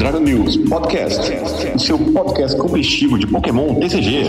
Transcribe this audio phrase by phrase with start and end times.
[0.00, 1.30] Dragon News Podcast,
[1.74, 4.24] o seu podcast competitivo de Pokémon TCG.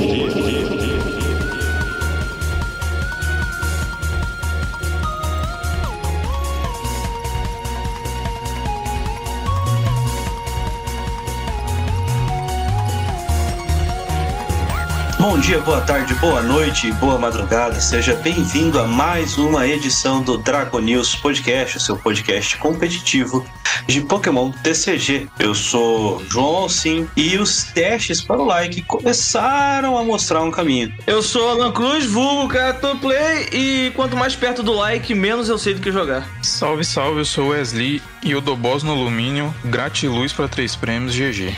[15.18, 17.80] Bom dia, boa tarde, boa noite, boa madrugada.
[17.80, 23.46] Seja bem-vindo a mais uma edição do Dragon News Podcast, o seu podcast competitivo
[23.88, 25.28] de Pokémon TCG.
[25.40, 30.94] Eu sou João Alcim e os testes para o like começaram a mostrar um caminho.
[31.06, 35.58] Eu sou Alan Cruz, vulgo Cato Play e quanto mais perto do like, menos eu
[35.58, 36.28] sei do que jogar.
[36.42, 41.16] Salve, salve, eu sou Wesley e o do boss no alumínio, gratiluz para três prêmios
[41.16, 41.56] GG.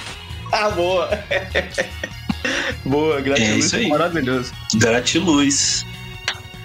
[0.51, 1.09] Ah, boa!
[2.85, 3.73] Boa, gratiluz.
[3.73, 3.87] É aí.
[3.87, 4.51] Maravilhoso.
[4.75, 5.85] Gratiluz.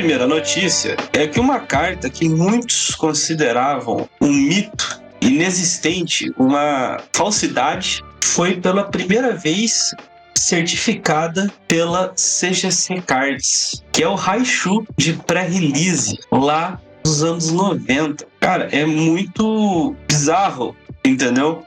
[0.00, 8.56] Primeira notícia é que uma carta que muitos consideravam um mito inexistente, uma falsidade, foi
[8.56, 9.94] pela primeira vez
[10.34, 18.26] certificada pela CGC Cards, que é o Raichu de pré-release lá dos anos 90.
[18.40, 20.74] Cara, é muito bizarro,
[21.04, 21.62] entendeu?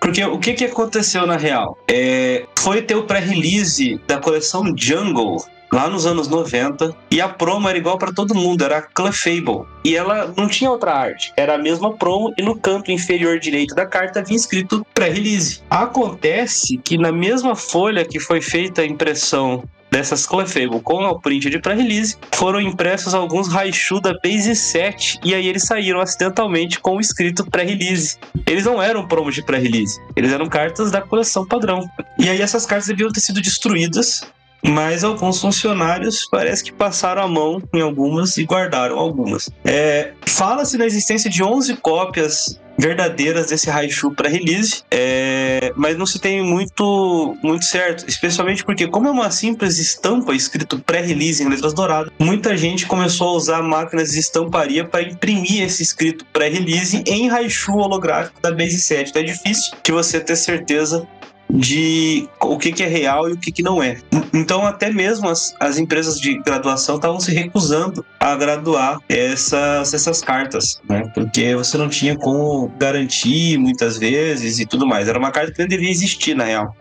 [0.00, 1.76] Porque o que, que aconteceu na real?
[1.90, 7.68] É, foi ter o pré-release da coleção Jungle lá nos anos 90 e a promo
[7.68, 9.66] era igual para todo mundo, era a Clefable.
[9.84, 13.74] E ela não tinha outra arte, era a mesma promo e no canto inferior direito
[13.74, 15.62] da carta havia escrito pré-release.
[15.68, 19.64] Acontece que na mesma folha que foi feita a impressão
[19.94, 25.32] dessas Clefable com o print de pré-release, foram impressos alguns Raichu da Base 7 e
[25.32, 28.18] aí eles saíram acidentalmente com o escrito pré-release.
[28.44, 31.88] Eles não eram promos de pré-release, eles eram cartas da coleção padrão.
[32.18, 34.22] E aí essas cartas deviam ter sido destruídas
[34.64, 39.50] mas alguns funcionários parece que passaram a mão em algumas e guardaram algumas.
[39.64, 46.06] É, Fala-se na existência de 11 cópias verdadeiras desse Raichu para release, é, mas não
[46.06, 51.48] se tem muito muito certo, especialmente porque como é uma simples estampa escrito pré-release em
[51.48, 57.04] letras douradas, muita gente começou a usar máquinas de estamparia para imprimir esse escrito pré-release
[57.06, 59.10] em Raichu holográfico da Base 7.
[59.10, 61.06] Então é difícil de você ter certeza
[61.54, 63.98] de o que, que é real e o que, que não é.
[64.32, 70.20] Então, até mesmo as, as empresas de graduação estavam se recusando a graduar essas, essas
[70.20, 71.10] cartas, né?
[71.14, 75.08] Porque você não tinha como garantir muitas vezes e tudo mais.
[75.08, 76.74] Era uma carta que não devia existir, na real.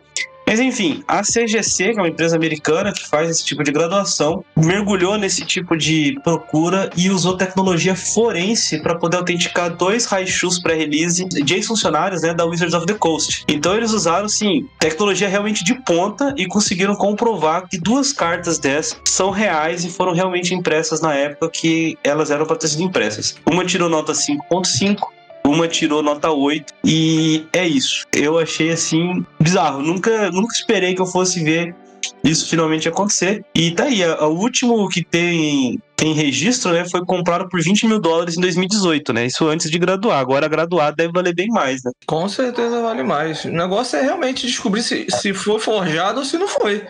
[0.53, 4.45] Mas enfim, a CGC, que é uma empresa americana que faz esse tipo de graduação,
[4.55, 11.25] mergulhou nesse tipo de procura e usou tecnologia forense para poder autenticar dois Raichus pré-release
[11.27, 13.43] de ex-funcionários né, da Wizards of the Coast.
[13.47, 18.95] Então eles usaram, sim, tecnologia realmente de ponta e conseguiram comprovar que duas cartas dessas
[19.05, 23.37] são reais e foram realmente impressas na época que elas eram para ter sido impressas.
[23.51, 24.97] Uma tirou nota 5.5
[25.45, 28.05] uma tirou nota 8 e é isso.
[28.15, 29.81] Eu achei assim bizarro.
[29.81, 31.75] Nunca, nunca esperei que eu fosse ver
[32.23, 33.45] isso finalmente acontecer.
[33.55, 37.99] E tá aí, o último que tem, tem registro, né, foi comprado por 20 mil
[37.99, 39.25] dólares em 2018, né?
[39.25, 40.19] Isso antes de graduar.
[40.19, 41.91] Agora graduar deve valer bem mais, né?
[42.05, 43.45] Com certeza vale mais.
[43.45, 46.85] O negócio é realmente descobrir se, se foi forjado ou se não foi.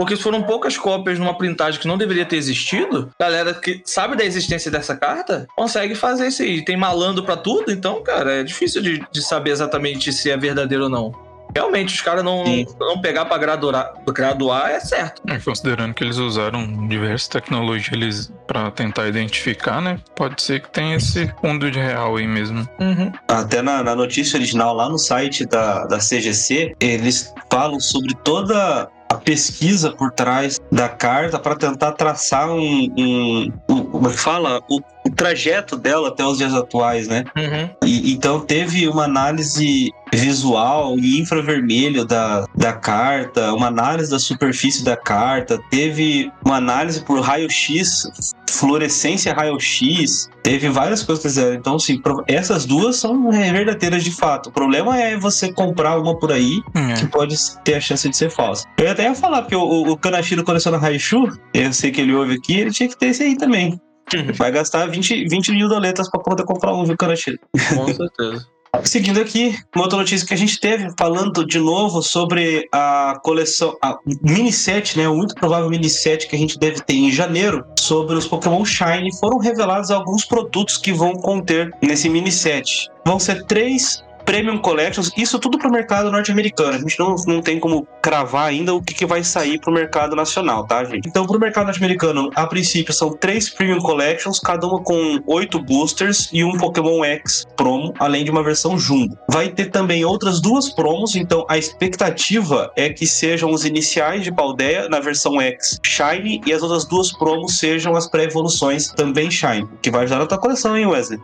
[0.00, 4.16] Porque se foram poucas cópias numa printagem que não deveria ter existido, galera que sabe
[4.16, 6.64] da existência dessa carta consegue fazer isso aí.
[6.64, 10.84] Tem malandro para tudo, então, cara, é difícil de, de saber exatamente se é verdadeiro
[10.84, 11.12] ou não.
[11.54, 12.44] Realmente, os caras não,
[12.78, 15.20] não pegar pra graduar, graduar é certo.
[15.28, 20.00] É, considerando que eles usaram diversas tecnologias para tentar identificar, né?
[20.16, 22.66] Pode ser que tenha esse fundo de real aí mesmo.
[22.80, 23.12] Uhum.
[23.28, 28.88] Até na, na notícia original, lá no site da, da CGC, eles falam sobre toda
[29.10, 34.16] a pesquisa por trás da carta para tentar traçar um, um, um, como é que
[34.16, 34.62] fala?
[34.70, 37.24] O, o, trajeto dela até os dias atuais, né?
[37.36, 37.70] Uhum.
[37.84, 44.84] E, então teve uma análise visual e infravermelho da, da carta, uma análise da superfície
[44.84, 48.08] da carta, teve uma análise por raio-x,
[48.48, 51.54] fluorescência raio-x, teve várias coisas que fizeram.
[51.54, 54.48] Então, assim, essas duas são verdadeiras de fato.
[54.48, 56.94] O problema é você comprar uma por aí é.
[56.94, 58.66] que pode ter a chance de ser falsa.
[58.76, 62.14] Eu ia até ia falar, porque o, o Kanashiro coleciona Raichu, eu sei que ele
[62.14, 63.80] ouve aqui, ele tinha que ter esse aí também.
[64.12, 64.32] Uhum.
[64.34, 67.38] Vai gastar 20, 20 mil doletas para poder comprar um, viu, Kanashiro?
[67.74, 68.46] Com certeza.
[68.84, 73.76] Seguindo aqui, uma outra notícia que a gente teve, falando de novo sobre a coleção,
[73.82, 77.10] a mini set, né, o muito provável mini set que a gente deve ter em
[77.10, 82.88] janeiro, sobre os Pokémon Shine, foram revelados alguns produtos que vão conter nesse mini set.
[83.04, 86.76] Vão ser três Premium Collections, isso tudo para o mercado norte-americano.
[86.76, 89.74] A gente não, não tem como cravar ainda o que, que vai sair para o
[89.74, 91.08] mercado nacional, tá, gente?
[91.08, 95.58] Então, para o mercado norte-americano, a princípio são três Premium Collections, cada uma com oito
[95.58, 99.18] boosters e um Pokémon X promo, além de uma versão Jumbo.
[99.28, 104.30] Vai ter também outras duas promos, então a expectativa é que sejam os iniciais de
[104.30, 109.68] Paldeia na versão X Shine e as outras duas promos sejam as pré-evoluções também Shine,
[109.82, 111.18] que vai ajudar na tua coleção, hein, Wesley?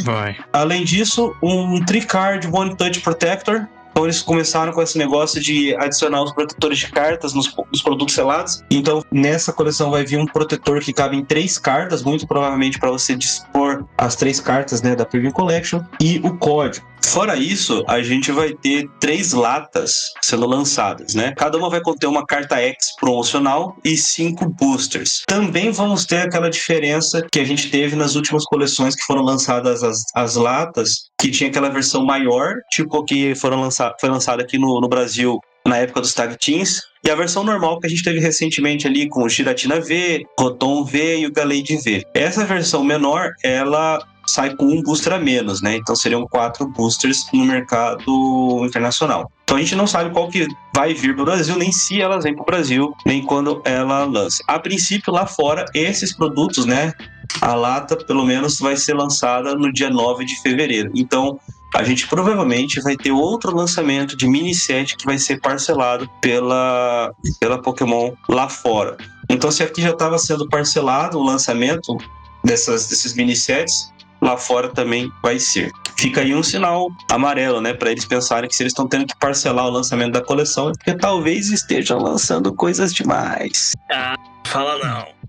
[0.00, 0.36] Vai.
[0.52, 3.66] Além disso, um Tricard One Touch Protector.
[3.90, 8.14] Então eles começaram com esse negócio de adicionar os protetores de cartas nos, nos, produtos
[8.14, 8.64] selados.
[8.70, 12.90] Então nessa coleção vai vir um protetor que cabe em três cartas, muito provavelmente para
[12.90, 16.91] você dispor as três cartas né, da Premium Collection e o código.
[17.04, 21.34] Fora isso, a gente vai ter três latas sendo lançadas, né?
[21.36, 25.22] Cada uma vai conter uma carta X promocional e cinco boosters.
[25.26, 29.82] Também vamos ter aquela diferença que a gente teve nas últimas coleções que foram lançadas
[29.82, 34.58] as, as latas, que tinha aquela versão maior, tipo que foram lançar, foi lançada aqui
[34.58, 38.02] no, no Brasil na época dos Tag Teams, e a versão normal que a gente
[38.02, 42.04] teve recentemente ali com o Giratina V, Rotom V e o Galade V.
[42.14, 45.76] Essa versão menor, ela sai com um booster a menos, né?
[45.76, 49.30] Então seriam quatro boosters no mercado internacional.
[49.44, 52.24] Então a gente não sabe qual que vai vir para o Brasil, nem se elas
[52.24, 54.42] vêm para o Brasil, nem quando ela lança.
[54.46, 56.92] A princípio, lá fora, esses produtos, né?
[57.40, 60.90] A lata, pelo menos, vai ser lançada no dia 9 de fevereiro.
[60.94, 61.38] Então,
[61.74, 67.12] a gente provavelmente vai ter outro lançamento de mini set que vai ser parcelado pela,
[67.40, 68.96] pela Pokémon lá fora.
[69.28, 71.96] Então, se aqui já estava sendo parcelado o lançamento
[72.44, 73.90] dessas, desses mini sets,
[74.32, 75.70] lá fora também vai ser.
[75.98, 79.16] Fica aí um sinal amarelo, né, para eles pensarem que se eles estão tendo que
[79.18, 83.72] parcelar o lançamento da coleção é porque talvez estejam lançando coisas demais.
[83.90, 84.78] Ah, fala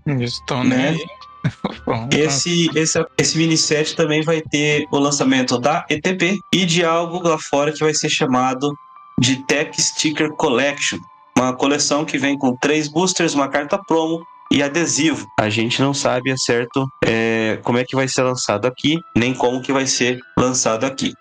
[0.06, 0.22] não.
[0.22, 0.96] Estão, né?
[2.10, 7.26] esse, esse, esse mini set também vai ter o lançamento da ETP e de algo
[7.26, 8.74] lá fora que vai ser chamado
[9.18, 10.98] de Tech Sticker Collection.
[11.36, 14.24] Uma coleção que vem com três boosters, uma carta promo
[14.54, 15.26] e adesivo.
[15.38, 19.34] A gente não sabe a certo é, como é que vai ser lançado aqui, nem
[19.34, 21.12] como que vai ser lançado aqui.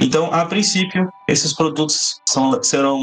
[0.00, 3.02] Então, a princípio, esses produtos são, serão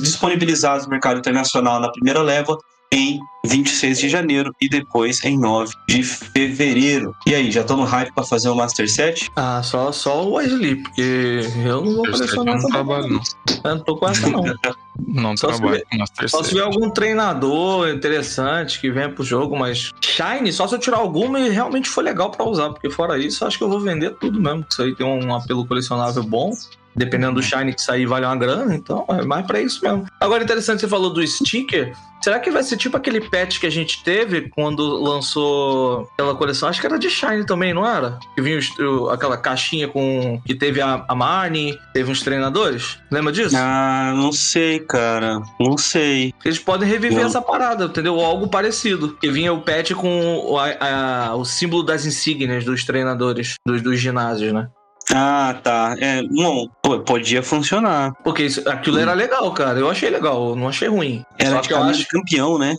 [0.00, 2.56] disponibilizados no mercado internacional na primeira leva
[2.90, 7.12] em 26 de janeiro e depois em 9 de fevereiro.
[7.26, 9.30] E aí, já estão no hype para fazer o Master Set?
[9.36, 13.20] Ah, só, só o Wesley, porque eu não vou colecionar não não.
[13.64, 14.44] Eu não tô com essa, não.
[14.98, 19.56] Não só trabalho com Master Só se ver algum treinador interessante que venha pro jogo,
[19.56, 23.18] mas Shine, só se eu tirar alguma e realmente for legal para usar, porque fora
[23.18, 24.64] isso, acho que eu vou vender tudo mesmo.
[24.68, 26.52] Isso aí tem um apelo colecionável bom.
[26.96, 30.06] Dependendo do Shine que sair, vale uma grana, então é mais para isso mesmo.
[30.20, 31.94] Agora, interessante, você falou do sticker.
[32.24, 36.70] Será que vai ser tipo aquele patch que a gente teve quando lançou aquela coleção?
[36.70, 38.18] Acho que era de Shine também, não era?
[38.34, 40.40] Que vinha o, aquela caixinha com.
[40.46, 42.98] que teve a, a Marnie, teve uns treinadores.
[43.10, 43.54] Lembra disso?
[43.58, 45.42] Ah, não sei, cara.
[45.60, 46.32] Não sei.
[46.42, 47.26] Eles podem reviver não.
[47.26, 48.14] essa parada, entendeu?
[48.14, 49.18] Ou algo parecido.
[49.20, 53.82] Que vinha o patch com o, a, a, o símbolo das insígnias dos treinadores, dos,
[53.82, 54.66] dos ginásios, né?
[55.12, 55.94] Ah, tá.
[55.98, 56.68] É, não,
[57.04, 58.14] podia funcionar.
[58.22, 59.78] Porque isso, aquilo era legal, cara.
[59.78, 61.24] Eu achei legal, não achei ruim.
[61.38, 62.08] Era Só de caminho acho...
[62.08, 62.76] campeão, né?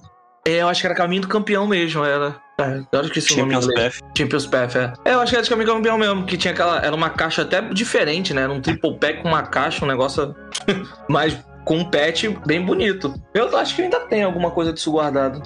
[0.48, 2.36] É, eu acho que era caminho do campeão mesmo, era.
[2.60, 4.00] É, eu acho que esse Champions nome Path.
[4.18, 4.94] Champions Path, é.
[5.04, 5.14] é.
[5.14, 6.80] Eu acho que era de caminho campeão mesmo, que tinha aquela.
[6.80, 8.44] Era uma caixa até diferente, né?
[8.44, 10.36] Era um triple pack com uma caixa, um negócio
[11.10, 13.14] mais com um patch bem bonito.
[13.34, 15.42] Eu acho que ainda tem alguma coisa disso guardado.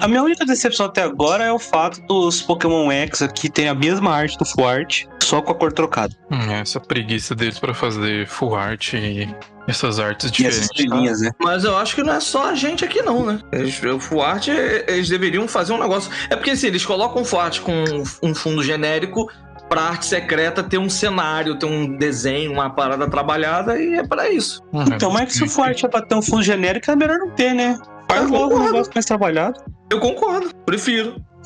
[0.00, 3.74] A minha única decepção até agora é o fato dos Pokémon X aqui tem a
[3.74, 6.14] mesma arte do Art, só com a cor trocada.
[6.30, 9.28] Hum, essa preguiça deles para fazer Full Art e
[9.66, 10.68] essas artes diferentes.
[10.78, 11.30] Linhas, né?
[11.40, 13.40] Mas eu acho que não é só a gente aqui, não, né?
[13.52, 16.10] Eles, o Full Art, eles deveriam fazer um negócio.
[16.28, 17.84] É porque assim, eles colocam o Full Art com
[18.22, 19.28] um fundo genérico
[19.68, 24.30] pra arte secreta ter um cenário, ter um desenho, uma parada trabalhada, e é pra
[24.30, 24.62] isso.
[24.72, 27.30] Então, mas que se o forte é pra ter um fundo genérico, é melhor não
[27.30, 27.78] ter, né?
[28.08, 29.60] Faz Eu logo um negócio mais trabalhado.
[29.90, 31.16] Eu concordo, prefiro.
[31.40, 31.42] A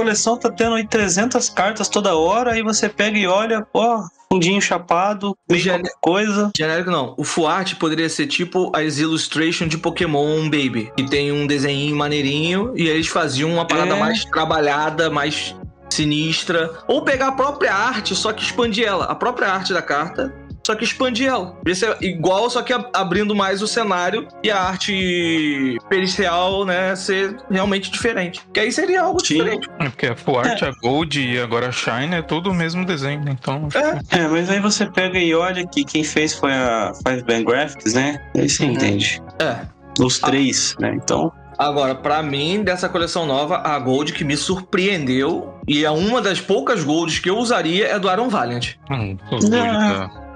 [0.00, 4.02] coleção tá tendo aí 300 cartas toda hora, aí você pega e olha, ó,
[4.32, 6.50] fundinho chapado, meio qualquer coisa.
[6.56, 7.14] Genérico não.
[7.18, 12.72] O Fuart poderia ser tipo as illustration de Pokémon Baby, que tem um desenho maneirinho
[12.76, 14.00] e eles faziam uma parada É.
[14.00, 15.54] mais trabalhada, mais
[15.90, 16.70] sinistra.
[16.86, 19.06] Ou pegar a própria arte, só que expandir ela.
[19.06, 20.32] A própria arte da carta,
[20.66, 21.52] só que expandir ela.
[21.52, 26.94] Podia ser igual, só que ab- abrindo mais o cenário e a arte pericial, né,
[26.96, 28.40] ser realmente diferente.
[28.52, 29.34] Que aí seria algo Sim.
[29.38, 29.68] diferente.
[29.78, 32.84] É porque a Full Art, a Gold e agora a Shine é tudo o mesmo
[32.84, 33.36] desenho, né?
[33.38, 33.68] Então.
[34.10, 37.94] É, mas aí você pega e olha que quem fez foi a Five Band Graphics,
[37.94, 38.20] né?
[38.36, 38.72] Aí você Uhum.
[38.72, 39.22] entende.
[39.38, 39.66] É.
[40.02, 40.92] Os três, né?
[40.94, 46.22] Então, Agora, pra mim, dessa coleção nova, a Gold que me surpreendeu e é uma
[46.22, 48.76] das poucas Golds que eu usaria é do Iron Valiant.
[48.90, 49.18] Hum,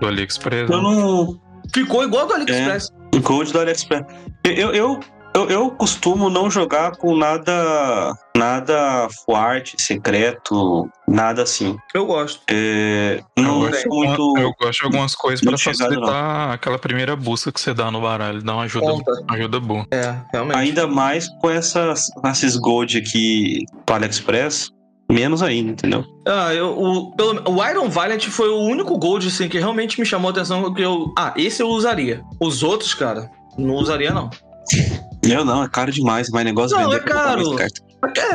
[0.05, 0.71] do AliExpress.
[0.71, 0.83] eu né?
[0.83, 1.41] não.
[1.73, 2.91] Ficou igual do AliExpress.
[3.23, 4.05] Gold do AliExpress.
[4.45, 5.01] Eu, eu,
[5.35, 8.13] eu, eu costumo não jogar com nada.
[8.37, 11.77] Nada forte, secreto, nada assim.
[11.95, 12.43] Eu gosto.
[12.51, 14.39] É, Eu não gosto, sou muito.
[14.39, 18.43] eu gosto de algumas coisas chegado, facilitar aquela primeira busca que você dá no baralho.
[18.43, 19.13] Dá uma ajuda, Conta.
[19.31, 19.87] ajuda boa.
[19.93, 20.59] É, realmente.
[20.59, 24.73] Ainda mais com essas, esses gold aqui do AliExpress,
[25.11, 26.05] menos ainda, entendeu?
[26.27, 30.07] Ah, eu, o, pelo, o Iron Valiant foi o único Gold assim, que realmente me
[30.07, 30.73] chamou a atenção.
[30.73, 32.23] Que eu, ah, esse eu usaria.
[32.41, 34.31] Os outros, cara, não usaria, não.
[35.27, 37.59] Eu não, é caro demais, mas negócio Não, é caro.
[37.59, 37.67] É.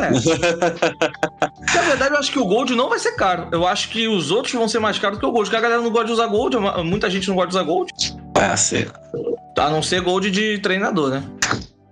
[1.76, 3.48] Na verdade, eu acho que o Gold não vai ser caro.
[3.52, 5.46] Eu acho que os outros vão ser mais caros que o Gold.
[5.46, 6.58] Porque a galera não gosta de usar Gold.
[6.84, 7.94] Muita gente não gosta de usar Gold.
[8.34, 8.88] Ah, sei.
[9.58, 11.24] A não ser Gold de treinador, né?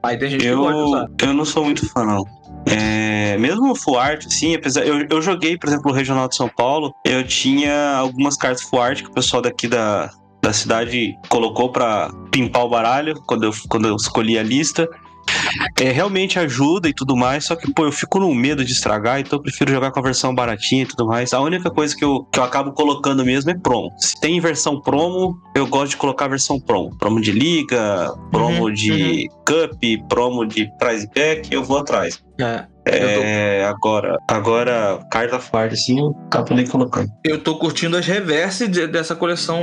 [0.02, 1.08] Aí tem gente que gosta de Eu, usar.
[1.22, 2.26] eu não sou muito fã, não.
[2.70, 4.86] É, mesmo o Full Art, assim, apesar.
[4.86, 8.82] Eu, eu joguei, por exemplo, o Regional de São Paulo, eu tinha algumas cartas Full
[8.82, 13.52] Art que o pessoal daqui da, da cidade colocou pra pimpar o baralho quando eu,
[13.70, 14.88] quando eu escolhi a lista.
[15.80, 19.20] É, realmente ajuda e tudo mais, só que, pô, eu fico no medo de estragar,
[19.20, 21.34] então eu prefiro jogar com a versão baratinha e tudo mais.
[21.34, 23.92] A única coisa que eu, que eu acabo colocando mesmo é promo.
[23.98, 26.96] Se tem versão promo, eu gosto de colocar a versão promo.
[26.98, 32.22] Promo de liga, promo Uhum, de cup, promo de prize pack, eu vou atrás.
[32.40, 32.66] É.
[32.90, 37.10] É, agora, agora, carta forte, assim, eu acabo nem colocando.
[37.24, 39.60] Eu tô curtindo as reverse de- dessa coleção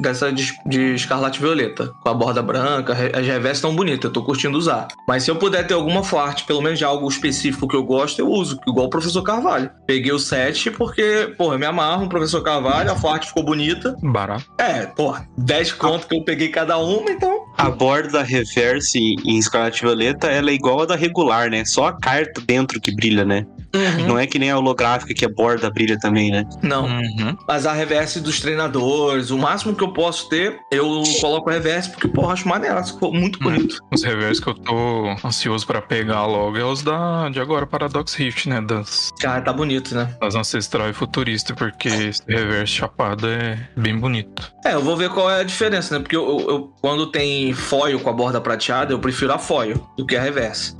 [0.00, 4.22] dessa de, de Escarlate Violeta, com a borda branca, as reverse tão bonitas, eu tô
[4.24, 4.88] curtindo usar.
[5.08, 8.18] Mas se eu puder ter alguma forte, pelo menos de algo específico que eu gosto,
[8.18, 9.70] eu uso, igual o Professor Carvalho.
[9.86, 13.94] Peguei o 7 porque, porra, eu me amarro no Professor Carvalho, a forte ficou bonita.
[14.02, 14.44] Barato.
[14.58, 17.43] É, porra, 10 conto que eu peguei cada uma, então.
[17.56, 21.64] A borda da reverse em Scarlet Violeta, ela é igual a da regular, né?
[21.64, 23.46] Só a carta dentro que brilha, né?
[24.06, 26.44] Não é que nem a holográfica que a borda brilha também, né?
[26.62, 26.84] Não.
[26.86, 27.36] Uhum.
[27.48, 31.90] Mas a reverse dos treinadores, o máximo que eu posso ter, eu coloco a reverse
[31.90, 33.44] porque, porra, acho maneiro, ficou muito Hum.
[33.44, 33.76] bonito.
[33.92, 38.14] Os revers que eu tô ansioso pra pegar logo é os da, de agora, Paradox
[38.14, 38.60] Rift, né?
[38.60, 40.14] Das, Cara, tá bonito, né?
[40.20, 44.52] das Ancestral e Futurista, porque esse reverse chapado é bem bonito.
[44.64, 46.00] É, eu vou ver qual é a diferença, né?
[46.02, 49.74] Porque eu, eu- eu- quando tem foil com a borda prateada, eu prefiro a foil
[49.96, 50.74] do que a reverse.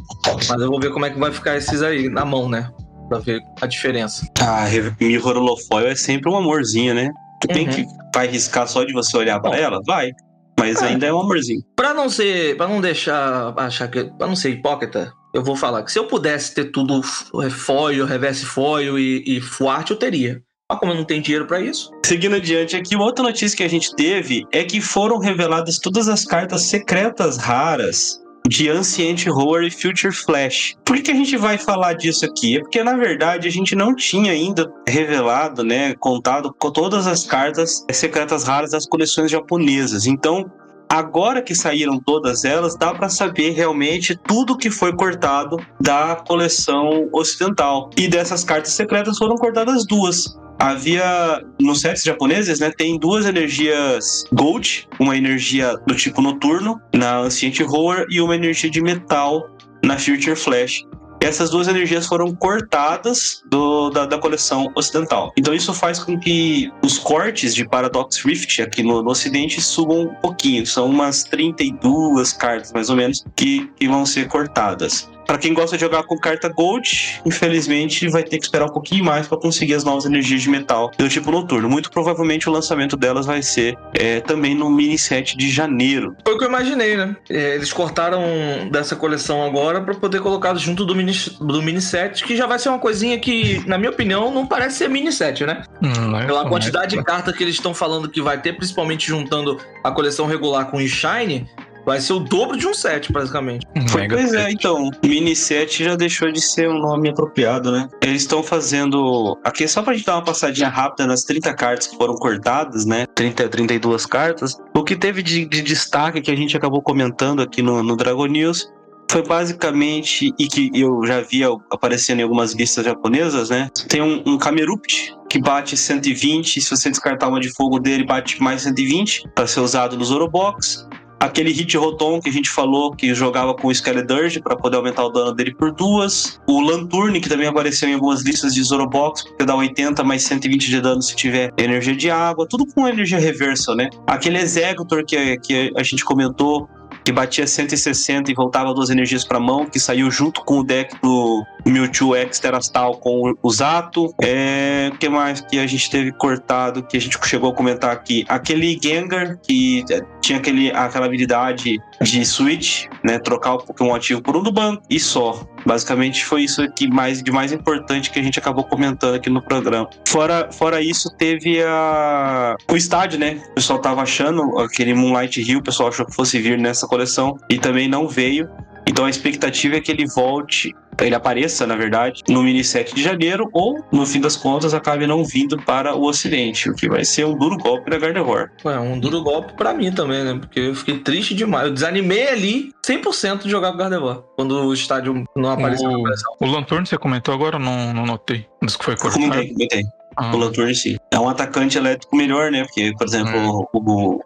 [0.48, 2.70] Mas eu vou ver como é que vai ficar esses aí na mão, né?
[3.08, 4.26] Pra ver a diferença.
[4.40, 7.10] A Re- Mirror Holofoil é sempre um amorzinho, né?
[7.40, 7.72] Tu tem Uhum.
[7.74, 9.80] que vai riscar só de você olhar pra ela?
[9.86, 10.10] Vai.
[10.58, 10.86] Mas É.
[10.86, 11.60] ainda é um amorzinho.
[11.76, 12.56] Pra não ser.
[12.56, 13.52] para não deixar.
[13.58, 14.04] achar que.
[14.16, 17.00] Pra não ser hipócrita, eu vou falar que se eu pudesse ter tudo
[17.44, 20.40] é, foil, reverse foil e, e fuarte, eu teria.
[20.70, 21.90] Mas como eu não tenho dinheiro pra isso.
[22.06, 26.08] Seguindo adiante aqui, uma outra notícia que a gente teve é que foram reveladas todas
[26.08, 30.76] as cartas secretas raras de Ancient Horror e Future Flash.
[30.84, 32.58] Por que, que a gente vai falar disso aqui?
[32.58, 37.24] É porque, na verdade, a gente não tinha ainda revelado, né, contado com todas as
[37.24, 40.06] cartas secretas raras das coleções japonesas.
[40.06, 40.50] Então,
[40.94, 47.08] agora que saíram todas elas, dá para saber realmente tudo que foi cortado da coleção
[47.12, 47.90] ocidental.
[47.96, 54.24] E dessas cartas secretas foram cortadas duas havia nos sets japoneses, né, tem duas energias
[54.32, 59.50] Gold, uma energia do tipo noturno na Ancient Horror e uma energia de metal
[59.82, 60.86] na Future Flash.
[61.24, 65.32] Essas duas energias foram cortadas do- da, da coleção ocidental.
[65.36, 70.02] Então isso faz com que os cortes de Paradox Rift aqui no, no ocidente subam
[70.02, 70.66] um pouquinho.
[70.66, 75.08] São umas 32 cartas, mais ou menos, que, que vão ser cortadas.
[75.26, 79.04] Pra quem gosta de jogar com carta Gold, infelizmente vai ter que esperar um pouquinho
[79.04, 81.68] mais pra conseguir as novas energias de metal do tipo noturno.
[81.68, 86.16] Muito provavelmente o lançamento delas vai ser é, também no mini set de janeiro.
[86.24, 87.16] Foi o que eu imaginei, né?
[87.28, 88.22] É, Eles cortaram
[88.70, 92.58] dessa coleção agora pra poder colocar junto do mini, do mini set, que já vai
[92.58, 95.62] ser uma coisinha que, na minha opinião, não parece ser mini set, né?
[95.82, 96.26] Hum, né?
[96.26, 100.26] Pela quantidade de cartas que eles estão falando que vai ter, principalmente juntando a coleção
[100.26, 101.48] regular com o Shine,
[101.84, 103.66] vai ser o dobro de um set, praticamente.
[103.76, 107.88] um Mega pois é, então, mini set já deixou de ser um nome apropriado, né?
[108.00, 109.38] Eles estão fazendo.
[109.44, 113.06] Aqui só pra gente dar uma passadinha rápida nas 30 cartas que foram cortadas, né?
[113.14, 114.56] 30, 32 cartas.
[114.74, 118.26] O que teve de, de destaque que a gente acabou comentando aqui no, no Dragon
[118.26, 118.68] News
[119.10, 123.70] foi basicamente, e que eu já via aparecendo em algumas listas japonesas, né?
[123.88, 128.42] Tem um, um Kamerupt que bate 120, se você descartar uma de fogo dele, bate
[128.42, 130.86] mais 120 para ser usado nos Zorobox.
[131.20, 135.04] Aquele Hit Rotom que a gente falou que jogava com o Skeledirge para poder aumentar
[135.04, 136.40] o dano dele por duas.
[136.46, 140.68] O Lanturn, que também apareceu em algumas listas de Zorobox, porque dá 80 mais 120
[140.68, 142.46] de dano se tiver energia de água.
[142.48, 143.88] Tudo com energia reversal, né?
[144.06, 146.68] Aquele Executor que, que a gente comentou,
[147.04, 150.96] que batia 160 e voltava duas energias para mão, que saiu junto com o deck
[151.02, 154.14] do Mewtwo X Terastal com o Zato.
[154.22, 158.24] É, que mais que a gente teve cortado, que a gente chegou a comentar aqui?
[158.28, 161.78] Aquele Gengar, que é, tinha aquele, aquela habilidade
[162.10, 163.18] de switch, né?
[163.18, 165.46] Trocar o Pokémon ativo por um do banco e só.
[165.66, 169.42] Basicamente foi isso aqui mais, de mais importante que a gente acabou comentando aqui no
[169.42, 169.88] programa.
[170.06, 172.56] Fora, fora isso, teve a...
[172.70, 173.42] o estádio, né?
[173.50, 177.38] O pessoal tava achando aquele Moonlight Hill, o pessoal achou que fosse vir nessa coleção
[177.48, 178.48] e também não veio.
[178.86, 183.02] Então a expectativa é que ele volte, ele apareça, na verdade, no mini set de
[183.02, 187.04] janeiro, ou, no fim das contas, acabe não vindo para o ocidente, o que vai
[187.04, 188.50] ser um duro golpe da Gardevoir.
[188.64, 190.34] É um duro golpe pra mim também, né?
[190.38, 191.66] Porque eu fiquei triste demais.
[191.68, 194.18] Eu desanimei ali 100% de jogar com Gardevoir.
[194.36, 196.46] Quando o estádio não apareceu O, o
[196.86, 198.46] você comentou agora, eu não, não notei.
[198.62, 199.22] Diz que foi cortado.
[199.24, 199.82] comentei, comentei.
[200.16, 200.96] Ah, O Lanturn, sim.
[201.10, 202.64] É um atacante elétrico melhor, né?
[202.64, 204.20] Porque, por exemplo, o, o-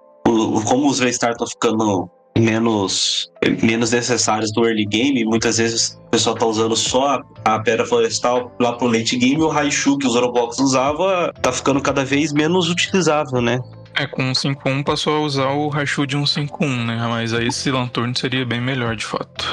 [0.58, 3.30] o- como os V-Star estão ficando menos,
[3.62, 8.52] menos necessários do early game, muitas vezes o pessoal tá usando só a, pedra florestal
[8.60, 12.68] lá pro late game, o Raichu que o Zorobox usava tá ficando cada vez menos
[12.70, 13.58] utilizável, né?
[13.96, 17.06] É, com um 5-1 passou a usar o Raichu de um 5-1, né?
[17.08, 19.44] Mas aí esse Lanturn seria bem melhor, de fato.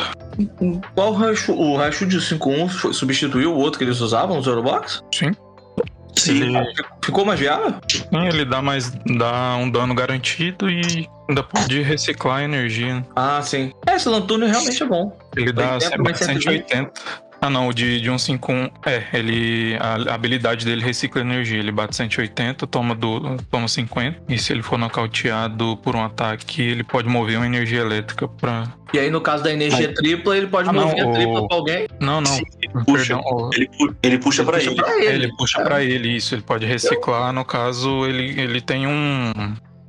[0.94, 1.54] Qual Raichu?
[1.54, 5.02] O Raichu de 5.1 foi- substituiu o outro que eles usavam, o Zorobox?
[5.12, 5.32] Sim.
[6.18, 6.42] Sim.
[6.56, 7.76] Ele, Ficou mais viável?
[7.90, 8.92] sim, ele dá mais.
[9.18, 13.06] dá um dano garantido e ainda pode reciclar a energia.
[13.16, 13.72] Ah, sim.
[13.88, 15.16] É, esse Lanturno realmente é bom.
[15.36, 16.92] Ele dá 80 mais 180.
[17.46, 18.72] Ah não, o de, de um 5-1.
[18.88, 19.78] É, ele.
[19.80, 21.60] A, a habilidade dele recicla energia.
[21.60, 24.24] Ele bate 180, toma, do, toma 50.
[24.28, 28.64] E se ele for nocauteado por um ataque, ele pode mover uma energia elétrica pra.
[28.94, 31.48] E aí, no caso da energia tripla, ele pode Ah, não, mover a o- tripla
[31.48, 31.88] pra alguém.
[32.00, 32.32] Não, não.
[32.32, 32.44] Sim,
[32.86, 33.16] puxa.
[33.16, 34.76] Perdão, o- Ele, pu- ele puxa pra Puxa ele.
[34.82, 35.06] pra ele.
[35.26, 36.34] Ele puxa pra ele, isso.
[36.34, 37.32] Ele pode reciclar.
[37.32, 39.32] No caso, ele, ele tem um.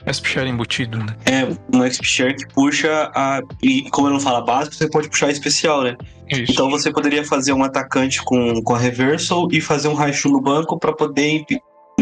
[0.07, 1.17] SP-Share embutido, né?
[1.27, 1.45] É,
[1.77, 3.41] um XP Share que puxa a.
[3.63, 5.97] E como eu não falo básico, você pode puxar especial, né?
[6.29, 6.53] Isso.
[6.53, 10.41] Então você poderia fazer um atacante com, com a Reversal e fazer um Raichu no
[10.41, 11.45] banco pra poder,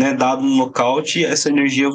[0.05, 1.89] né, dado um nocaute, essa energia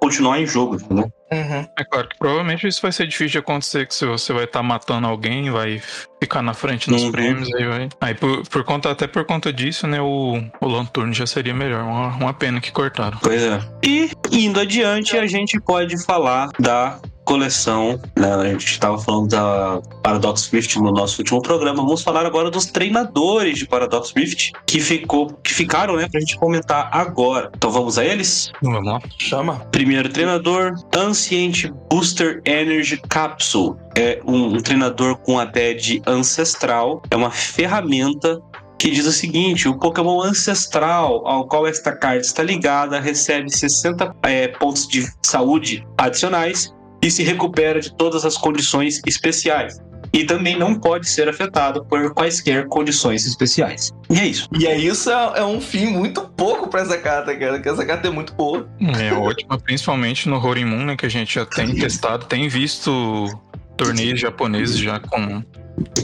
[0.00, 1.12] continuar em jogo, entendeu?
[1.32, 1.64] Uhum.
[1.78, 4.62] É claro que provavelmente isso vai ser difícil de acontecer, que se você vai estar
[4.62, 5.80] matando alguém, vai
[6.20, 7.12] ficar na frente nos Uhum.
[7.12, 7.88] prêmios, aí vai.
[8.00, 11.84] Aí por, por conta, até por conta disso, né, o, o Lanturn já seria melhor.
[11.84, 13.18] Uma, uma pena que cortaram.
[13.22, 13.60] Pois é.
[13.84, 16.98] E indo adiante, a gente pode falar da
[17.30, 18.34] coleção, né?
[18.34, 21.76] A gente estava falando da Paradox Rift no nosso último programa.
[21.76, 26.36] Vamos falar agora dos treinadores de Paradox Rift que ficou, que ficaram, né, pra gente
[26.36, 27.52] comentar agora.
[27.56, 28.50] Então vamos a eles?
[28.60, 29.00] Vamos lá.
[29.16, 29.60] Chama.
[29.70, 33.76] Primeiro treinador, Ancient Booster Energy Capsule.
[33.96, 37.00] É um, um treinador com a TED ancestral.
[37.12, 38.42] É uma ferramenta
[38.76, 44.16] que diz o seguinte: o Pokémon ancestral ao qual esta carta está ligada recebe 60
[44.24, 49.80] é, pontos de saúde adicionais e se recupera de todas as condições especiais.
[50.12, 53.92] E também não pode ser afetado por quaisquer condições especiais.
[54.08, 54.48] E é isso.
[54.58, 57.54] E aí, isso é, é um fim muito pouco pra essa carta, cara.
[57.54, 58.68] Porque essa carta é muito boa.
[58.98, 63.28] É ótima, principalmente no Horimun, né, que a gente já tem testado, tem visto
[63.76, 65.42] torneios japoneses já com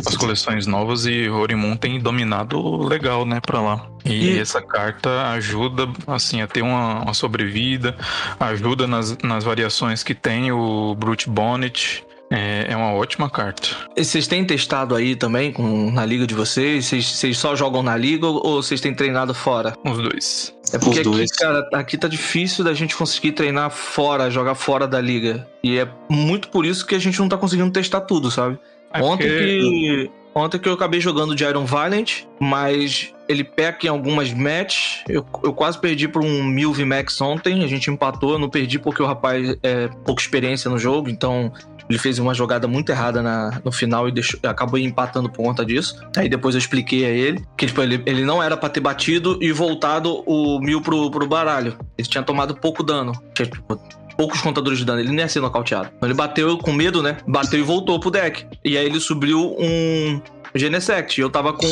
[0.06, 3.86] as coleções novas e Horimun tem dominado legal, né, pra lá.
[4.04, 7.96] E, E- essa carta ajuda, assim, a ter uma, uma sobrevida,
[8.38, 12.04] ajuda nas, nas variações que tem o Brute Bonnet.
[12.28, 13.68] É, é uma ótima carta.
[13.96, 16.84] E vocês têm testado aí também com, na liga de vocês?
[16.86, 19.74] Vocês, vocês só jogam na liga ou, vocês têm treinado fora?
[19.84, 20.52] Os dois.
[20.72, 24.88] É porque Os aqui, cara, aqui tá difícil da gente conseguir treinar fora, jogar fora
[24.88, 25.46] da liga.
[25.62, 28.58] E é muito por isso que a gente não tá conseguindo testar tudo, sabe?
[28.98, 30.10] É Ontem que.
[30.34, 35.02] Ontem que eu acabei jogando de Iron Valiant, mas ele peca em algumas matches.
[35.08, 37.64] Eu, eu quase perdi por um mil VMAX ontem.
[37.64, 38.32] A gente empatou.
[38.32, 41.50] Eu não perdi porque o rapaz é pouca experiência no jogo, então
[41.88, 45.64] ele fez uma jogada muito errada na, no final e deixou, acabou empatando por conta
[45.64, 45.96] disso.
[46.16, 49.38] Aí depois eu expliquei a ele que tipo, ele, ele não era pra ter batido
[49.40, 51.78] e voltado o mil pro, pro baralho.
[51.96, 53.12] Ele tinha tomado pouco dano.
[53.34, 53.80] Tinha, tipo,
[54.16, 55.90] poucos contadores de dano, ele nem ia ser nocauteado.
[55.96, 57.18] Então ele bateu com medo, né?
[57.26, 58.46] Bateu e voltou pro deck.
[58.64, 60.20] E aí ele subiu um
[60.54, 61.20] Genesect.
[61.20, 61.66] E eu tava com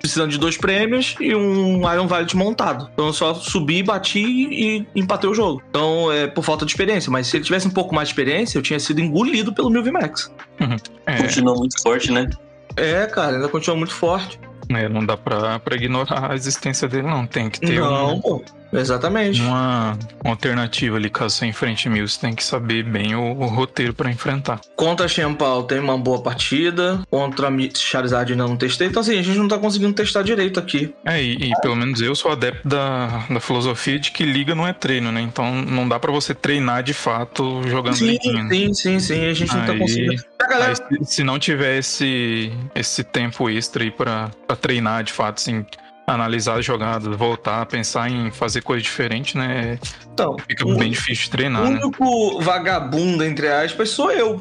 [0.00, 2.88] precisando de dois prêmios e um Iron Valiant montado.
[2.94, 5.62] Então eu só subi, bati e empatei o jogo.
[5.68, 8.58] Então é por falta de experiência, mas se ele tivesse um pouco mais de experiência,
[8.58, 10.32] eu tinha sido engolido pelo meu VMAX.
[10.60, 10.76] Uhum.
[11.06, 11.16] É.
[11.18, 12.28] Continua muito forte, né?
[12.76, 14.40] É, cara, ainda continua muito forte.
[14.70, 17.26] É, não dá pra, pra ignorar a existência dele, não.
[17.26, 18.42] Tem que ter não, um, pô.
[18.72, 19.40] Exatamente.
[19.42, 23.46] Uma, uma alternativa ali, caso você enfrente mil, você tem que saber bem o, o
[23.46, 24.60] roteiro para enfrentar.
[24.76, 29.38] Contra Champal tem uma boa partida, contra Charizard ainda não testei, então assim, a gente
[29.38, 30.94] não tá conseguindo testar direito aqui.
[31.04, 34.66] É, e, e pelo menos eu sou adepto da, da filosofia de que liga não
[34.66, 35.20] é treino, né?
[35.20, 39.54] Então não dá para você treinar de fato jogando Sim, sim, sim, sim, a gente
[39.54, 40.22] não tá conseguindo.
[40.48, 40.70] Galera...
[40.70, 45.38] Aí, se, se, não tiver esse, esse tempo extra aí pra, pra treinar de fato,
[45.38, 45.64] assim,
[46.14, 49.78] analisar as jogadas, voltar, pensar em fazer coisa diferente, né?
[50.12, 51.62] Então, fica bem difícil de treinar.
[51.62, 51.80] O né?
[51.82, 52.44] único né?
[52.44, 54.40] vagabundo, entre aspas, sou eu.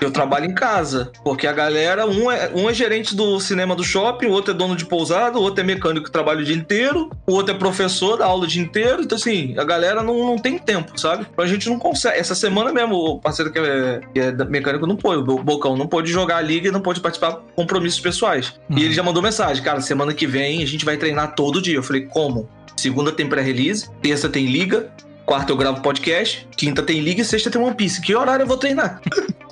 [0.00, 3.82] Eu trabalho em casa, porque a galera, um é, um é gerente do cinema do
[3.82, 6.54] shopping, o outro é dono de pousada, o outro é mecânico que trabalha o dia
[6.54, 9.02] inteiro, o outro é professor, dá aula o dia inteiro.
[9.02, 11.26] Então, assim, a galera não, não tem tempo, sabe?
[11.32, 12.18] Então a gente não consegue.
[12.18, 15.86] Essa semana mesmo, o parceiro que é, que é mecânico não pôde, o Bocão não
[15.86, 18.54] pôde jogar a liga e não pôde participar de compromissos pessoais.
[18.70, 18.78] Uhum.
[18.78, 21.76] E ele já mandou mensagem, cara, semana que vem a gente vai treinar todo dia.
[21.76, 22.48] Eu falei, como?
[22.76, 24.88] Segunda tem pré-release, terça tem liga,
[25.28, 28.00] quarta eu gravo podcast, quinta tem liga e sexta tem One Piece.
[28.00, 28.98] Que horário eu vou treinar?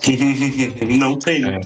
[0.98, 1.44] não tem.
[1.44, 1.60] É.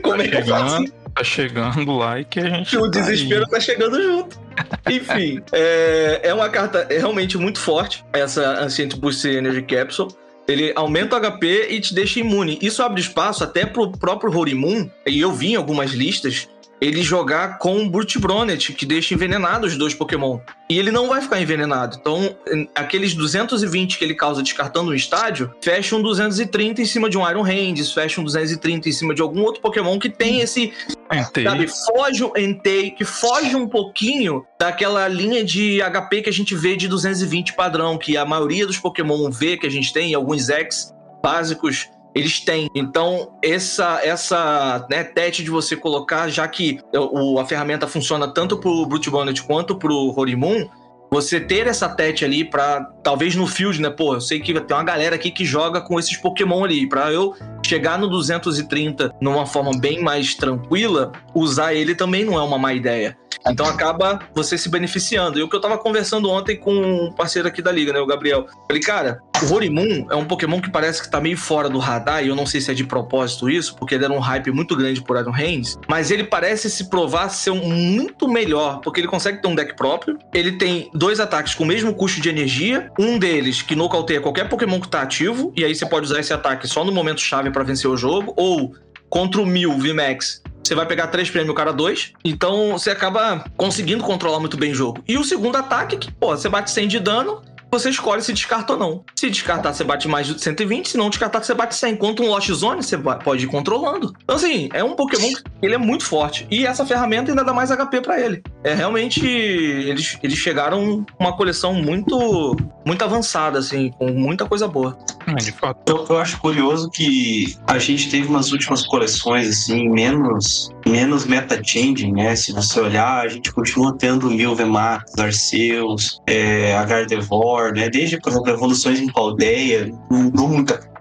[0.00, 0.92] Como é que é fácil?
[1.14, 2.76] Tá chegando lá e que a gente.
[2.76, 3.50] O tá desespero aí.
[3.50, 4.36] tá chegando junto.
[4.90, 10.10] Enfim, é, é uma carta realmente muito forte, essa Ancient Boost Energy Capsule.
[10.48, 12.58] Ele aumenta o HP e te deixa imune.
[12.60, 16.48] Isso abre espaço até pro próprio Horimun, e eu vi em algumas listas,
[16.80, 20.38] ele jogar com o Brute Bronet, que deixa envenenado os dois Pokémon.
[20.68, 21.96] E ele não vai ficar envenenado.
[22.00, 22.36] Então,
[22.74, 27.28] aqueles 220 que ele causa descartando um estádio, fecha um 230 em cima de um
[27.28, 30.72] Iron Hands, fecha um 230 em cima de algum outro Pokémon que tem esse.
[31.12, 31.44] Entei.
[31.44, 36.54] Sabe, foge o Entei, que foge um pouquinho daquela linha de HP que a gente
[36.54, 40.50] vê de 220 padrão, que a maioria dos Pokémon vê que a gente tem, alguns
[40.50, 42.70] X básicos eles têm.
[42.74, 48.56] Então, essa essa né, tete de você colocar, já que o, a ferramenta funciona tanto
[48.56, 50.66] pro Brute Bonnet quanto pro Horimun,
[51.10, 53.90] você ter essa tete ali para talvez no field, né?
[53.90, 56.88] Pô, eu sei que tem uma galera aqui que joga com esses Pokémon ali.
[56.88, 62.42] Para eu chegar no 230 numa forma bem mais tranquila, usar ele também não é
[62.42, 63.16] uma má ideia.
[63.48, 65.38] Então acaba você se beneficiando.
[65.38, 68.06] E o que eu tava conversando ontem com um parceiro aqui da liga, né, o
[68.06, 68.46] Gabriel.
[68.66, 72.24] Falei, cara, o Horimun é um Pokémon que parece que tá meio fora do radar,
[72.24, 74.74] e eu não sei se é de propósito isso, porque ele era um hype muito
[74.74, 79.08] grande por Iron Hands, mas ele parece se provar ser um muito melhor, porque ele
[79.08, 82.90] consegue ter um deck próprio, ele tem dois ataques com o mesmo custo de energia,
[82.98, 86.32] um deles que nocauteia qualquer Pokémon que tá ativo, e aí você pode usar esse
[86.32, 88.74] ataque só no momento chave para vencer o jogo, ou
[89.08, 92.12] contra o Mil VMAX, você vai pegar três prêmios, o cara dois.
[92.24, 95.02] Então você acaba conseguindo controlar muito bem o jogo.
[95.06, 98.72] E o segundo ataque, que, pô, você bate 100 de dano, você escolhe se descarta
[98.74, 99.04] ou não.
[99.14, 101.94] Se descartar, você bate mais de 120, se não descartar, você bate 100.
[101.94, 104.14] Enquanto um Lost Zone, você pode ir controlando.
[104.22, 106.46] Então, assim, é um Pokémon que ele é muito forte.
[106.50, 108.42] E essa ferramenta ainda dá mais HP para ele.
[108.62, 109.26] É realmente.
[109.26, 114.96] Eles, eles chegaram uma coleção muito muito avançada, assim, com muita coisa boa.
[115.26, 115.80] É, de fato.
[115.88, 122.12] Eu, eu acho curioso que a gente teve umas últimas coleções, assim, menos menos meta-changing,
[122.12, 122.36] né?
[122.36, 127.88] Se você olhar, a gente continua tendo Mil Vemax, Arceus, é, Gardevoir, né?
[127.88, 130.48] Desde, por exemplo, Evoluções em Paldeia, mudou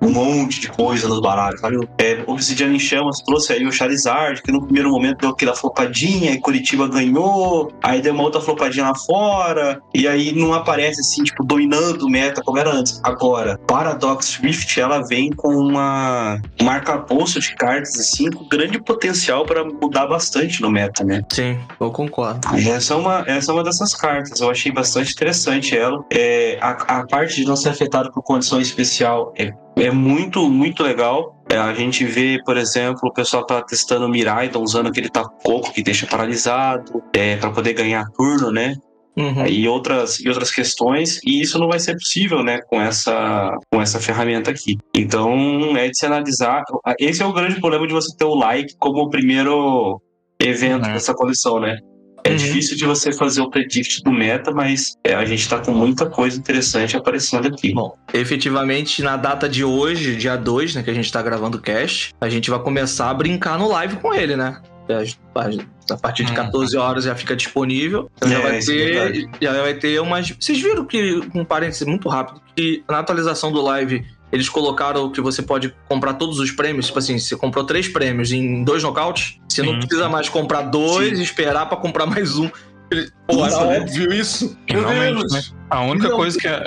[0.02, 1.78] um monte de coisa nos baralhos, sabe?
[1.98, 6.32] É, Obsidian em Chamas trouxe aí o Charizard, que no primeiro momento deu aquela flopadinha,
[6.32, 11.24] e Curitiba ganhou, aí deu uma outra flopadinha lá fora, e aí não aparece assim,
[11.24, 13.00] tipo, dominando o meta como era antes.
[13.04, 19.46] Agora, Paradox Rift, ela vem com uma marca arcabouço de cartas, assim, com grande potencial
[19.46, 21.22] para mudar bastante no meta, né?
[21.30, 22.48] Sim, eu concordo.
[22.56, 26.04] Essa é uma, essa é uma dessas cartas, eu achei bastante interessante ela.
[26.12, 30.82] É, a, a parte de não ser afetado por condição especial é é muito, muito
[30.84, 31.36] legal.
[31.50, 35.10] É, a gente vê, por exemplo, o pessoal tá testando o Mirai, tá usando aquele
[35.10, 38.76] tacoco que deixa paralisado, é, para poder ganhar turno, né?
[39.18, 39.46] Uhum.
[39.48, 43.82] E, outras, e outras questões, e isso não vai ser possível, né, com essa, com
[43.82, 44.78] essa ferramenta aqui.
[44.96, 46.64] Então, é de se analisar.
[47.00, 50.02] Esse é o grande problema de você ter o like como o primeiro
[50.40, 50.94] evento É.
[50.94, 51.78] dessa coleção, né?
[52.26, 52.38] É Uhum.
[52.38, 56.08] difícil de você fazer o predict do meta, mas é, a gente tá com muita
[56.10, 57.72] coisa interessante aparecendo aqui.
[57.72, 61.62] Bom, efetivamente, na data de hoje, dia 2, né, que a gente tá gravando o
[61.62, 64.60] cast, a gente vai começar a brincar no live com ele, né?
[64.90, 66.36] A, a- partir de Hum.
[66.36, 68.10] 14 horas já fica disponível.
[68.18, 68.86] Então já É, vai isso é ter.
[68.94, 69.30] verdade.
[69.42, 70.30] já vai ter umas.
[70.32, 74.04] Vocês viram que, um parênteses muito rápido, que na atualização do live.
[74.32, 76.88] Eles colocaram que você pode comprar todos os prêmios.
[76.88, 80.12] Tipo assim, você comprou três prêmios em dois nocautes, você não Sim, precisa sim.
[80.12, 81.22] mais comprar dois Sim.
[81.22, 82.50] e esperar pra comprar mais um.
[82.92, 83.80] Ele- Pô, né?
[83.80, 84.56] óbvio isso.
[84.72, 85.34] Meu Finalmente, Deus.
[85.34, 85.42] né?
[85.70, 86.64] A única Não, coisa que é,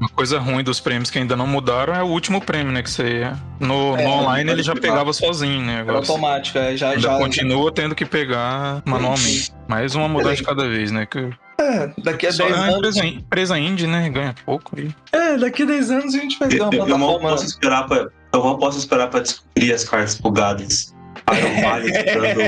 [0.00, 2.82] uma coisa ruim dos prêmios que ainda não mudaram é o último prêmio, né?
[2.82, 4.88] Que você no, É, no online ele já pegar.
[4.88, 5.80] pegava sozinho, né?
[5.80, 9.52] Agora é, já, ainda já, continua tendo que pegar manualmente.
[9.68, 11.06] Mais uma mudança de cada vez, né?
[11.06, 12.76] Que É, daqui a só 10 é anos.
[12.76, 14.10] empresa, empresa indie, né?
[14.10, 14.78] Ganha pouco.
[14.78, 14.92] E...
[15.12, 17.30] É, daqui a 10 anos a gente vai ter uma Eu, eu mal plataforma.
[17.30, 20.92] posso esperar pra, eu mal posso esperar pra descobrir as cartas bugadas.
[21.34, 22.40] Iron Valley ficando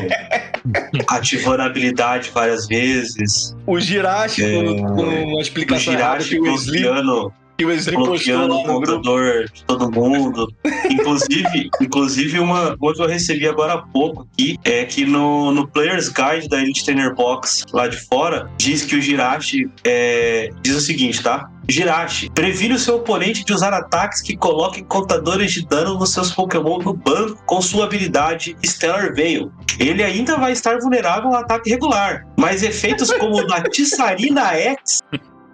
[1.09, 3.57] ativando a habilidade várias vezes.
[3.67, 7.95] O Jirachi É, com, uma O explicação errada Jirachi que o bloqueando, que o Wesley
[7.95, 10.53] postou o no computador de todo mundo.
[10.91, 15.69] Inclusive, inclusive uma, uma que eu recebi agora há pouco aqui é que no, no
[15.69, 20.77] Player's Guide da Elite Trainer Box lá de fora, diz que o Jirachi é, diz
[20.77, 21.49] o seguinte, tá?
[21.69, 26.33] Jirachi, previne o seu oponente de usar ataques que coloquem contadores de dano nos seus
[26.33, 29.53] Pokémon no banco com sua habilidade Stellar Veil.
[29.79, 35.01] Ele ainda vai estar vulnerável ao ataque regular, mas efeitos como o da Tissarina X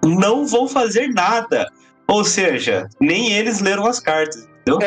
[0.05, 1.71] não vão fazer nada.
[2.09, 4.49] Ou seja, nem eles leram as cartas.
[4.67, 4.81] Entendeu?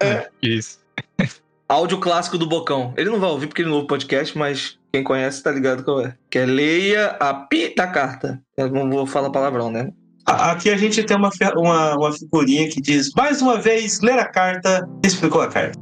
[0.00, 0.78] É, Isso.
[1.68, 2.92] áudio clássico do Bocão.
[2.96, 6.00] Ele não vai ouvir porque ele não ouve podcast, mas quem conhece tá ligado qual
[6.00, 6.14] é.
[6.30, 8.42] Que é leia a pi da carta.
[8.56, 9.90] Eu não vou falar palavrão, né?
[10.24, 14.24] Aqui a gente tem uma, uma, uma figurinha que diz: mais uma vez, ler a
[14.24, 15.78] carta, explicou a carta.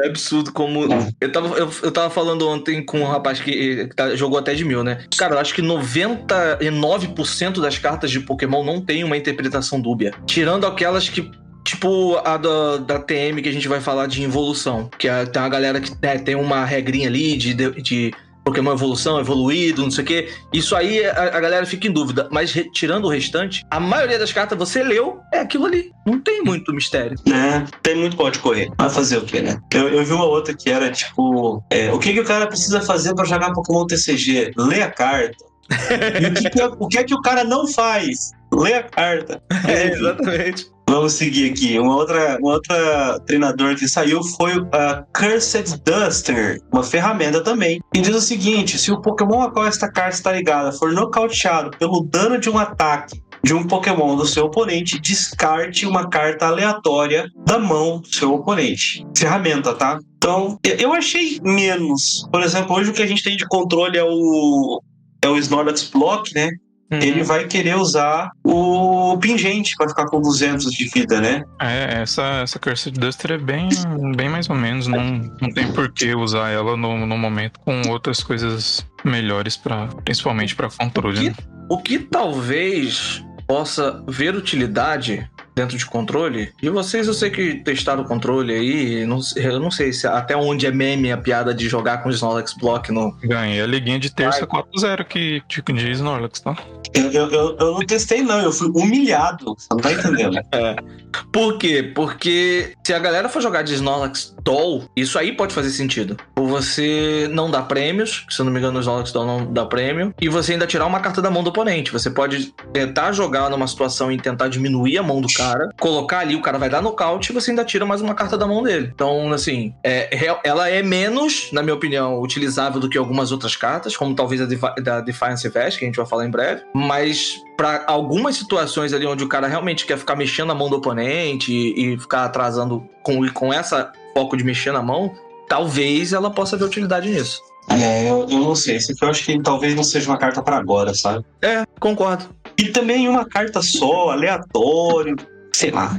[0.00, 0.86] É absurdo como.
[1.20, 4.54] Eu tava, eu, eu tava falando ontem com um rapaz que, que tá- jogou até
[4.54, 5.04] de mil, né?
[5.16, 10.12] Cara, eu acho que 99% das cartas de Pokémon não tem uma interpretação dúbia.
[10.26, 11.30] Tirando aquelas que.
[11.64, 14.88] Tipo a da, da TM que a gente vai falar de evolução.
[14.98, 18.10] Que é- tem uma galera que né, tem uma regrinha ali de, de
[18.50, 20.28] Pokémon evolução, evoluído, não sei o quê.
[20.52, 22.28] Isso aí a, a galera fica em dúvida.
[22.30, 25.90] Mas re- tirando o restante, a maioria das cartas você leu, é aquilo ali.
[26.06, 27.16] Não tem muito mistério.
[27.26, 27.66] Né?
[27.82, 28.70] Tem muito pode correr.
[28.78, 29.58] Vai fazer o quê, né?
[29.72, 32.80] Eu, eu vi uma outra que era tipo: é, o que, que o cara precisa
[32.80, 34.52] fazer pra jogar Pokémon TCG?
[34.56, 35.36] Lê a carta.
[36.20, 38.30] E o que, que, o que é que o cara não faz?
[38.50, 39.42] Lê a carta.
[39.66, 40.66] É, exatamente.
[40.88, 41.78] Vamos seguir aqui.
[41.78, 47.78] Uma outra, uma outra treinador que saiu foi a Cursed Duster, uma ferramenta também.
[47.94, 51.70] E diz o seguinte: se o Pokémon a qual esta carta está ligada for nocauteado
[51.78, 57.26] pelo dano de um ataque de um Pokémon do seu oponente, descarte uma carta aleatória
[57.46, 59.06] da mão do seu oponente.
[59.16, 59.98] Ferramenta, tá?
[60.16, 62.26] Então, eu- achei menos.
[62.32, 64.80] Por exemplo, hoje o que a gente tem de controle é o.
[65.22, 66.48] É o Snorlax Block, né?
[66.90, 66.98] Uhum.
[67.02, 68.67] ele vai querer usar o
[69.16, 71.44] pingente para ficar com 200 de vida, né?
[71.60, 73.68] É, essa, essa Cursed Duster é bem,
[74.16, 74.86] bem mais ou menos.
[74.86, 79.86] Não, não tem por que usar ela no, no momento com outras coisas melhores, pra,
[80.04, 81.30] principalmente para controle.
[81.30, 81.34] Né?
[81.70, 88.04] O que talvez possa ver utilidade dentro de controle, e vocês eu sei que testaram
[88.04, 91.68] o controle aí, não eu não sei se até onde é meme a piada de
[91.68, 93.12] jogar com o Snorlax Block no.
[93.24, 96.56] Ganhei a liguinha de terça 4-0 que de, de Snorlax, tá?
[96.94, 99.56] Eu, eu, eu, eu não testei, não, eu fui humilhado.
[99.58, 100.36] Você não tá entendendo?
[101.32, 101.92] Por quê?
[101.94, 106.16] Porque se a galera for jogar de Snorlax Doll, isso aí pode fazer sentido.
[106.34, 109.52] Por você não dar prêmios, que se eu não me engano o Snorlax Doll não
[109.52, 111.92] dá prêmio, e você ainda tirar uma carta da mão do oponente.
[111.92, 115.47] Você pode tentar jogar numa situação e tentar diminuir a mão do cara,
[115.80, 118.46] colocar ali, o cara vai dar nocaute e você ainda tira mais uma carta da
[118.46, 118.90] mão dele.
[118.94, 123.56] Então, assim, é, real- ela é menos, na minha opinião, utilizável do que algumas outras
[123.56, 126.62] cartas, como talvez a Defi- da Defiance Vest, que a gente vai falar em breve,
[126.74, 130.76] mas para algumas situações ali onde o cara realmente quer ficar mexendo a mão do
[130.76, 135.12] oponente e, e ficar atrasando com, com essa foco de mexer na mão,
[135.48, 137.40] talvez ela possa ver utilidade nisso.
[137.70, 138.76] É, eu, eu não sei.
[138.76, 141.22] Esse aqui eu acho que talvez não seja uma carta para agora, sabe?
[141.42, 142.24] É, concordo.
[142.56, 145.14] E também uma carta só, aleatório,
[145.58, 145.98] sei lá.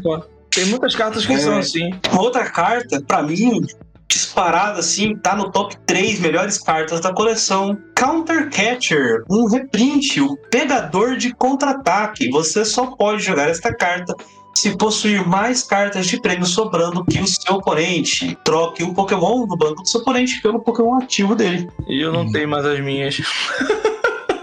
[0.49, 1.37] Tem muitas cartas que É.
[1.37, 1.89] são assim.
[2.11, 3.61] Uma outra carta, pra mim,
[4.07, 7.77] disparada assim, tá no top 3 melhores cartas da coleção.
[7.95, 12.29] Counter Catcher, um reprint, o pegador de contra-ataque.
[12.29, 14.15] Você só pode jogar esta carta
[14.55, 18.37] se possuir mais cartas de prêmio sobrando que o seu oponente.
[18.43, 21.69] Troque um Pokémon no banco do seu oponente pelo Pokémon ativo dele.
[21.87, 22.31] E eu não Hum.
[22.31, 23.17] tenho mais as minhas.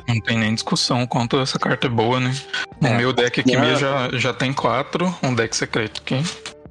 [0.08, 2.34] Não tem nem discussão quanto essa carta é boa, né?
[2.80, 2.96] No É.
[2.96, 6.22] meu deck aqui mesmo já, já tem quatro, um deck secreto aqui.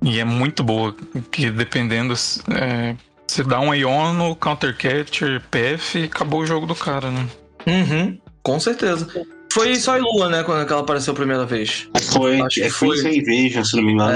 [0.04, 0.96] E é muito boa,
[1.32, 2.14] que dependendo.
[2.54, 2.96] É,
[3.28, 7.26] Você dá um Iono, Counter Catcher, PF acabou o jogo do cara, né?
[7.66, 9.08] Uhum, com certeza.
[9.52, 11.88] Foi só a Lua, né, quando ela apareceu a primeira vez.
[12.14, 13.18] Foi, Acho que é, foi foi.
[13.18, 14.12] Invasion, se não me engano.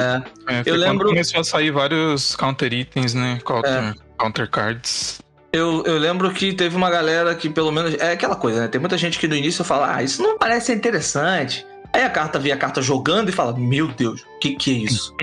[0.48, 3.40] É, É, foi Eu lembro- começou a sair vários counter itens, né?
[3.44, 5.22] Counter, counter cards.
[5.52, 7.96] Eu, eu lembro que teve uma galera que pelo menos.
[7.96, 8.68] É aquela coisa, né?
[8.68, 11.66] Tem muita gente que no início fala, ah, isso não parece interessante.
[11.92, 14.74] Aí a carta vê a carta jogando e fala, meu Deus, o que, que é
[14.74, 15.16] isso?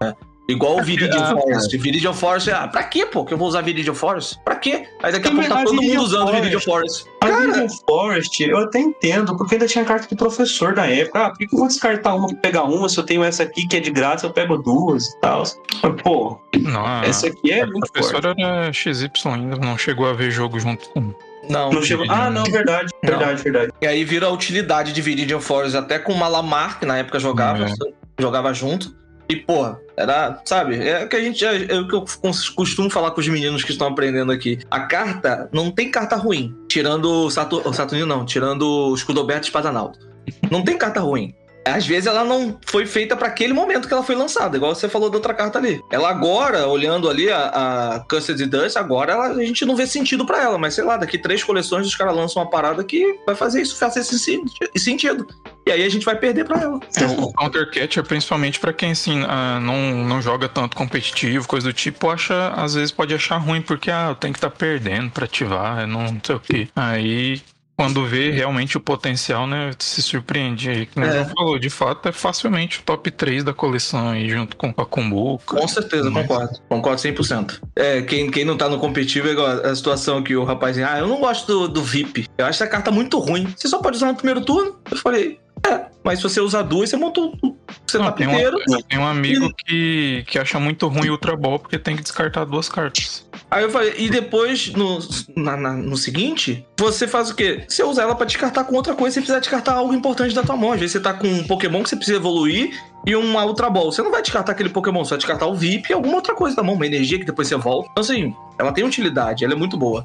[0.00, 0.14] É.
[0.48, 1.76] Igual o Viridian Ah, Forest.
[1.76, 3.22] Viridian Forest, ah, pra quê, pô?
[3.24, 4.38] Que eu vou usar Viridian Forest?
[4.42, 4.88] Pra quê?
[5.02, 6.40] Aí daqui a pouco tá todo mundo Viridian usando Forest.
[6.40, 7.04] Viridian Forest.
[7.20, 11.26] A Vision Forest, eu até entendo, porque ainda tinha carta de professor na época.
[11.26, 12.88] Ah, por que eu vou descartar uma pra pegar uma?
[12.88, 15.40] Se eu tenho essa aqui que é de graça, eu pego duas e tal.
[15.40, 15.58] Mas,
[16.02, 17.92] Pô, Não, essa aqui é muito forte.
[17.92, 21.12] professora era XY ainda, não chegou a ver jogo junto com.
[21.50, 21.70] Não.
[21.70, 22.06] Não chegou.
[22.08, 23.10] Ah, não, verdade, Não.
[23.18, 23.72] verdade, verdade.
[23.82, 27.18] E aí vira a utilidade de Viridian Forest até com o Malamar, que na época
[27.18, 27.72] jogava, É.
[28.18, 28.96] jogava junto.
[29.28, 31.44] E, pô, era, sabe, é o que a gente.
[31.44, 32.04] É o que eu
[32.54, 34.58] costumo falar com os meninos que estão aprendendo aqui.
[34.70, 36.56] A carta, não tem carta ruim.
[36.66, 39.98] Tirando o Satur- o Saturnino, não, tirando o Escudoberto e Espadanaldo.
[40.50, 41.34] Não tem carta ruim.
[41.64, 44.88] Às vezes ela não foi feita pra aquele momento que ela foi lançada, igual você
[44.88, 45.80] falou da outra carta ali.
[45.90, 47.48] Ela agora, olhando ali a,
[47.96, 50.96] a Cursed Dust, agora ela- a gente não vê sentido pra ela, mas sei lá,
[50.96, 54.42] daqui três coleções os caras lançam uma parada que vai fazer isso fazer esse sen-
[54.76, 55.26] sentido.
[55.66, 56.80] E aí a gente vai perder pra ela.
[57.18, 61.72] O counter catcher, principalmente pra quem assim, ah, não, não joga tanto competitivo, coisa do
[61.74, 65.26] tipo, acha, às vezes pode achar ruim, porque ah, eu tenho que estar perdendo pra
[65.26, 66.68] ativar, não sei o quê.
[66.74, 67.42] Aí.
[67.78, 70.68] Quando vê realmente o potencial, né, se surpreende.
[70.68, 71.24] Aí, como É.
[71.26, 75.56] falou, de fato, é facilmente o top 3 da coleção aí, junto com a Kumbuka.
[75.56, 76.58] Com certeza, concordo.
[76.68, 77.60] Concordo 100%.
[77.76, 80.98] É, quem, quem não tá no competitivo é igual a situação que o rapaz ah,
[80.98, 82.26] eu não gosto do, do VIP.
[82.36, 83.46] Eu acho essa carta muito ruim.
[83.56, 84.76] Você só pode usar no primeiro turno?
[84.90, 87.56] Eu falei, é, mas se você usar duas, você monta o o
[87.98, 88.58] Não, setup tem, um, inteiro.
[88.88, 92.68] tem um amigo que, que acha muito ruim Ultra Ball porque tem que descartar duas
[92.68, 93.26] cartas.
[93.50, 94.98] Aí eu falei, e depois, no,
[95.36, 97.64] na- na- no seguinte, você faz o quê?
[97.66, 100.56] Você usa ela pra descartar com outra coisa, você precisa descartar algo importante da tua
[100.56, 100.72] mão.
[100.72, 102.70] Às vezes você tá com um Pokémon que você precisa evoluir
[103.08, 103.90] e uma Ultra Ball.
[103.90, 106.54] Você não vai descartar aquele Pokémon, você vai descartar o VIP e alguma outra coisa
[106.54, 107.88] da mão, uma energia que depois você volta.
[107.90, 110.04] Então, assim, ela tem utilidade, ela é muito boa.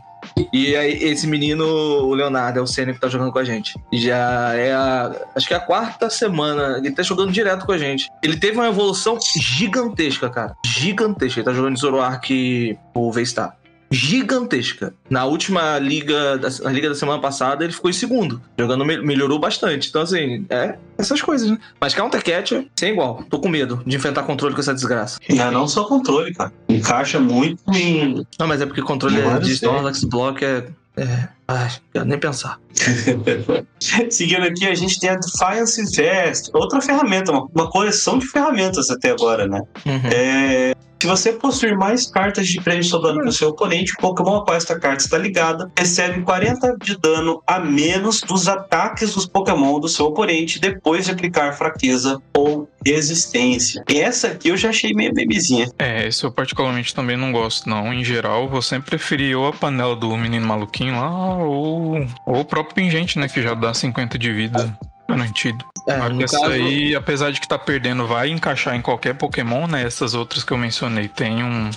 [0.53, 3.77] E aí, esse menino, o Leonardo, é o sênior que tá jogando com a gente.
[3.91, 5.13] Já é a.
[5.35, 6.77] Acho que é a quarta semana.
[6.77, 8.09] Ele tá jogando direto com a gente.
[8.23, 10.55] Ele teve uma evolução gigantesca, cara.
[10.65, 11.41] Gigantesca.
[11.41, 13.57] Ele tá jogando Zoroark o V-Star.
[13.93, 14.93] Gigantesca.
[15.10, 18.41] Na última liga, da, na liga da semana passada, ele ficou em segundo.
[18.58, 19.89] Jogando me- melhorou bastante.
[19.89, 21.58] Então, assim, é essas coisas, né?
[21.79, 23.23] Mas Counter Catcher, sem igual.
[23.29, 25.19] Tô com medo de enfrentar controle com essa desgraça.
[25.29, 26.51] Não, não só controle, cara.
[26.67, 28.25] Encaixa muito em.
[28.39, 29.67] Não, mas é porque controle Agora de sei.
[29.69, 30.65] Snorlax Block é.
[30.95, 31.27] É.
[31.47, 32.60] Ai, quero nem pensar.
[34.10, 38.89] Seguindo aqui, a gente tem a Defiance Vest, outra ferramenta, uma, uma coleção de ferramentas
[38.89, 39.62] até agora, né?
[39.86, 40.01] Uhum.
[40.12, 44.45] É, se você possuir mais cartas de prêmio sobrando pro seu oponente, o Pokémon a
[44.45, 49.81] qual esta carta está ligada recebe 40 de dano a menos dos ataques dos Pokémon
[49.81, 53.83] do seu oponente depois de aplicar fraqueza ou resistência.
[53.85, 55.67] Essa aqui eu já achei meio bebezinha.
[55.77, 57.93] É, esse eu particularmente também não gosto, não.
[57.93, 62.45] Em geral, vou sempre preferir ou a panela do menino maluquinho lá, ou, ou o
[62.45, 63.27] próprio pingente, né?
[63.27, 64.73] Que já dá 50 de vida
[65.09, 65.65] garantido.
[65.85, 69.83] É, essa caso, aí, apesar de que tá perdendo, vai encaixar em qualquer Pokémon, né?
[69.83, 71.69] Essas outras que eu mencionei tem um,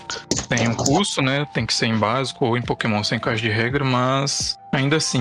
[0.49, 1.47] tem um custo, né?
[1.53, 5.21] Tem que ser em básico ou em Pokémon sem caixa de regra, mas ainda assim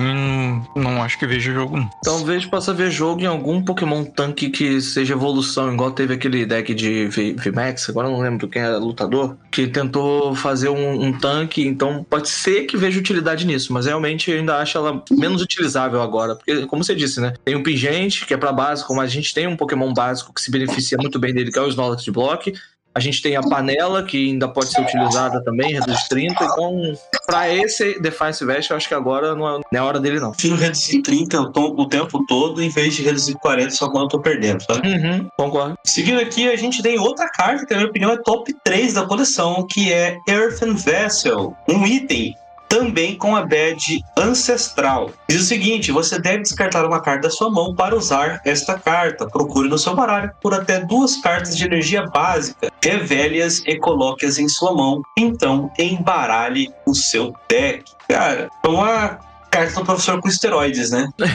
[0.74, 1.90] não, acho que vejo jogo.
[2.02, 6.74] Talvez possa ver jogo em algum Pokémon tanque que seja evolução, igual teve aquele deck
[6.74, 11.66] de V- VMAX, agora não lembro quem era lutador, que tentou fazer um, um tanque,
[11.66, 16.00] então pode ser que veja utilidade nisso, mas realmente eu ainda acho ela menos utilizável
[16.00, 19.14] agora, porque como você disse, né, tem um Pingente, que é pra básico, mas a
[19.14, 22.04] gente tem um Pokémon básico que se beneficia muito bem dele, que é o Snorlax
[22.04, 22.52] de Block,
[22.96, 26.80] a gente tem a panela, que ainda pode ser utilizada também, reduz 30, então
[27.26, 30.30] pra esse Defiance Vest, eu acho que agora não é, não é hora dele não.
[30.32, 34.04] Prefiro reduzir 30 o, tom- o tempo todo em vez de reduzir 40 só quando
[34.04, 34.88] eu tô perdendo, sabe?
[34.88, 35.76] Uhum, concordo.
[35.84, 39.04] Seguindo aqui, a gente tem outra carta que, na minha opinião, é top 3 da
[39.04, 42.34] coleção, que é Earthen Vessel, um item
[42.68, 45.10] também com a badge ancestral.
[45.28, 49.26] Diz o seguinte: você deve descartar uma carta da sua mão para usar esta carta.
[49.26, 54.48] Procure no seu baralho por até duas cartas de energia básica, revele-as e coloque-as em
[54.48, 55.02] sua mão.
[55.18, 57.84] Então, embaralhe o seu deck.
[58.08, 59.18] Cara, é uma
[59.58, 61.08] carta do professor com esteroides, né?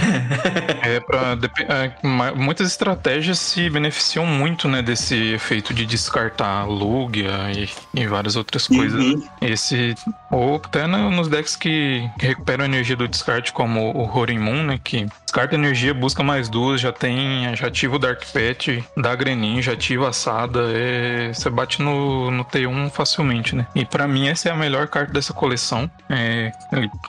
[0.84, 1.38] É para
[2.36, 8.68] muitas estratégias se beneficiam muito, né, desse efeito de descartar Lugia e, e várias outras
[8.68, 9.00] coisas.
[9.00, 9.24] Uhum.
[9.42, 9.96] Esse
[10.32, 14.64] ou até nos decks que, que recuperam a energia do descarte, como o Horin Moon,
[14.64, 17.56] né, que Descarta energia, busca mais duas, já tem.
[17.56, 20.60] Já ativa o Dark Pet, dá Grenin, já ativa a Sada.
[20.74, 23.66] É, você bate no, no T1 facilmente, né?
[23.74, 25.90] E pra mim essa é a melhor carta dessa coleção.
[26.10, 26.52] É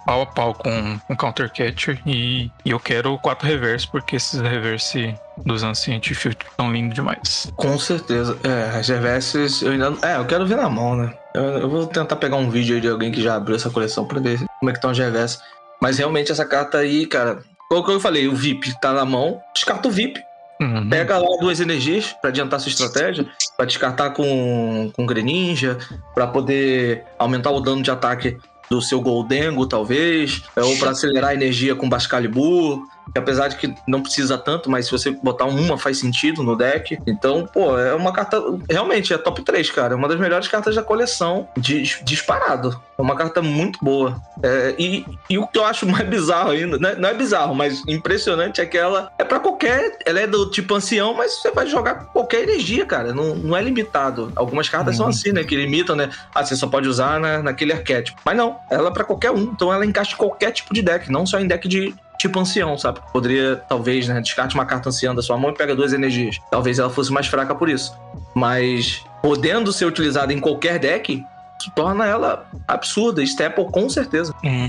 [0.06, 2.00] pau a pau com, com Counter Catcher.
[2.06, 7.52] E, e eu quero quatro reverse, porque esses reverse dos Ancient Field tão lindos demais.
[7.56, 8.38] Com certeza.
[8.44, 9.94] É, as reverses eu ainda.
[10.02, 11.14] É, eu quero ver na mão, né?
[11.34, 14.06] Eu, eu vou tentar pegar um vídeo aí de alguém que já abriu essa coleção
[14.06, 15.40] pra ver como é que estão as reverses.
[15.80, 19.88] Mas realmente essa carta aí, cara, como eu falei, o VIP tá na mão, descarta
[19.88, 20.20] o VIP.
[20.60, 20.88] Uhum.
[20.88, 23.26] Pega lá duas energias para adiantar sua estratégia,
[23.56, 25.76] para descartar com, com Greninja,
[26.14, 28.38] para poder aumentar o dano de ataque
[28.72, 33.56] do seu Goldengo, talvez, é, ou para acelerar a energia com Bascalibur, que apesar de
[33.56, 36.98] que não precisa tanto, mas se você botar uma faz sentido no deck.
[37.06, 38.42] Então, pô, é uma carta.
[38.68, 39.94] Realmente, é top 3, cara.
[39.94, 42.80] É uma das melhores cartas da coleção, dis, disparado.
[42.98, 44.20] É uma carta muito boa.
[44.42, 46.94] É, e, e o que eu acho mais bizarro ainda, né?
[46.96, 49.98] não é bizarro, mas impressionante é que ela é para qualquer.
[50.06, 53.12] Ela é do tipo ancião, mas você vai jogar com qualquer energia, cara.
[53.12, 54.32] Não, não é limitado.
[54.34, 55.44] Algumas cartas são assim, né?
[55.44, 56.10] Que limitam, né?
[56.34, 58.20] Ah, você só pode usar na, naquele arquétipo.
[58.24, 59.42] Mas não, ela é pra qualquer um.
[59.42, 62.76] Então ela encaixa em qualquer tipo de deck, não só em deck de, tipo ancião,
[62.78, 63.00] sabe?
[63.12, 66.38] Poderia, talvez, né, descarte uma carta anciã da sua mão e pega duas energias.
[66.50, 67.96] Talvez ela fosse mais fraca por isso.
[68.34, 71.24] Mas, podendo ser utilizada em qualquer deck,
[71.70, 73.22] torna ela absurda.
[73.22, 74.34] Staple, com certeza.
[74.44, 74.68] Uhum.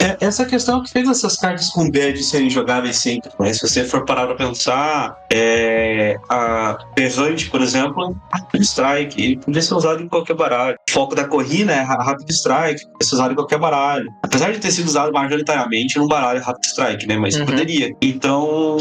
[0.00, 3.30] É, essa questão que fez essas cartas com bad serem jogáveis sempre.
[3.38, 9.36] Mas se você for parar pra pensar, é, a Berrante, por exemplo, Rapid Strike, ele
[9.38, 10.76] podia ser usado em qualquer baralho.
[10.88, 14.10] O foco da corrida é Rapid Strike, podia ser usado em qualquer baralho.
[14.24, 17.16] Apesar de ter sido usado majoritariamente num baralho Rapid Strike, né?
[17.16, 17.46] Mas Uhum.
[17.46, 17.90] poderia.
[18.02, 18.76] Então.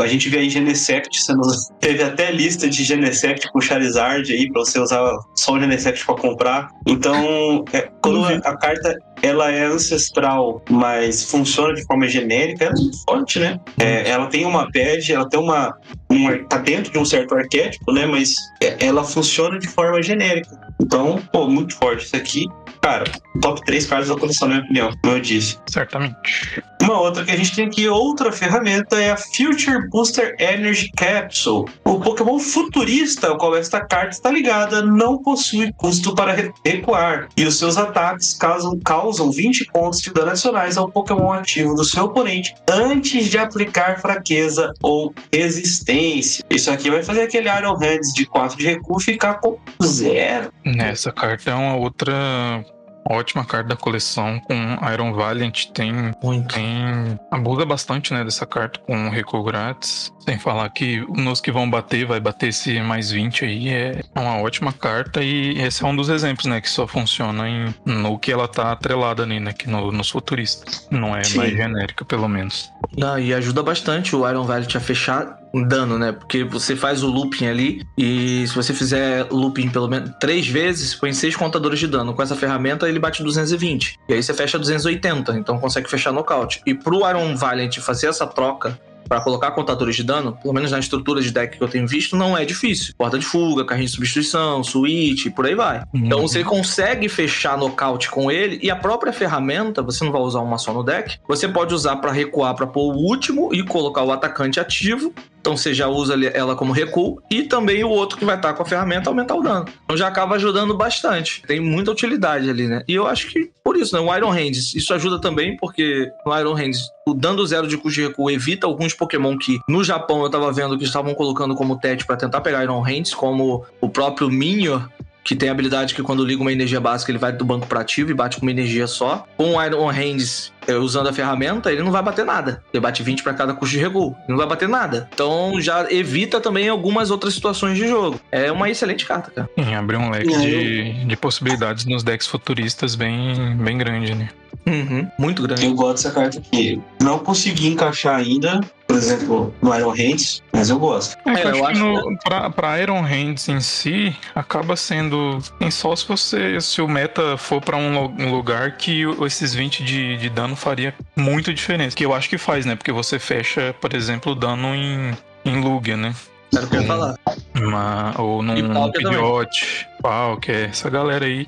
[0.00, 1.42] A gente vê aí Genesect sendo.
[1.80, 6.14] Teve até lista de Genesect com Charizard aí pra você usar só o Genesect pra
[6.14, 6.68] comprar.
[6.86, 12.74] Então, é, quando a, a carta ela é ancestral, mas funciona de forma genérica, ela
[12.74, 13.60] é muito forte, né?
[13.78, 15.76] É, ela tem uma pad, ela tem uma.
[16.10, 18.06] Um, tá dentro de um certo arquétipo, né?
[18.06, 20.58] Mas é- ela funciona de forma genérica.
[20.80, 22.46] Então, pô, muito forte isso aqui.
[22.82, 23.04] Cara,
[23.40, 25.58] top 3 cartas da coleção, na minha opinião, como eu disse.
[25.68, 26.62] Certamente.
[26.80, 31.66] Uma outra que a gente tem aqui, outra ferramenta, é a Future Booster Energy Capsule.
[31.84, 37.28] O Pokémon futurista ao qual esta carta está ligada não possui custo para re- recuar,
[37.36, 41.84] e os seus ataques causam, causam 20 pontos de dano adicionais ao Pokémon ativo do
[41.84, 46.42] seu oponente antes de aplicar fraqueza ou resistência.
[46.48, 50.50] Isso aqui vai fazer aquele Iron Hands de 4 de recuo ficar com zero.
[50.64, 52.64] Essa carta é uma outra
[53.08, 54.54] ótima carta da coleção com
[54.92, 55.66] Iron Valiant.
[55.72, 56.54] Tem Muito.
[56.54, 60.12] tem abusa bastante né, dessa carta com recuo grátis.
[60.20, 63.68] Sem falar que nos que vão bater, vai bater esse mais 20 aí.
[63.68, 66.60] É uma ótima carta e esse é um dos exemplos, né?
[66.60, 69.52] Que só funciona em, no que ela tá atrelada ali, né?
[69.52, 70.86] Que no, nos futuristas.
[70.90, 71.38] Não é Sim.
[71.38, 72.70] mais genérica, pelo menos.
[73.02, 76.12] Ah, e ajuda bastante o Iron Valiant a fechar dano, né?
[76.12, 80.94] Porque você faz o looping ali e se você fizer looping pelo menos três vezes,
[80.94, 82.14] põe seis contadores de dano.
[82.14, 83.98] Com essa ferramenta ele bate 220.
[84.08, 86.60] E aí você fecha 280, então consegue fechar nocaute.
[86.66, 88.78] E pro Iron Valiant fazer essa troca
[89.10, 92.16] para colocar contadores de dano, pelo menos na estrutura de deck que eu tenho visto,
[92.16, 92.94] não é difícil.
[92.96, 95.82] Porta de fuga, carrinho de substituição, switch, por aí vai.
[95.92, 100.38] Então você consegue fechar nocaute com ele e a própria ferramenta, você não vai usar
[100.38, 104.04] uma só no deck, você pode usar para recuar para pôr o último e colocar
[104.04, 105.12] o atacante ativo.
[105.40, 108.62] Então você já usa ela como recuo e também o outro que vai estar com
[108.62, 109.64] a ferramenta aumentar o dano.
[109.84, 111.42] Então já acaba ajudando bastante.
[111.46, 112.82] Tem muita utilidade ali, né?
[112.86, 114.00] E eu acho que por isso, né?
[114.00, 118.00] O Iron Hands, isso ajuda também porque no Iron Hands, o dando zero de custo
[118.00, 121.78] de recuo evita alguns Pokémon que no Japão eu tava vendo que estavam colocando como
[121.78, 124.88] tete para tentar pegar Iron Hands, como o próprio Minior,
[125.24, 127.80] que tem a habilidade que quando liga uma energia básica ele vai do banco para
[127.80, 129.26] ativo e bate com uma energia só.
[129.36, 132.62] Com o Iron Hands usando a ferramenta, ele não vai bater nada.
[132.72, 134.14] Ele bate 20 para cada custo de recuo.
[134.20, 135.08] Ele não vai bater nada.
[135.12, 138.20] Então já evita também algumas outras situações de jogo.
[138.30, 139.50] É uma excelente carta, cara.
[139.58, 144.28] Sim, abrir um leque É, de, de possibilidades nos decks futuristas bem, bem grande, né?
[144.66, 145.64] Uhum, muito grande.
[145.64, 146.80] Eu gosto dessa carta aqui.
[147.00, 151.16] Não consegui encaixar ainda, por exemplo, no Iron Hands, mas eu gosto.
[151.26, 155.38] É, É, eu eu acho que no, pra, pra Iron Hands em si, acaba sendo.
[155.60, 156.60] Em só se você.
[156.60, 160.94] Se o meta for pra um, um lugar que esses 20 de, de dano faria
[161.16, 161.96] muito diferença.
[161.96, 162.76] Que eu acho que faz, né?
[162.76, 166.14] Porque você fecha, por exemplo, dano em, em Lugia, né?
[166.54, 167.14] Era o que eu ia falar.
[167.56, 168.90] Uma, ou num.
[168.92, 171.46] Pidgeot, Palkia, essa galera aí.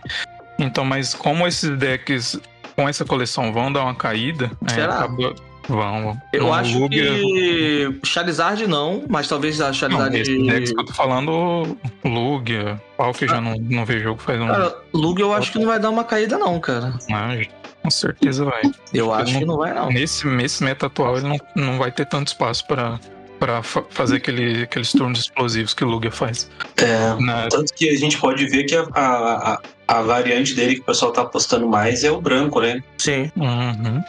[0.58, 2.40] Então, mas como esses decks
[2.76, 4.94] com essa coleção vão dar uma caída, é, Será?
[5.00, 5.34] acaba-
[5.68, 6.16] vão.
[6.32, 10.16] Eu no acho Lugia- que Charizard não, mas talvez a Não, Charizard.
[10.20, 14.46] esse decks que eu tô falando, Lugia, Palkia já não, não vê jogo faz um.
[14.46, 16.94] Cara, Lug eu acho que não vai dar uma caída, não, cara.
[17.12, 17.34] Ah,
[17.82, 18.62] Com certeza vai.
[18.94, 19.88] Eu acho que não vai, não.
[19.90, 22.98] Nesse, nesse meta atual, ele não, não vai ter tanto espaço pra,
[23.40, 26.48] pra fa- fazer aquele, aqueles turnos explosivos que o Lugia faz.
[26.76, 29.58] É, Na- tanto que a gente pode ver que a, a, a-
[29.88, 32.82] a variante dele que o pessoal tá apostando mais é o branco, né?
[32.98, 34.02] Sim, Uhum.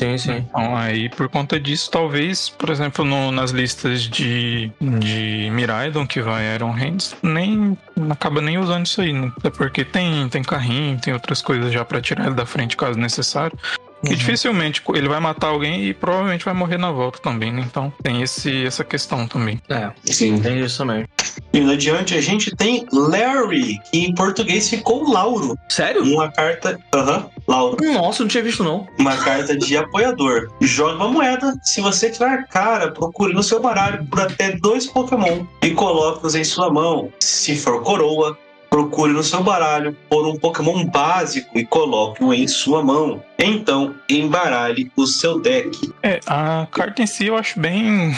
[0.00, 0.36] Sim, sim.
[0.48, 6.20] Então, aí por conta disso, talvez, por exemplo, no- nas listas de, de Miraidon que
[6.22, 7.76] vai Iron Hands, nem
[8.08, 9.30] acaba nem usando isso aí, né?
[9.38, 12.98] Até porque tem, tem carrinho, tem outras coisas já pra tirar ele da frente caso
[12.98, 13.56] necessário.
[14.02, 14.14] E Uhum.
[14.14, 17.62] dificilmente ele vai matar alguém e provavelmente vai morrer na volta também, né?
[17.66, 19.60] Então tem esse, essa questão também.
[19.68, 20.40] É, Sim.
[20.40, 21.06] tem isso também.
[21.52, 25.56] Indo adiante, a gente tem Larry, que em português ficou Lauro.
[25.68, 26.02] Sério?
[26.04, 26.78] Uma carta.
[26.94, 27.76] Aham, Lauro.
[27.92, 28.86] Nossa, não tinha visto, não.
[28.98, 30.48] Uma carta de apoiador.
[30.60, 31.52] Joga uma moeda.
[31.62, 36.44] Se você tiver cara, procure no seu baralho por até dois Pokémon e coloque-os em
[36.44, 37.12] sua mão.
[37.20, 38.38] Se for coroa,
[38.70, 43.22] procure no seu baralho por um Pokémon básico e coloque-o em sua mão.
[43.38, 45.92] Então, embaralhe o seu deck.
[46.02, 48.14] É, a carta em si eu acho bem,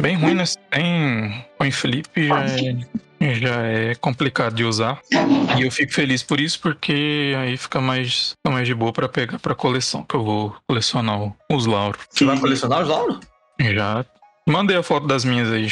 [0.00, 0.44] bem ruim, né?
[0.70, 2.42] Tem Põe Felipe já
[3.20, 4.98] é, já é complicado de usar.
[5.58, 9.08] E eu fico feliz por isso, porque aí fica mais, fica mais de boa pra
[9.08, 12.00] pegar pra coleção, que eu vou colecionar o- os lauros.
[12.08, 13.18] Você vai colecionar os lauros?
[13.60, 14.04] Já
[14.48, 15.68] mandei a foto das minhas aí.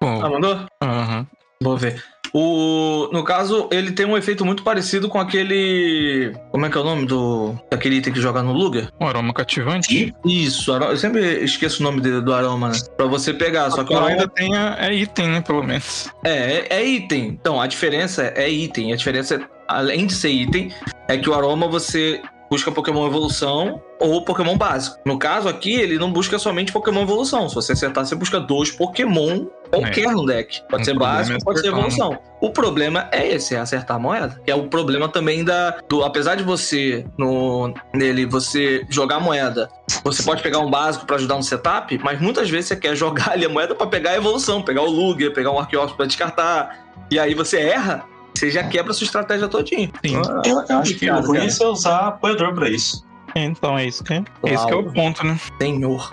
[0.00, 0.60] Pô, Ah, mandou?
[0.80, 1.26] aham.
[1.60, 2.04] Vou ver.
[2.32, 6.32] O, no caso, ele tem um efeito muito parecido com aquele.
[6.50, 7.54] Como é que é o nome do.
[7.70, 8.88] Daquele item que joga no Luger?
[9.00, 10.14] Um aroma cativante.
[10.24, 12.78] Isso, eu sempre esqueço o nome dele, do aroma, né?
[12.96, 13.70] Pra você pegar.
[13.70, 15.40] Só que o aroma ainda tem a, é item, né?
[15.40, 16.10] Pelo menos.
[16.24, 17.28] é, é, é item.
[17.28, 18.92] Então, a diferença é item.
[18.92, 20.72] A diferença, é, além de ser item,
[21.08, 22.20] é que o aroma você
[22.50, 24.98] busca Pokémon evolução ou Pokémon básico.
[25.04, 27.48] No caso aqui, ele não busca somente Pokémon evolução.
[27.48, 30.62] Se você acertar, você busca dois Pokémon qualquer no deck.
[30.68, 31.72] Pode O ser problema básico, é pode ser né?
[31.78, 32.18] evolução.
[32.40, 34.40] O problema é esse, é acertar a moeda.
[34.44, 35.78] Que é o problema também da.
[35.88, 39.68] Do, apesar de você, no, nele, você jogar a moeda,
[40.04, 43.30] você pode pegar um básico pra ajudar no setup, mas muitas vezes você quer jogar
[43.32, 46.86] ali a moeda pra pegar a evolução, pegar o Lugia, pegar um Arceus pra descartar.
[47.10, 48.04] E aí você erra,
[48.34, 49.90] você já quebra a sua estratégia todinha.
[50.04, 50.16] Sim.
[50.16, 53.06] Ah, Eu, eu acho que o ruim é você usar apoiador pra isso.
[53.34, 54.24] Então é isso que é.
[54.44, 55.38] Esse que é o ponto, né?
[55.60, 56.10] Senhor.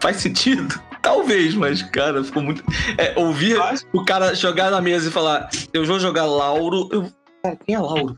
[0.00, 0.74] Faz sentido?
[1.04, 2.64] Talvez, mas, cara, ficou muito.
[2.96, 6.88] É, ouvir Mas, o cara jogar na mesa e falar, eu vou jogar Lauro.
[6.90, 7.12] Eu...
[7.42, 8.16] Cara, quem é Lauro?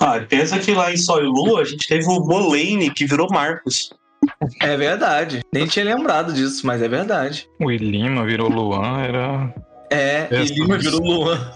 [0.00, 3.30] ah, pensa que lá em Sol e Lua a gente teve o Molane que virou
[3.30, 3.90] Marcos.
[4.60, 5.42] É verdade.
[5.52, 7.48] Nem tinha lembrado disso, mas é verdade.
[7.60, 9.54] O Ilima virou Luan, era.
[9.90, 11.52] É, É, e Lima virou Luan.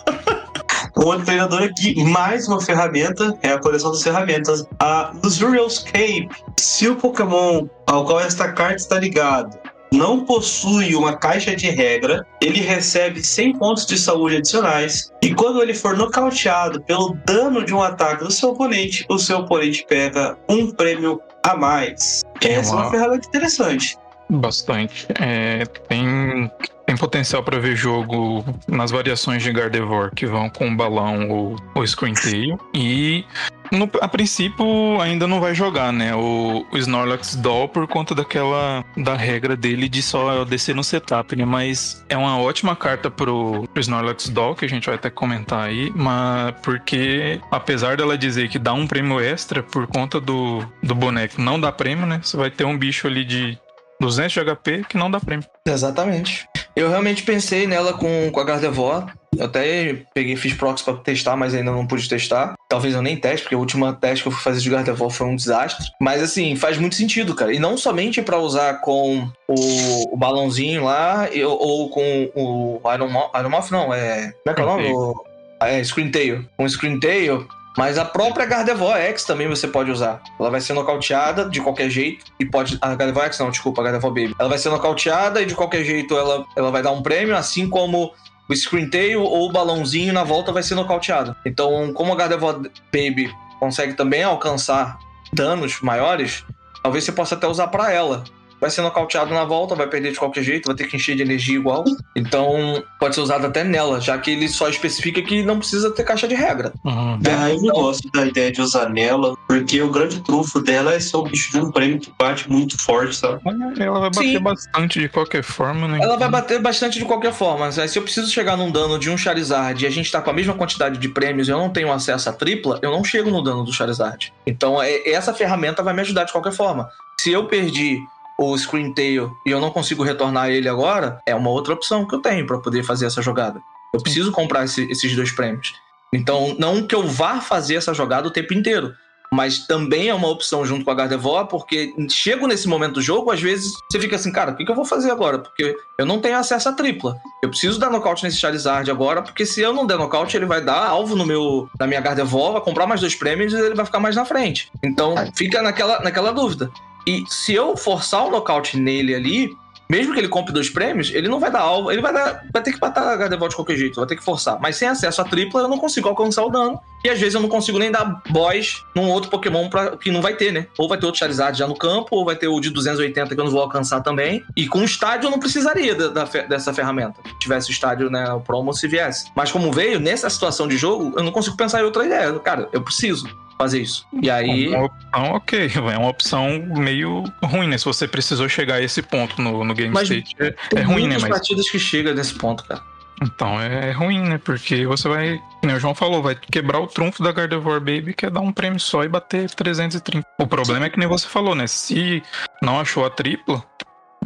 [0.95, 4.65] Outro treinador aqui, mais uma ferramenta, é a coleção das ferramentas.
[4.79, 6.29] A Luxurious-Cape.
[6.57, 9.64] Se o Pokémon ao qual esta carta está ligado
[9.95, 15.11] não possui uma caixa de regra, ele recebe 100 pontos de saúde adicionais.
[15.23, 19.39] E quando ele for nocauteado pelo dano de um ataque do seu oponente, o seu
[19.39, 22.23] oponente pega um prêmio a mais.
[22.43, 23.97] Essa é uma ferramenta interessante.
[24.31, 25.07] Bastante.
[25.21, 26.51] É, tem,
[26.87, 31.57] tem potencial para ver jogo nas variações de Gardevoir que vão com o balão ou
[31.75, 32.59] o Screen Tail.
[32.75, 33.25] E
[33.71, 36.15] no- a princípio ainda não vai jogar, né?
[36.15, 41.37] O, o Snorlax Doll por conta daquela da regra dele de só descer no setup,
[41.37, 41.45] né?
[41.45, 45.65] Mas é uma ótima carta pro, pro Snorlax Doll, que a gente vai até comentar
[45.69, 50.95] aí, mas porque apesar dela dizer que dá um prêmio extra por conta do, do
[50.95, 52.21] boneco, não dá prêmio, né?
[52.23, 53.59] Você vai ter um bicho ali de
[54.01, 55.47] 200 de HP que não dá prêmio.
[55.67, 56.47] Exatamente.
[56.77, 59.07] Eu realmente pensei nela com, com a Gardevoir.
[59.37, 62.55] Eu até peguei, fiz proxy pra testar, mas ainda não pude testar.
[62.69, 65.27] Talvez eu nem teste, porque a última teste que eu fui fazer de Gardevoir foi
[65.29, 65.87] um desastre.
[66.01, 67.53] Mas assim, faz muito sentido, cara.
[67.53, 73.09] E não somente pra usar com o, o balãozinho lá, e- ou com o Iron
[73.09, 73.31] Moth.
[73.39, 74.33] Iron Moth não, é.
[74.45, 74.93] Como é que é o nome?
[74.93, 75.25] O,
[75.63, 76.45] é, Screen Tail.
[76.57, 77.47] Com Screen Tail.
[77.77, 80.23] Mas a própria Gardevoir X também você pode usar.
[80.39, 82.25] Ela vai ser nocauteada de qualquer jeito.
[82.39, 82.79] E pode.
[82.81, 84.35] A Gardevoir X não, desculpa, a Gardevoir Baby.
[84.39, 87.69] Ela vai ser nocauteada e de qualquer jeito ela, ela vai dar um prêmio, assim
[87.69, 88.13] como
[88.49, 91.35] o Screen Tail ou o balãozinho na volta vai ser nocauteado.
[91.45, 92.57] Então, como a Gardevoir
[92.93, 94.99] Baby consegue também alcançar
[95.33, 96.45] danos maiores,
[96.83, 98.25] talvez você possa até usar pra ela.
[98.65, 101.21] Vai ser nocauteado na volta, vai perder de qualquer jeito, vai ter que encher de
[101.21, 101.85] energia igual.
[102.17, 106.03] Então, pode ser usado até nela, já que ele só especifica que não precisa ter
[106.03, 106.73] caixa de regra.
[106.83, 107.19] Uhum.
[107.29, 110.99] Ah, eu não gosto da ideia de usar nela, porque o grande trunfo dela é
[110.99, 113.39] ser um bicho de um prêmio que bate muito forte, sabe?
[113.79, 114.41] Ela vai bater Sim.
[114.41, 115.99] bastante de qualquer forma, né?
[116.01, 117.67] Ela vai bater bastante de qualquer forma.
[117.67, 120.31] mas Se eu preciso chegar num dano de um Charizard e a gente tá com
[120.31, 123.29] a mesma quantidade de prêmios e eu não tenho acesso à tripla, eu não chego
[123.29, 124.33] no dano do Charizard.
[124.47, 126.89] Então é- essa ferramenta vai me ajudar de qualquer forma.
[127.21, 127.99] Se eu perdi
[128.39, 132.15] o Screen Tail e eu não consigo retornar ele agora, é uma outra opção que
[132.15, 133.61] eu tenho pra poder fazer essa jogada.
[133.95, 135.73] Eu preciso comprar esse- esses dois prêmios.
[136.13, 138.93] Então, não que eu vá fazer essa jogada o tempo inteiro,
[139.33, 143.33] mas também é uma opção junto com a Gardevoir, porque chego nesse momento do jogo,
[143.33, 145.39] às vezes você fica assim, cara, o que, que eu vou fazer agora?
[145.41, 147.17] Porque eu não tenho acesso à tripla.
[147.43, 150.61] Eu preciso dar nocaute nesse Charizard agora, porque se eu não der nocaute, ele vai
[150.61, 153.85] dar alvo no meu, na minha Gardevoir, vai comprar mais dois prêmios e ele vai
[153.87, 154.71] ficar mais na frente.
[154.85, 156.71] Então fica naquela, naquela dúvida.
[157.07, 159.57] E se eu forçar o nocaute nele ali,
[159.89, 162.63] mesmo que ele compre dois prêmios, ele não vai dar alvo, ele vai, dar, vai
[162.63, 164.59] ter que matar a Gardevoir de qualquer jeito, vai ter que forçar.
[164.61, 166.81] Mas sem acesso à tripla, eu não consigo alcançar o dano.
[167.05, 170.23] E às vezes eu não consigo nem dar boss num outro Pokémon pra, que não
[170.23, 170.67] vai ter, né?
[170.79, 173.41] Ou vai ter outro Charizard já no campo, ou vai ter o de 280 que
[173.41, 174.43] eu não vou alcançar também.
[174.57, 177.21] E com o estádio eu não precisaria da, da, dessa ferramenta.
[177.23, 179.31] Se tivesse o estádio, né, o promo, se viesse.
[179.37, 182.33] Mas como veio, nessa situação de jogo, eu não consigo pensar em outra ideia.
[182.39, 183.29] Cara, eu preciso
[183.59, 184.07] fazer isso.
[184.23, 184.73] E aí.
[184.73, 185.71] É uma opção, ok.
[185.75, 187.79] É uma opção meio ruim, né?
[187.79, 191.03] Se você precisou chegar a esse ponto no, no Game Mas State, é, é ruim,
[191.03, 191.15] né?
[191.15, 192.83] muitas Mas partidas que chegam nesse ponto, cara.
[193.23, 194.39] então é ruim, né?
[194.39, 198.27] Porque você vai, como o João falou, vai quebrar o trunfo da Gardevoir Baby, que
[198.27, 200.27] é dar um prêmio só e bater 330.
[200.39, 201.67] O problema é que nem você falou, né?
[201.67, 202.23] Se
[202.63, 203.63] não achou a tripla,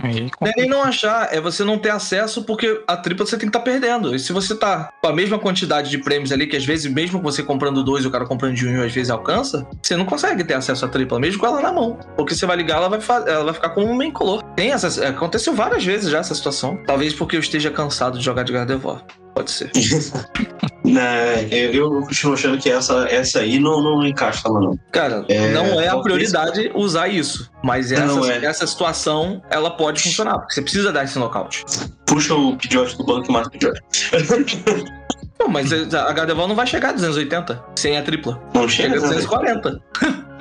[0.02, 3.36] aí Não é nem não achar, é você não ter acesso porque a tripla você
[3.36, 4.14] tem que estar perdendo.
[4.14, 7.20] E se você tá com a mesma quantidade de prêmios ali, que às vezes, mesmo
[7.20, 10.44] você comprando dois e o cara comprando de um, às vezes alcança, você não consegue
[10.44, 11.98] ter acesso à tripla, mesmo com ela na mão.
[12.16, 14.42] Porque você vai ligar, ela vai, fa- ela vai ficar como um main color.
[14.54, 16.78] Tem essa, aconteceu várias vezes já essa situação.
[16.86, 19.02] Talvez porque eu esteja cansado de jogar de Gardevoir.
[19.34, 19.70] Pode ser.
[20.84, 24.78] Né, eu, continuo achando que essa, essa aí não, não encaixa lá, não.
[24.92, 27.50] Cara, É, não é a prioridade usar isso.
[27.62, 28.44] Mas essa, é.
[28.44, 30.38] essa situação, ela pode funcionar.
[30.38, 31.64] Porque você precisa dar esse nocaute.
[32.06, 33.80] Puxa o Pidgeot do banco e mata o Pidgeot.
[35.38, 38.42] Não, mas a Gardevoir não vai chegar a 280 sem a tripla.
[38.52, 39.14] Não Chega chega, a né?
[39.16, 39.80] 240.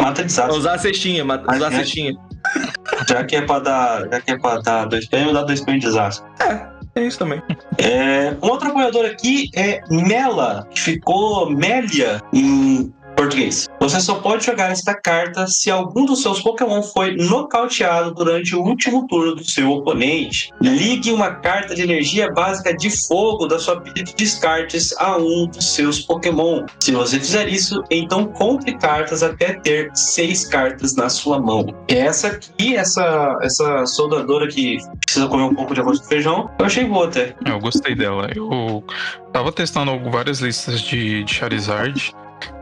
[0.01, 0.57] mata desastre.
[0.57, 1.77] usar a cestinha, ma- Mas usar a é.
[1.79, 2.15] cestinha.
[3.07, 5.83] Já que é pra dar, já que é pra dar dois prêmios, dá dois prêmios
[5.85, 6.25] de desastre.
[6.41, 7.41] É isso também.
[7.77, 12.93] É, um outro apoiador aqui é Mela, que ficou Mélia em
[13.79, 18.61] Você só pode jogar esta carta se algum dos seus Pokémon foi nocauteado durante o
[18.61, 20.51] último turno do seu oponente.
[20.61, 25.47] Ligue uma carta de energia básica de fogo da sua pilha de descartes a um
[25.47, 26.65] dos seus Pokémon.
[26.79, 31.65] Se você fizer isso, então compre cartas até ter seis cartas na sua mão.
[31.87, 36.65] Essa aqui, essa, essa soldadora que precisa comer um pouco de arroz com feijão, eu
[36.65, 37.35] achei boa até.
[37.45, 38.29] Eu gostei dela.
[38.35, 38.83] Eu
[39.31, 42.13] tava testando várias listas de, de Charizard.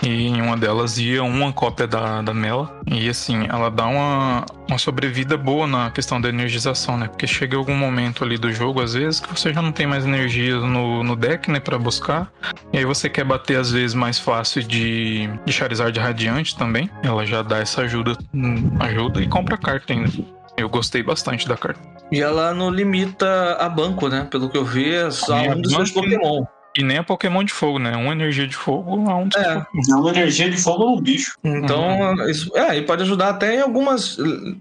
[0.03, 2.79] E em uma delas ia uma cópia da, da Mela.
[2.85, 7.07] E assim, ela dá uma, uma sobrevida boa na questão da energização, né?
[7.07, 10.05] Porque chega algum momento ali do jogo, às vezes, que você já não tem mais
[10.05, 11.59] energia no, no deck, né?
[11.59, 12.31] Pra buscar.
[12.71, 16.89] E aí você quer bater, às vezes, mais fácil de, de Charizard Radiante também.
[17.03, 20.11] Ela já dá essa ajuda, hum, ajuda e compra carta ainda.
[20.57, 21.79] Eu gostei bastante da carta.
[22.11, 24.27] E ela não limita a banco, né?
[24.29, 26.45] Pelo que eu vi, é só um dos seus Pokémon.
[26.77, 27.95] E nem a Pokémon de fogo, né?
[27.95, 29.65] Uma energia de fogo a um dos É.
[29.87, 31.37] Dá uma energia de fogo no bicho.
[31.43, 34.17] Então, isso, é, e pode ajudar até em algumas.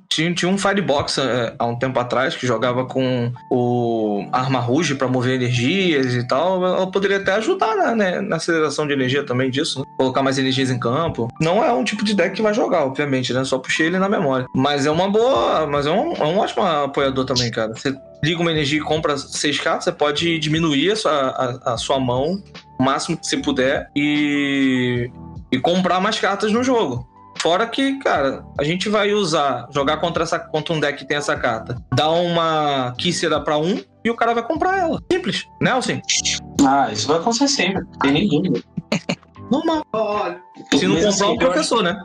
[0.09, 4.95] Tinha, tinha um Firebox é, há um tempo atrás que jogava com o Arma Rouge
[4.95, 6.65] pra mover energias e tal.
[6.65, 9.87] Ela poderia até ajudar né, né, na aceleração de energia também disso, né?
[9.99, 11.29] Colocar mais energias em campo.
[11.41, 13.45] Não é um tipo de deck que vai jogar, obviamente, né?
[13.45, 14.47] Só puxei ele na memória.
[14.55, 15.67] Mas é uma boa.
[15.67, 17.73] Mas é um, é um ótimo apoiador também, cara.
[17.75, 21.77] Você liga uma energia e compra seis cartas, você pode diminuir a sua, a, a
[21.77, 22.43] sua mão
[22.79, 25.11] o máximo que você puder e
[25.55, 27.09] e comprar mais cartas no jogo.
[27.41, 31.17] Fora que, cara, a gente vai usar, jogar contra, essa, contra um deck que tem
[31.17, 35.01] essa carta, dar uma Kícera pra um e o cara vai comprar ela.
[35.13, 35.73] Simples, né?
[36.67, 37.83] Ah, isso vai acontecer sempre.
[37.83, 38.63] Não tem nem dúvida.
[39.55, 39.85] Normal.
[40.73, 41.97] Se não comprar o eu professor, né?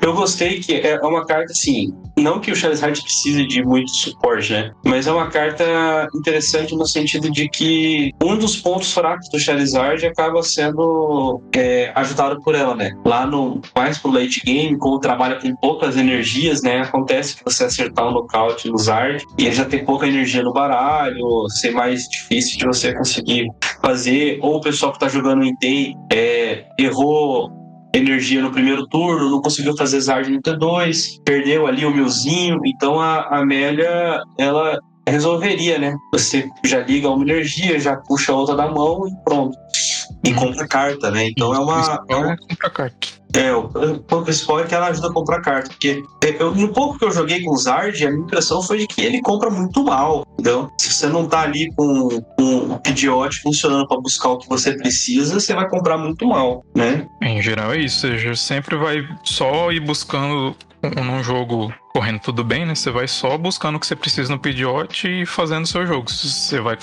[0.00, 1.92] Eu gostei que é uma carta assim.
[2.16, 4.72] Não que o Charizard precise de muito suporte, né?
[4.84, 10.04] Mas é uma carta interessante no sentido de que um dos pontos fracos do Charizard
[10.04, 12.92] acaba sendo é, ajudado por ela, né?
[13.04, 16.80] Lá no mais pro late game, como trabalha com poucas energias, né?
[16.80, 20.52] Acontece que você acertar um nocaute no Zard e ele já tem pouca energia no
[20.52, 23.48] baralho, ser mais difícil de você conseguir
[23.80, 24.38] fazer.
[24.42, 27.50] Ou o pessoal que tá jogando em Day é, errou
[27.94, 32.98] energia no primeiro turno, não conseguiu fazer Zard no T2, perdeu ali o milzinho, então
[32.98, 35.94] a Amélia, ela resolveria, né?
[36.12, 39.56] Você já liga uma energia, já puxa a outra da mão e pronto.
[40.24, 41.26] E compra carta, né?
[41.28, 42.04] Então é uma.
[42.08, 42.96] É, uma- compra carta.
[43.34, 43.70] É, o,
[44.10, 45.68] o principal é que ela ajuda a comprar carta.
[45.70, 46.02] Porque
[46.38, 49.00] eu, no pouco que eu joguei com o Zard, a minha impressão foi de que
[49.02, 50.26] ele compra muito mal.
[50.32, 50.70] Entendeu?
[50.78, 52.80] Se você não tá ali com, com o
[53.42, 57.06] funcionando para buscar o que você precisa, você vai comprar muito mal, né?
[57.22, 58.06] Em geral é isso.
[58.06, 62.74] Você sempre vai só ir buscando um- num jogo correndo tudo bem, né?
[62.74, 66.10] Você vai só buscando o que você precisa no Pidgeot e fazendo seu jogo.
[66.10, 66.76] Você vai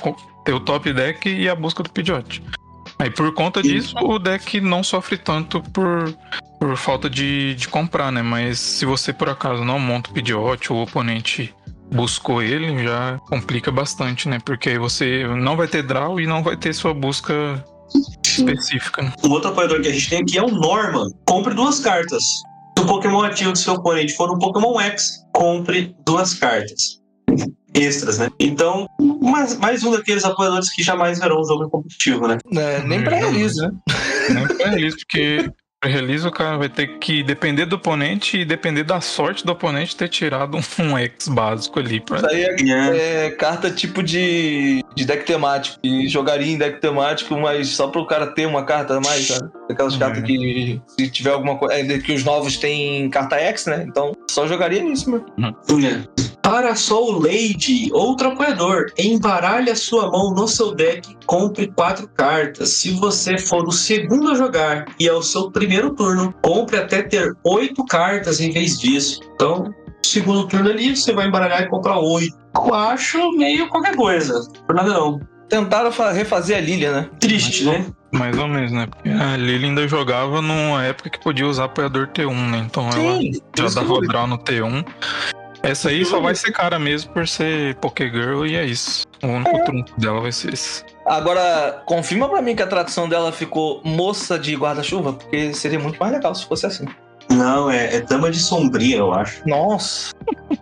[0.46, 2.42] ter o top deck e a busca do Pidgeot.
[3.00, 3.70] Aí por conta Sim.
[3.70, 6.14] disso, o deck não sofre tanto por
[6.60, 8.22] por falta de, de comprar, né?
[8.22, 11.56] Mas se você por acaso não monta o Pidgeot ou o oponente
[11.92, 14.40] buscou ele, já complica bastante, né?
[14.44, 17.64] Porque aí você não vai ter draw e não vai ter sua busca
[18.26, 19.02] específica.
[19.02, 19.14] Né?
[19.24, 21.10] Um outro apoiador que a gente tem aqui é o Norman.
[21.26, 22.24] Compre duas cartas.
[22.78, 27.00] Se o Pokémon ativo do seu oponente for um Pokémon X, compre duas cartas.
[27.74, 28.30] Extras, né?
[28.40, 28.88] Então,
[29.22, 32.38] mais, mais um daqueles apoiadores que jamais verão um jogo competitivo, né?
[32.56, 33.72] É, nem pra eles, né?
[34.30, 35.52] Nem pra eles, porque
[35.84, 39.96] Release o cara vai ter que depender do oponente e depender da sorte do oponente
[39.96, 42.02] ter tirado um X básico ali.
[42.02, 42.18] Pra...
[42.18, 45.80] Isso aí é, é, carta tipo de, de deck temático.
[45.82, 49.50] E jogaria em deck temático, mas só pro cara ter uma carta a mais, sabe?
[49.70, 50.00] Aquelas uhum.
[50.00, 51.76] cartas que se tiver alguma coisa.
[51.76, 53.86] É, que os novos têm carta X, né?
[53.88, 55.26] Então só jogaria nisso, mano.
[55.38, 55.86] Uhum.
[55.86, 56.29] É.
[56.42, 62.70] Para Soul Lady, outro apoiador, embaralhe a sua mão no seu deck, compre quatro cartas.
[62.70, 67.04] Se você for o segundo a jogar e é o seu primeiro turno, compre até
[67.04, 69.20] ter oito cartas em vez disso.
[69.36, 69.74] Então,
[70.04, 72.38] segundo turno ali, você vai embaralhar e comprar oito.
[72.56, 75.20] Eu acho meio qualquer coisa, por nada não.
[75.50, 77.10] Tentaram refazer a Lilia, né?
[77.20, 77.86] Triste, né?
[78.12, 78.88] Mais ou menos, né?
[78.88, 82.66] Porque a Lily ainda jogava numa época que podia usar apoiador T1, né?
[82.66, 84.86] Então Sim, ela já dava draw no T1.
[85.62, 89.06] Essa aí só vai ser cara mesmo por ser Pokégirl e é isso.
[89.22, 89.64] O único é.
[89.64, 90.84] trunfo dela vai ser esse.
[91.06, 96.00] Agora, confirma pra mim que a tradução dela ficou moça de guarda-chuva, porque seria muito
[96.00, 96.86] mais legal se fosse assim.
[97.32, 99.48] Não, é, é dama de sombria, eu acho.
[99.48, 100.14] Nossa,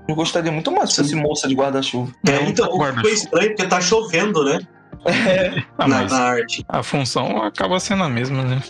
[0.07, 2.11] eu gostaria muito mais se fosse moça de guarda-chuva.
[2.27, 4.59] É, então, guarda foi estranho porque tá chovendo, né?
[5.05, 6.65] É, ah, na, na, arte.
[6.67, 8.61] A função acaba sendo a mesma, né?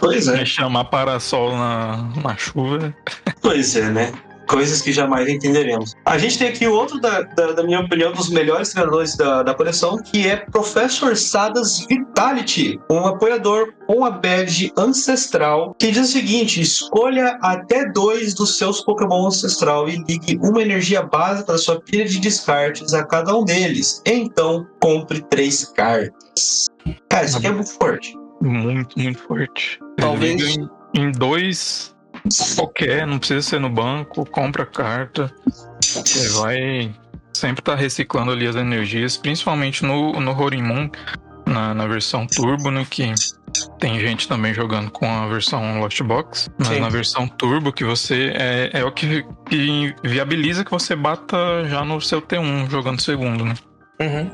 [0.00, 0.42] Pois é.
[0.42, 2.92] é chamar para-sol na, na chuva.
[3.40, 4.12] Pois é, né?
[4.46, 5.94] Coisas que jamais entenderemos.
[6.04, 9.54] A gente tem aqui outro, da, da, da minha opinião, dos melhores treinadores da, da
[9.54, 16.12] coleção, que é Professor Sadas Vitality, um apoiador com a badge ancestral, que diz o
[16.12, 21.80] seguinte: escolha até dois dos seus Pokémon ancestral e ligue uma energia básica da sua
[21.80, 24.02] pilha de descartes a cada um deles.
[24.06, 26.66] Então, compre três cartas.
[27.08, 28.16] Cara, isso aqui é muito forte.
[28.40, 29.78] Muito, muito forte.
[29.96, 30.42] Talvez.
[30.42, 31.94] Em, em dois
[32.56, 35.32] qualquer, não precisa ser no banco, compra carta.
[35.80, 36.94] Você vai
[37.32, 40.88] sempre estar tá reciclando ali as energias, principalmente no, no Horimun,
[41.46, 42.86] na, na versão Turbo, né?
[42.88, 43.12] Que
[43.78, 46.80] tem gente também jogando com a versão Lost Box, mas Sim.
[46.80, 51.36] na versão Turbo que você é, é o que, que viabiliza que você bata
[51.68, 53.54] já no seu T1 jogando segundo, né?
[54.00, 54.30] Uhum.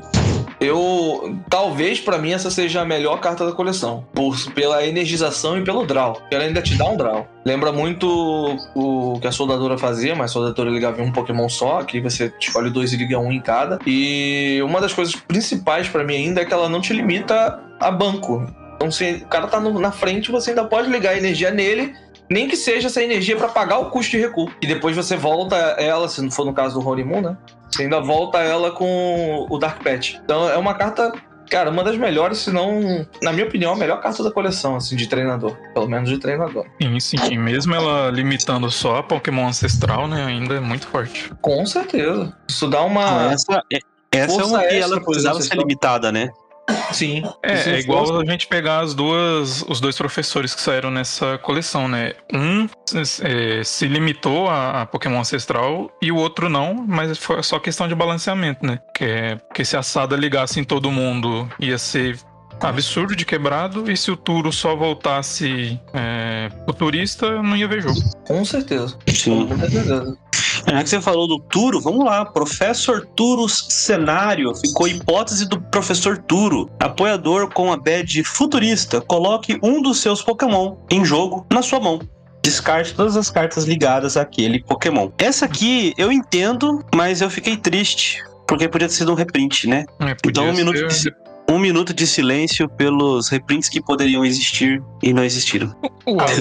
[0.59, 1.39] Eu.
[1.49, 4.05] Talvez para mim essa seja a melhor carta da coleção.
[4.13, 6.21] Por, pela energização e pelo draw.
[6.31, 7.27] Ela ainda te dá um draw.
[7.45, 11.79] Lembra muito o que a soldadora fazia, mas a soldadora ligava em um Pokémon só.
[11.79, 13.79] Aqui você escolhe dois e liga um em cada.
[13.85, 17.91] E uma das coisas principais para mim ainda é que ela não te limita a
[17.91, 18.45] banco.
[18.75, 21.93] Então, se o cara tá no, na frente, você ainda pode ligar a energia nele
[22.29, 24.51] nem que seja essa energia para pagar o custo de recuo.
[24.61, 27.37] E depois você volta ela, se não for no caso do Horimun, né?
[27.79, 30.15] Você ainda volta ela com o Dark Patch.
[30.15, 31.13] Então é uma carta,
[31.49, 34.97] cara, uma das melhores, se não, na minha opinião, a melhor carta da coleção, assim,
[34.97, 35.55] de treinador.
[35.73, 36.65] Pelo menos de treinador.
[36.81, 37.17] Sim, sim.
[37.31, 40.25] E mesmo ela limitando só a Pokémon Ancestral, né?
[40.25, 41.31] Ainda é muito forte.
[41.39, 42.35] Com certeza.
[42.49, 43.31] Isso dá uma.
[43.31, 43.79] Essa, é,
[44.11, 46.29] essa é uma que ela precisava ser limitada, né?
[46.91, 47.23] Sim.
[47.43, 51.87] É, é igual a gente pegar as duas, os dois professores que saíram nessa coleção,
[51.87, 52.13] né?
[52.33, 52.67] Um
[53.21, 57.87] é, se limitou a, a, Pokémon Ancestral e o outro não, mas foi só questão
[57.87, 58.79] de balanceamento, né?
[58.95, 62.17] Que é, porque se a Sada ligasse em todo mundo ia ser
[62.61, 67.99] absurdo de quebrado e se o Turo só voltasse é, futurista, não ia ver jogo.
[68.27, 68.97] Com certeza.
[69.07, 69.47] Sim.
[69.47, 70.17] Com certeza.
[70.67, 72.25] Já que você falou do Turo, vamos lá.
[72.25, 74.53] Professor Turos cenário.
[74.55, 76.69] Ficou hipótese do Professor Turo.
[76.79, 79.01] Apoiador com a badge futurista.
[79.01, 81.99] Coloque um dos seus Pokémon em jogo na sua mão
[82.41, 85.11] descarte todas as cartas ligadas àquele Pokémon.
[85.17, 88.23] Essa aqui eu entendo, mas eu fiquei triste.
[88.47, 89.85] Porque podia ter sido um reprint, né?
[89.99, 91.13] É, então um minuto, de,
[91.49, 95.75] um minuto de silêncio pelos reprints que poderiam existir e não existiram.
[96.05, 96.39] O AZ,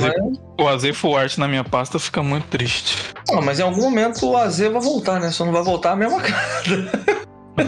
[0.61, 2.96] o AZ Full Art na minha pasta fica muito triste.
[3.32, 5.30] Ah, mas em algum momento o AZ vai voltar, né?
[5.30, 7.18] Só não vai voltar a mesma carta.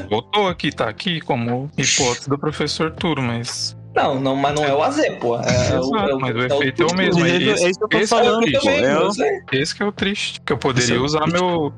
[0.09, 4.73] Voltou aqui, tá aqui como hipótese do professor Turo, mas não, não, mas não é
[4.73, 5.37] o AZ, pô.
[5.37, 7.27] É, Exato, é o, mas o efeito é o, mesmo.
[7.27, 9.87] É, esse, é isso que eu tô esse falando, é também, é esse que é
[9.87, 10.41] o triste.
[10.43, 11.73] Que eu poderia usar meu,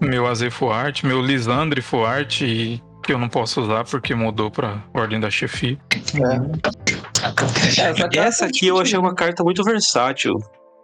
[0.00, 4.14] meu AZ Full Art, meu Lisandre Full Art e que eu não posso usar porque
[4.14, 5.78] mudou pra ordem da chefia.
[6.14, 8.18] É.
[8.18, 10.34] Essa aqui eu achei uma carta muito versátil.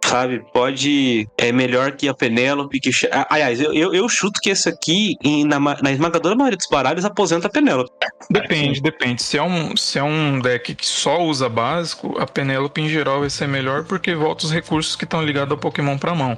[0.05, 1.27] Sabe, pode.
[1.37, 2.79] É melhor que a Penélope.
[2.79, 2.91] Que...
[3.29, 7.05] Aliás, eu, eu, eu chuto que esse aqui, em, na, na esmagadora maioria dos baralhos,
[7.05, 7.89] aposenta a Penélope.
[8.29, 9.23] Depende, depende.
[9.23, 13.21] Se é, um, se é um deck que só usa básico, a Penélope em geral
[13.21, 16.37] vai ser melhor porque volta os recursos que estão ligados ao Pokémon pra mão.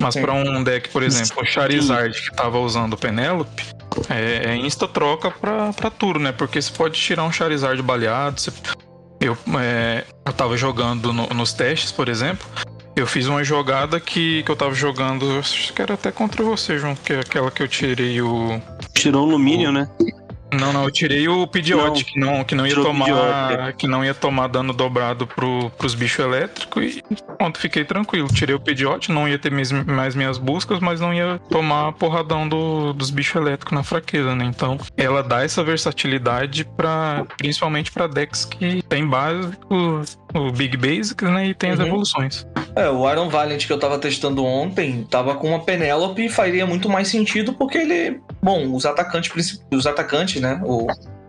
[0.00, 3.62] Mas pra um deck, por exemplo, o Charizard que tava usando o Penélope,
[4.08, 6.32] é, é insta troca pra, pra tudo, né?
[6.32, 8.40] Porque você pode tirar um Charizard baleado.
[8.40, 8.52] você-
[9.20, 12.46] Eu, é, eu tava jogando no- nos testes, por exemplo.
[12.94, 16.76] Eu fiz uma jogada que, que eu tava jogando, acho que era até contra você,
[16.78, 18.60] João, que é aquela que eu tirei o.
[18.94, 19.88] Tirou o Luminion, né?
[20.52, 23.48] Não, não, eu tirei o Pidgeot, que não, que não ia tomar.
[23.48, 27.02] Pidgeot, Que não ia tomar dano dobrado pro, pros bichos elétricos e
[27.38, 28.28] pronto, fiquei tranquilo.
[28.28, 32.46] Tirei o Pidgeot, não ia ter mes- mais minhas buscas, mas não ia tomar porradão
[32.48, 34.44] do, dos bichos elétricos na fraqueza, né?
[34.44, 40.02] Então, ela dá essa versatilidade para principalmente pra decks que tem básico,
[40.34, 41.48] o Big Basics, né?
[41.48, 41.86] E tem as Uhum.
[41.86, 42.46] evoluções.
[42.74, 46.66] É, o Iron Valiant que eu tava testando ontem tava com uma Penélope e faria
[46.66, 48.20] muito mais sentido porque ele.
[48.42, 50.60] Bom, os atacantes, os atacantes, né?
[50.64, 50.86] O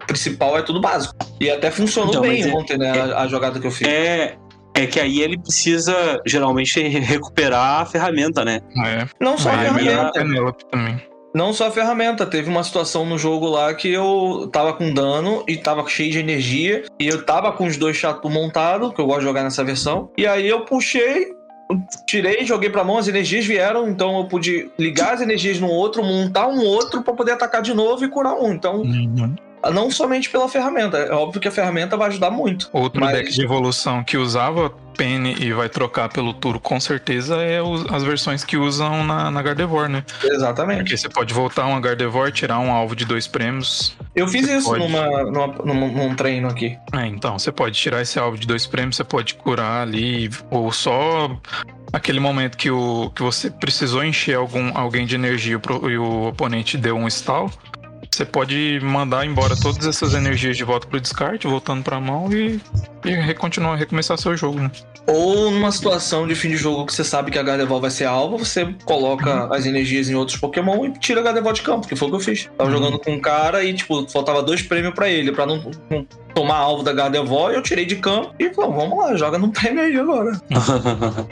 [0.07, 1.13] principal é tudo básico.
[1.39, 2.91] E até funcionou Então, bem é- ontem, né?
[2.91, 3.87] A, a jogada que eu fiz.
[3.87, 4.35] É,
[4.75, 8.59] é que aí ele precisa geralmente recuperar a ferramenta, né?
[8.85, 10.11] É, Não só a é melhor a ferramenta.
[10.13, 11.01] Penélope também.
[11.34, 15.43] Não só a ferramenta, teve uma situação no jogo lá que eu tava com dano
[15.47, 16.84] e tava cheio de energia.
[16.99, 20.11] E eu tava com os dois chato montado, que eu gosto de jogar nessa versão.
[20.17, 21.34] E aí eu puxei,
[22.07, 26.03] tirei, joguei pra mão, as energias vieram, então eu pude ligar as energias no outro,
[26.03, 28.53] montar um outro pra poder atacar de novo e curar um.
[28.53, 29.36] Então, Uhum.
[29.72, 32.70] Não somente pela ferramenta, é óbvio que a ferramenta vai ajudar muito.
[32.74, 37.38] Outro Mas- deck de evolução que usava Penny e vai trocar pelo Turo com certeza
[37.41, 37.59] é
[37.91, 40.03] as versões que usam na, na Gardevoir, né?
[40.24, 40.80] Exatamente.
[40.84, 43.95] Porque você pode voltar uma Gardevoir, tirar um alvo de dois prêmios.
[44.16, 44.84] Eu fiz isso pode.
[44.84, 46.78] numa, numa- num, num treino aqui.
[46.93, 50.72] É, então, você pode tirar esse alvo de dois prêmios, você pode curar ali, ou
[50.72, 51.36] só
[51.91, 56.28] aquele momento que, o, que você precisou encher algum, alguém de energia pro- e o
[56.28, 57.49] oponente deu um stall.
[58.14, 62.61] Você pode mandar embora todas essas energias de volta pro descarte, voltando pra mão e,
[63.03, 64.70] e recontinuar, recomeçar seu jogo, né?
[65.07, 68.05] Ou numa situação de fim de jogo que você sabe que a Gardevoir vai ser
[68.05, 71.95] alvo, você coloca as energias em outros Pokémon e tira a Gardevoir de campo, que
[71.95, 72.47] foi o que eu fiz.
[72.55, 72.78] Tava Uhum.
[72.78, 76.05] jogando com um cara e, tipo, faltava dois prêmios pra ele, pra não, não
[76.36, 79.82] tomar alvo da Gardevoir, eu tirei de campo e falou, vamos lá, joga num prêmio
[79.82, 80.39] aí agora.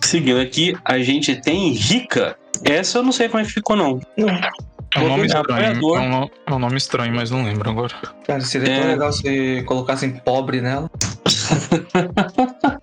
[0.00, 2.36] Seguindo aqui, a gente tem Rica.
[2.64, 4.00] Essa eu não sei como é que ficou, não.
[4.16, 4.28] Não,
[4.94, 5.96] É um nome estranho.
[5.96, 7.94] É um, é um nome estranho, mas não lembro agora.
[8.26, 8.92] cara, seria tão É.
[8.92, 10.90] legal se colocassem pobre nela.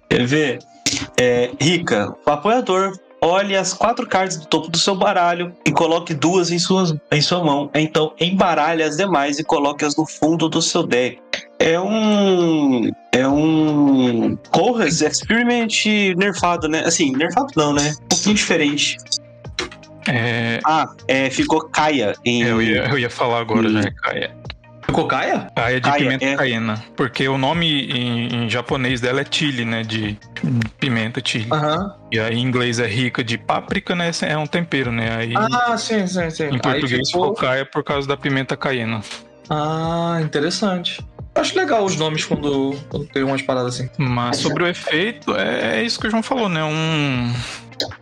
[0.09, 0.59] Quer ver?
[1.19, 2.93] É, Rica, o apoiador.
[3.23, 7.21] Olhe as quatro cartas do topo do seu baralho e coloque duas em, suas, em
[7.21, 7.69] sua mão.
[7.75, 11.21] Então, embaralhe as demais e coloque-as no fundo do seu deck.
[11.59, 12.89] É um.
[13.11, 14.35] É um.
[14.49, 15.85] Corras Experiment
[16.17, 16.79] nerfado, né?
[16.83, 17.93] Assim, nerfado não, né?
[18.05, 18.97] Um pouquinho diferente.
[20.07, 22.41] É, Ah, é, ficou Kaia em.
[22.43, 23.73] eu, ia, eu ia falar agora Hum.
[23.73, 23.79] já.
[23.87, 24.35] é Kaia.
[24.83, 25.47] Ficou Caia?
[25.55, 26.35] Kaia de Kaia, pimenta é.
[26.35, 26.83] caiena.
[26.97, 29.83] Porque o nome em, em japonês dela é chili, né?
[29.83, 30.17] De
[30.79, 31.47] pimenta chili.
[31.51, 31.95] Aham.
[32.11, 34.11] E aí em inglês é rica de páprica, né?
[34.23, 35.15] É um tempero, né?
[35.15, 36.45] Aí Ah, sim, sim, sim.
[36.45, 38.99] em português ficou- ficou Kaia por causa da pimenta caiena.
[39.49, 40.99] Ah, interessante.
[41.35, 43.89] Acho legal os nomes quando, quando tem umas paradas assim.
[43.97, 46.61] Mas sobre o efeito, é, é isso que o João falou, né?
[46.63, 47.31] Um.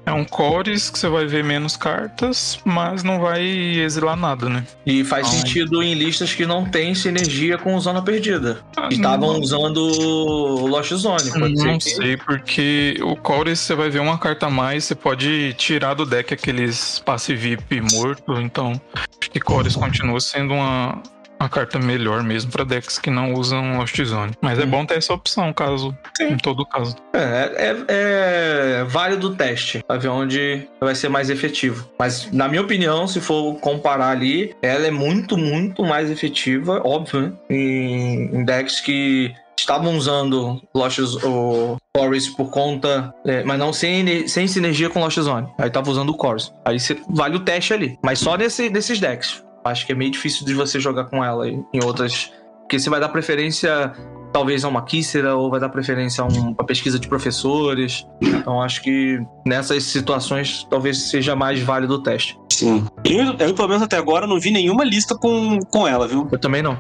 [0.06, 4.66] É um cores que você vai ver menos cartas, mas não vai exilar nada, né?
[4.86, 5.34] E faz Ai.
[5.38, 8.60] sentido em listas que não tem sinergia com Zona Perdida.
[8.88, 11.32] Que estavam Não- usando o Lost Zone.
[11.32, 14.86] Pode ser Não que- sei, porque o Cores você vai ver uma carta a mais,
[14.86, 20.54] você pode tirar do deck aqueles passe VIP morto, então acho que Cores continua sendo
[20.54, 21.02] uma,
[21.40, 24.34] uma carta melhor mesmo pra decks que não usam Lost Zone.
[24.42, 24.70] Mas é Hum.
[24.70, 25.96] bom ter essa opção, caso.
[26.18, 26.34] Sim.
[26.34, 26.96] Em todo caso.
[27.14, 27.52] É,
[27.90, 31.90] é, é válido o teste, pra ver onde vai ser mais efetivo.
[31.98, 37.22] Mas, na minha opinião, se for comparar ali, ela é muito, muito mais efetiva, óbvio,
[37.22, 37.32] né?
[37.50, 44.28] Em, em decks que estavam usando Lost o Chorus por conta, é, mas não sem,
[44.28, 45.48] sem sinergia com Lost Zone.
[45.58, 46.54] Aí tava usando o Chorus.
[46.66, 47.98] Aí você, vale o teste ali.
[48.04, 49.44] Mas só nesse, nesses decks.
[49.64, 52.32] Acho que é meio difícil de você jogar com ela em outras.
[52.62, 53.92] Porque você vai dar preferência
[54.32, 58.06] talvez a uma Kícera ou vai dar preferência a um- uma pesquisa de professores.
[58.22, 62.39] Então acho que nessas situações talvez seja mais válido o teste.
[62.52, 62.86] Sim.
[63.06, 66.28] Eu, eu, pelo menos até agora, não vi nenhuma lista com, com ela, viu?
[66.32, 66.78] Eu também não.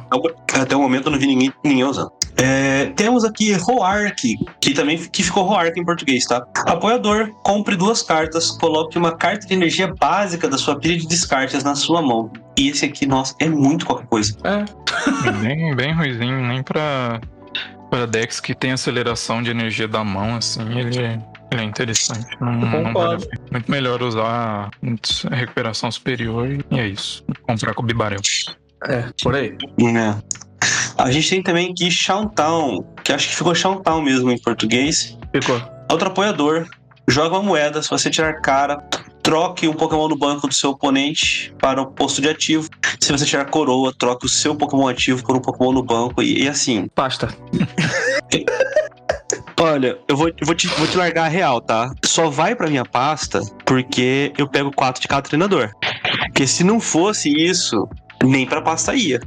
[0.54, 2.12] Até o momento eu não vi ninguém, ninguém usando.
[2.38, 6.46] É, temos aqui Roark, que também que ficou Roark em português, tá?
[6.66, 11.64] Apoiador, compre duas cartas, coloque uma carta de energia básica da sua pilha de descartes
[11.64, 12.32] na sua mão.
[12.58, 14.36] E esse aqui, nossa, é muito qualquer coisa.
[14.44, 14.64] É,
[15.44, 17.20] bem, bem ruizinho, nem pra,
[17.90, 21.20] pra decks que tem aceleração de energia da mão, assim, ele, é-
[21.52, 22.28] ele é interessante.
[22.39, 23.28] Não, não vale.
[23.52, 24.70] Muito melhor usar
[25.32, 27.24] recuperação superior e é isso.
[27.43, 28.20] Comprar com o Bibarel.
[28.88, 29.56] É, por aí.
[29.80, 30.16] É.
[30.97, 35.18] A gente tem também aqui Showntown, que acho que ficou Showntown mesmo em português.
[35.34, 35.62] Ficou.
[35.89, 36.68] Outro apoiador.
[37.08, 38.78] Joga uma moeda, se você tirar cara,
[39.24, 42.70] troque um Pokémon no banco do seu oponente para o posto de ativo.
[43.00, 46.43] Se você tirar coroa, troque o seu Pokémon ativo por um Pokémon no banco e,
[46.43, 46.88] e assim.
[46.93, 47.30] Pasta.
[49.62, 51.91] Olha, eu vou, eu vou, te, vou te largar a real, tá?
[52.05, 55.72] Só vai pra minha pasta porque eu pego quatro de cada treinador.
[56.28, 57.88] Porque se não fosse isso,
[58.24, 59.20] nem pra pasta ia.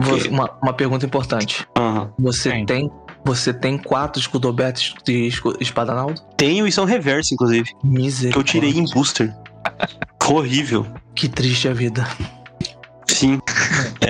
[0.00, 1.66] Você- uma, uma pergunta importante.
[1.78, 2.12] Aham.
[2.18, 2.66] Você Tem.
[2.66, 2.90] tem.
[3.24, 6.20] Você tem quatro escudobetes de Espadanaldo?
[6.38, 7.68] Tenho e são reverso, inclusive.
[7.78, 8.40] Que Misericórdia.
[8.40, 9.32] eu tirei em booster.
[10.26, 10.86] Horrível.
[11.14, 12.06] Que triste a vida.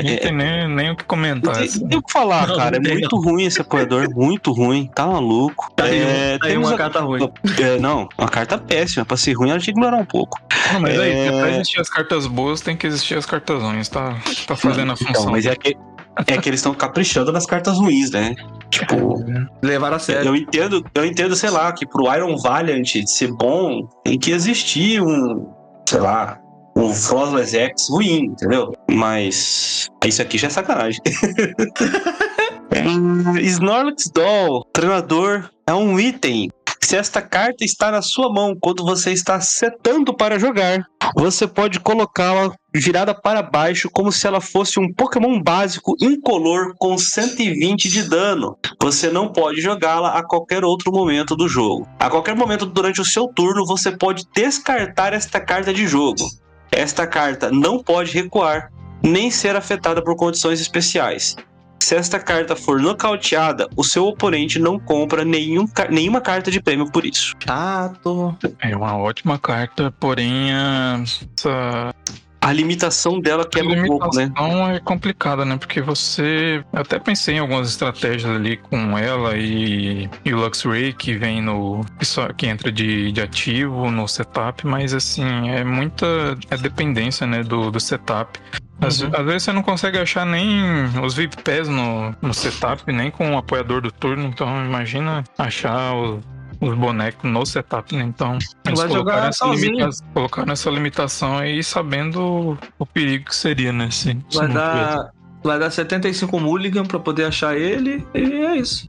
[0.00, 1.54] É, Não é, tem nem, nem o que comentar.
[1.56, 1.86] Não assim.
[1.88, 2.70] tem o que falar, Não, cara.
[2.72, 4.90] não É tem, muito ruim esse apoiador, muito ruim.
[4.94, 5.70] Tá maluco.
[5.76, 7.30] Tá aí, É, tá aí temos uma a- carta ruim.
[7.60, 9.04] é, não, uma carta péssima.
[9.04, 10.40] Pra ser ruim, ela tinha que melhorar um pouco.
[10.72, 11.30] Não, mas aí, É.
[11.30, 13.88] pra existir as cartas boas, tem que existir as cartas ruins.
[13.88, 15.10] Tá, tá fazendo a função.
[15.22, 15.76] Então, mas é que,
[16.26, 18.34] é que eles estão caprichando nas cartas ruins, né?
[18.70, 19.22] Tipo,
[19.62, 20.28] Levar a sério.
[20.28, 25.02] eu entendo, eu entendo, sei lá, que pro Iron Valiant ser bom, tem que existir
[25.02, 25.48] um,
[25.88, 26.38] sei lá,
[26.80, 28.72] um Frostless X ruim, entendeu?
[28.90, 31.00] Mas isso aqui já é sacanagem.
[33.40, 36.48] Snorlax Doll, treinador, é um item.
[36.82, 40.82] Se esta carta está na sua mão quando você está setando para jogar,
[41.14, 46.96] você pode colocá-la virada para baixo como se ela fosse um Pokémon básico incolor com
[46.96, 48.56] 120 de dano.
[48.82, 51.86] Você não pode jogá-la a qualquer outro momento do jogo.
[51.98, 56.24] A qualquer momento durante o seu turno, você pode descartar esta carta de jogo.
[56.72, 58.70] Esta carta não pode recuar,
[59.02, 61.36] nem ser afetada por condições especiais.
[61.82, 66.90] Se esta carta for nocauteada, o seu oponente não compra nenhum, nenhuma carta de prêmio
[66.90, 67.34] por isso.
[67.42, 68.36] Chato.
[68.60, 71.94] É uma ótima carta, porém a- essa
[72.42, 74.24] A limitação dela quebra um pouco, né?
[74.24, 75.56] limitação é complicada, né?
[75.58, 76.64] Porque você.
[76.72, 81.42] Eu até pensei em algumas estratégias ali com ela e, e o Luxray que vem
[81.42, 81.84] no.
[81.98, 86.06] que, só, que entra de, de ativo no setup, mas assim, é muita.
[86.50, 87.42] É dependência, né?
[87.42, 88.38] Do, do setup.
[88.80, 89.10] Às, Uhum.
[89.12, 90.62] às vezes você não consegue achar nem
[91.04, 95.94] os VIP pés no, no setup, nem com o apoiador do turno, então imagina achar
[95.94, 96.24] os,
[96.60, 98.02] os bonecos no setup, né?
[98.04, 98.34] Então,
[98.66, 99.72] eles Vai colocaram jogar essa, sozinho.
[99.78, 103.90] limita colocaram essa limitação aí sabendo o perigo que seria, né?
[103.90, 105.10] Se, se Vai dar.
[105.42, 108.06] Vai dar 75 mulligan pra poder achar ele.
[108.14, 108.88] E é isso.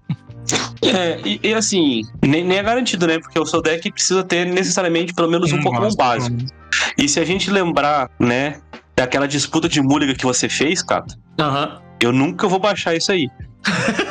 [0.83, 3.19] É, e, e assim, nem, nem é garantido, né?
[3.19, 6.33] Porque o seu deck precisa ter necessariamente pelo menos um tivesse Pokémon básico.
[6.35, 6.53] básico.
[6.97, 8.59] E se a gente lembrar, né,
[8.97, 11.79] daquela disputa de Mulligan que você fez, Cato, Aham.
[12.01, 13.29] eu nunca vou baixar isso aí.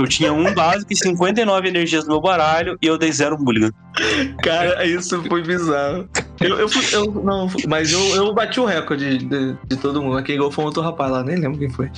[0.00, 3.38] Porque eu tinha um básico e 59 energias no meu baralho e eu dei zero
[3.38, 3.70] Mulligan.
[4.42, 6.08] Cara, isso foi bizarro.
[6.40, 10.22] Eu, eu, eu- não, mas eu, eu bati o recorde de, de todo mundo.
[10.22, 11.90] Quem ganhou foi um outro rapaz lá, nem lembro quem foi.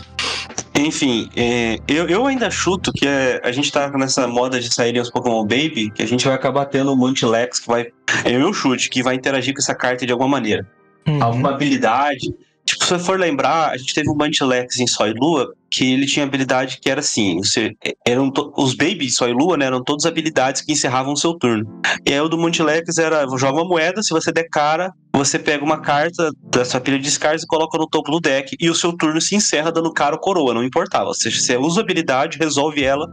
[0.74, 5.00] Enfim, é, eu, eu ainda chuto que é, a gente tá nessa moda de saírem
[5.00, 7.88] os Pokémon Baby, que a gente vai acabar tendo o Mantilex que vai.
[8.24, 10.66] É o meu chute, que vai interagir com essa carta de alguma maneira.
[11.06, 11.22] Uhum.
[11.22, 12.32] alguma habilidade.
[12.72, 15.92] Tipo, se você for lembrar, a gente teve um Mantilex em Sol e Lua, que
[15.92, 17.72] ele tinha habilidade que era assim: você,
[18.06, 19.66] eram to- os Babies Sol e Lua, né?
[19.66, 21.66] Eram todas habilidades que encerravam o seu turno.
[22.06, 25.62] E aí o do Mantilex era: joga uma moeda, se você der cara, você pega
[25.62, 28.74] uma carta da sua pilha de descartes e coloca no topo do deck, e o
[28.74, 31.08] seu turno se encerra dando cara ou coroa, não importava.
[31.08, 33.06] Ou seja, você usa a habilidade, resolve ela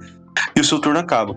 [0.56, 1.36] e o seu turno acaba.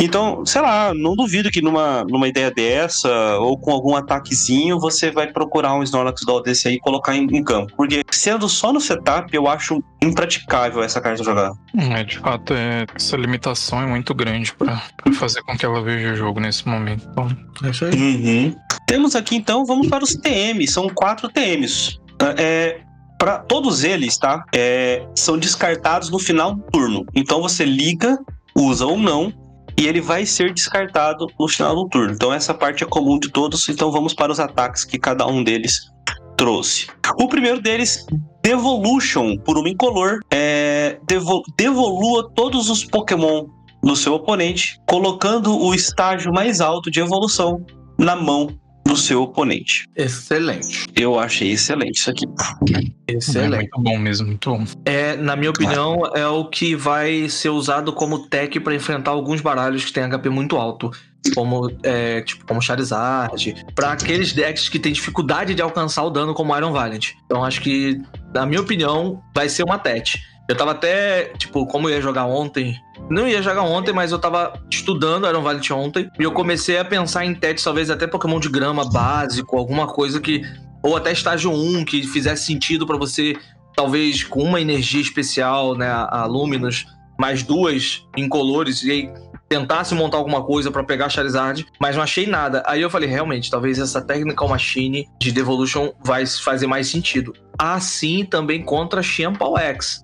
[0.00, 5.10] Então, sei lá, não duvido que numa, numa ideia dessa, ou com algum ataquezinho, você
[5.10, 7.72] vai procurar um Snorlax Doll desse aí e colocar em, em campo.
[7.76, 11.52] Porque sendo só no setup, eu acho impraticável essa carta jogar.
[11.76, 15.82] É, de fato, é, essa limitação é muito grande pra, pra fazer com que ela
[15.82, 17.06] veja o jogo nesse momento.
[17.12, 17.28] Então,
[17.62, 17.92] É isso aí.
[17.94, 18.56] Uhum.
[18.86, 20.72] Temos aqui então, vamos para os TMs.
[20.72, 22.00] São quatro TMs.
[22.38, 22.80] É,
[23.18, 24.44] para todos eles, tá?
[24.54, 27.04] É, são descartados no final do turno.
[27.14, 28.18] Então você liga,
[28.56, 29.32] usa ou não,
[29.78, 32.12] e ele vai ser descartado no final do turno.
[32.12, 33.68] Então essa parte é comum de todos.
[33.68, 35.80] Então vamos para os ataques que cada um deles
[36.36, 36.86] trouxe.
[37.18, 38.06] O primeiro deles,
[38.42, 43.44] Devolution, por uma incolor, é, devo- devolua todos os Pokémon
[43.82, 47.58] do seu oponente, colocando o estágio mais alto de evolução
[47.98, 48.48] na mão
[48.90, 49.88] do seu oponente.
[49.96, 50.86] Excelente.
[50.96, 52.26] Eu achei excelente isso aqui.
[53.06, 53.70] é Excelente.
[53.72, 54.64] muito bom mesmo, muito bom.
[54.84, 59.40] É, na minha opinião, é o que vai ser usado como tech pra enfrentar alguns
[59.40, 60.90] baralhos que tem HP muito alto.
[61.34, 63.64] Como, é, tipo, como Charizard.
[63.74, 67.10] Pra aqueles decks que tem dificuldade de alcançar o dano como Iron Valiant.
[67.26, 68.00] Então acho que,
[68.34, 70.18] na minha opinião, vai ser uma tech.
[70.50, 72.76] Eu tava até, tipo, como eu ia jogar ontem.
[73.08, 76.10] Não ia jogar ontem, mas eu tava estudando Iron Valiant ontem.
[76.18, 80.20] E eu comecei a pensar em tech, talvez até Pokémon de grama básico, alguma coisa
[80.20, 80.42] que.
[80.82, 83.36] Ou até estágio 1, que fizesse sentido pra você
[83.76, 85.88] talvez com uma energia especial, né?
[85.88, 86.84] A Luminous,
[87.16, 89.12] mais duas incolores, e aí
[89.48, 92.60] tentasse montar alguma coisa para pegar Charizard, mas não achei nada.
[92.66, 97.34] Aí eu falei, realmente, talvez essa Technical Machine de Devolution vai fazer mais sentido.
[97.56, 100.02] Assim também contra Shampoo X.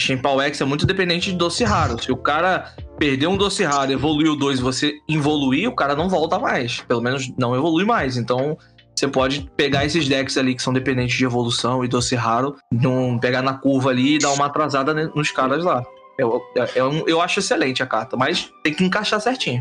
[0.00, 2.02] Shampoo X é muito dependente de doce raro.
[2.02, 6.38] Se o cara perder um doce raro, evoluiu dois, você evoluir, o cara não volta
[6.38, 6.80] mais.
[6.82, 8.16] Pelo menos não evolui mais.
[8.16, 8.56] Então,
[8.94, 13.18] você pode pegar esses decks ali que são dependentes de evolução e doce raro, não
[13.18, 15.82] pegar na curva ali e dar uma atrasada nos caras lá.
[16.16, 16.40] Eu,
[16.76, 19.58] eu, eu acho excelente a carta, mas tem que encaixar certinho.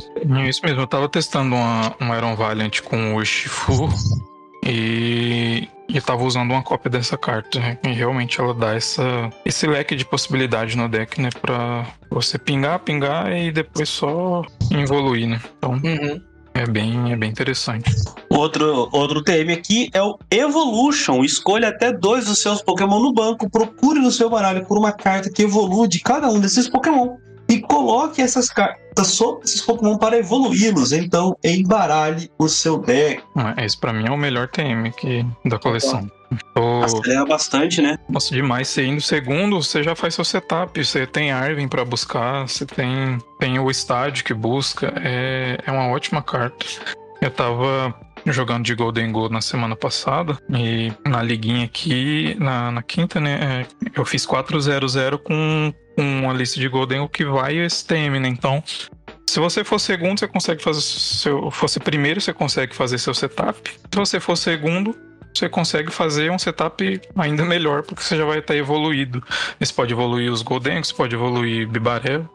[0.48, 3.90] Isso mesmo, eu tava testando uma, uma Iron Valiant com o Shifu
[4.66, 7.60] e eu tava usando uma cópia dessa carta.
[7.60, 7.78] Né?
[7.84, 11.30] E realmente ela dá essa, esse leque de possibilidades no deck, né?
[11.42, 15.42] Pra você pingar, pingar e depois só evoluir, né?
[15.58, 15.72] Então.
[15.74, 16.22] Uhum.
[16.56, 17.92] É bem, é bem interessante.
[18.30, 21.24] Outro, outro TM aqui é o Evolution.
[21.24, 23.50] Escolha até dois dos seus Pokémon no banco.
[23.50, 27.18] Procure no seu baralho por uma carta que evolua de cada um desses Pokémon.
[27.54, 30.92] E coloque essas cartas sobre esses Pokémon para evoluí-los.
[30.92, 33.24] Então, embaralhe o seu deck.
[33.58, 36.10] Esse para mim é o melhor TM aqui da coleção.
[36.56, 36.82] Tô...
[36.82, 38.00] Acelera bastante, né?
[38.10, 38.70] Nossa, demais.
[38.70, 40.84] Você indo segundo, você já faz seu setup.
[40.84, 44.92] Você tem Arvin para buscar, você tem, tem o estádio que busca.
[45.04, 46.66] É, é uma ótima carta.
[47.22, 47.96] Eu tava
[48.26, 53.66] jogando de Golden Gold na semana passada e na liguinha aqui, na, na quinta, né?
[53.70, 58.28] É, eu fiz 4-0-0 com, uma lista de Golden o que vai o STM, né?
[58.28, 58.64] Então,
[59.28, 61.52] se você for segundo, você consegue fazer seu.
[61.52, 63.72] Fosse primeiro, você consegue fazer seu setup.
[63.72, 64.96] Se você for segundo,
[65.34, 69.24] você consegue fazer um setup ainda melhor, porque você já vai estar evoluído.
[69.60, 72.30] Você pode evoluir os Golden, você pode evoluir Bibarel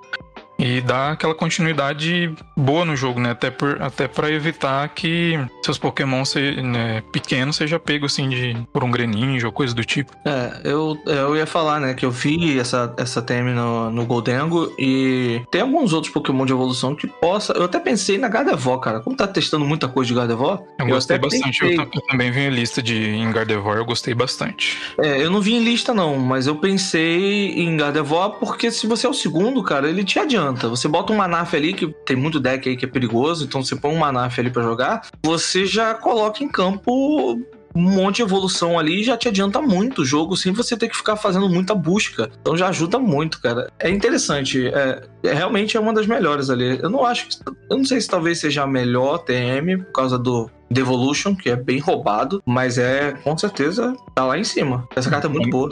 [0.58, 3.30] e dar aquela continuidade boa no jogo, né?
[3.30, 8.56] Até, por, até para evitar que seus Pokémon se, né, pequenos seja pego assim de,
[8.72, 10.12] por um Greninja ou coisa do tipo.
[10.24, 14.72] É, eu, eu ia falar, né, que eu vi essa, essa TM no, no Goldengo
[14.76, 17.52] e tem alguns outros Pokémon de evolução que possa.
[17.52, 19.00] Eu até pensei na Gardevoir, cara.
[19.00, 20.58] Como tá testando muita coisa de Gardevoir.
[20.78, 21.62] Eu, eu gostei bastante.
[21.62, 24.76] Eu, eu, também vi em lista de em Gardevoir, eu gostei bastante.
[25.00, 29.06] É, eu não vi em lista, não, mas eu pensei em Gardevoir porque se você
[29.06, 30.68] é o segundo, cara, ele te adianta adianta.
[30.68, 33.76] Você bota um Manaf ali, que tem muito deck aí que é perigoso, então você
[33.76, 37.38] põe um Manaf ali para jogar, você já coloca em campo
[37.74, 40.96] um monte de evolução ali já te adianta muito o jogo sem você ter que
[40.96, 42.30] ficar fazendo muita busca.
[42.40, 43.70] Então já ajuda muito, cara.
[43.78, 44.66] É interessante.
[44.66, 46.78] É, é realmente é uma das melhores ali.
[46.82, 47.36] Eu não acho que.
[47.70, 51.56] Eu não sei se talvez seja a melhor TM por causa do Devolution, que é
[51.56, 54.88] bem roubado, mas é com certeza tá lá em cima.
[54.96, 55.68] Essa carta é muito boa.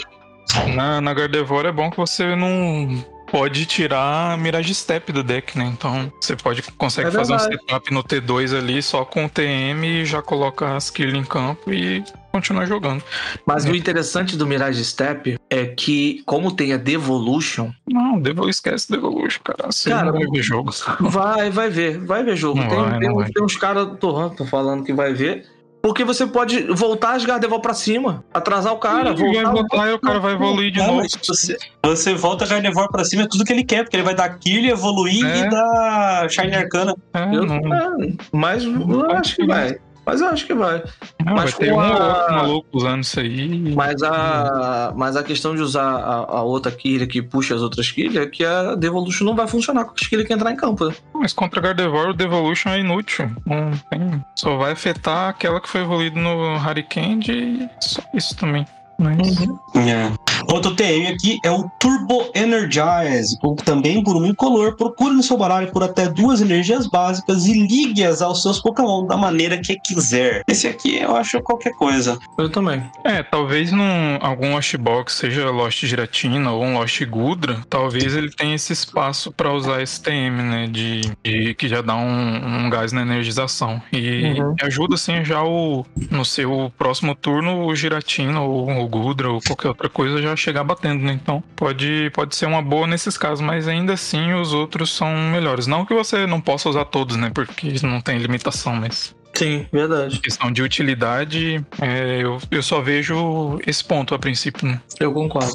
[0.76, 5.58] Na, na Gardevoir é bom que você não pode tirar a Mirage Step do deck,
[5.58, 5.66] né?
[5.66, 9.84] Então você pode consegue é fazer um setup no T2 ali só com o TM
[9.84, 12.04] e já coloca as kills em campo e
[12.36, 13.02] continuar jogando.
[13.46, 13.70] Mas é.
[13.70, 17.70] o interessante do Mirage Step é que, como tem a Devolution.
[17.88, 19.72] Não, Devol esquece Devolution, cara.
[19.72, 20.70] Você cara, vai ver jogo.
[21.00, 22.60] Vai, vai ver, vai ver jogo.
[22.60, 25.55] Não tem, vai, tem, tem uns caras torrando, falando que vai ver.
[25.86, 29.42] Porque você pode voltar as Gardevoir pra cima, atrasar o cara, Sim, voltar.
[29.44, 31.06] Vai voltar e o cara vai evoluir de novo.
[31.24, 34.12] Você, você volta a Gardevoir pra cima, é tudo que ele quer, porque ele vai
[34.12, 35.38] dar kill, evoluir é.
[35.38, 36.92] e dar Shine Arcana.
[37.14, 37.56] É, eu, não...
[37.72, 39.78] é, mas eu acho que vai.
[40.06, 40.84] Mas eu acho que vai.
[41.24, 42.30] Não, mas vai ter um a...
[42.30, 43.74] maluco usando isso aí.
[43.74, 47.90] Mas a, mas a questão de usar a, a outra killer que puxa as outras
[47.90, 50.86] killer é que a Devolution não vai funcionar com as killer que entrar em campo.
[50.86, 50.94] Né?
[51.12, 53.28] Mas contra Gardevoir, o Devolution é inútil.
[53.44, 54.24] Não tem...
[54.36, 58.64] Só vai afetar aquela que foi evoluída no Hurricane e só isso também.
[59.00, 59.40] Mas...
[59.40, 59.58] Uhum.
[59.74, 60.35] É.
[60.48, 64.76] Outro TM aqui é o Turbo Energize, também por um incolor.
[64.76, 69.16] Procure no seu baralho por até duas energias básicas e ligue-as aos seus Pokémon da
[69.16, 70.42] maneira que quiser.
[70.48, 72.18] Esse aqui eu acho qualquer coisa.
[72.38, 72.82] Eu também.
[73.04, 78.30] É, talvez num algum Lost Box, seja Lost Giratina ou um Lost Gudra, talvez ele
[78.30, 80.66] tenha esse espaço para usar esse TM, né?
[80.68, 83.82] De, de, que já dá um, um gás na energização.
[83.92, 84.54] E uhum.
[84.62, 89.68] ajuda assim já o no seu próximo turno o Giratina ou o Gudra ou qualquer
[89.68, 91.12] outra coisa já chegar batendo, né?
[91.12, 95.66] Então pode, pode ser uma boa nesses casos, mas ainda assim os outros são melhores.
[95.66, 97.30] Não que você não possa usar todos, né?
[97.34, 99.14] Porque não tem limitação, mas.
[99.34, 100.18] Sim, verdade.
[100.20, 104.80] Questão de utilidade, é, eu, eu só vejo esse ponto a princípio, né?
[104.98, 105.52] Eu concordo.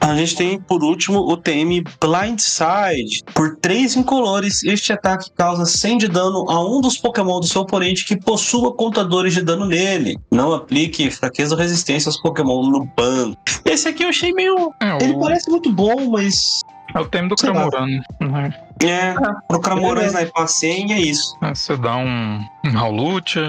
[0.00, 3.22] A gente tem, por último, o TM Blindside.
[3.34, 7.62] Por 3 incolores, este ataque causa 100 de dano a um dos Pokémon do seu
[7.62, 10.16] oponente que possua contadores de dano nele.
[10.30, 13.36] Não aplique fraqueza ou resistência aos Pokémon no banco.
[13.64, 14.72] Esse aqui eu achei meio.
[14.80, 16.60] É, Ele o, parece muito bom, mas.
[16.94, 17.34] É o tema do.
[17.34, 18.02] Cramorano.
[18.20, 18.54] Né?
[18.82, 19.14] É,
[19.48, 20.06] pro Cramoran É.
[20.06, 21.36] sniper a senha é isso.
[21.42, 23.42] É, Você dá um, um Raulutia,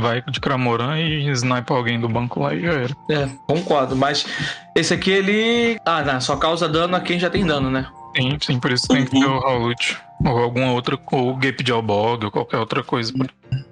[0.00, 2.96] vai de Cramoran e snipa alguém do banco lá e já era.
[3.10, 3.94] É, concordo.
[3.96, 4.26] Mas
[4.74, 5.78] esse aqui, ele.
[5.84, 7.86] Ah, não, só causa dano a quem já tem dano, né?
[8.16, 9.98] Sim, sim, por isso tem que ter o Raulut.
[10.24, 13.26] Ou alguma outra, ou o Gape de Albog, ou qualquer outra coisa pra,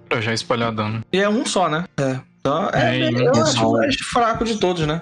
[0.09, 1.03] pra já espalhar dano.
[1.13, 1.85] E é um só, né?
[1.99, 2.19] É.
[2.41, 5.01] Então, é, É, é acho só o mais fraco de todos, né?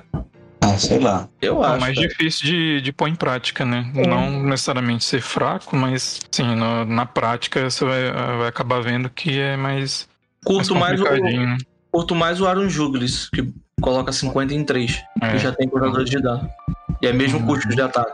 [0.63, 1.29] Ah, sei lá.
[1.41, 1.81] Eu É o acho.
[1.81, 2.09] mais cara.
[2.09, 3.91] difícil de, de pôr em prática, né?
[3.95, 4.07] É.
[4.07, 9.39] Não necessariamente ser fraco, mas sim, na, na prática você vai, vai acabar vendo que
[9.39, 10.09] é mais,
[10.47, 11.59] mais Curto mais, o, complicadinho, né?
[11.91, 15.31] curto mais o Aaron Juglis, que coloca 50 em 3, É.
[15.33, 16.49] que já tem curador de dano.
[17.03, 17.47] E é mesmo Uhum.
[17.47, 18.13] custo de ataque.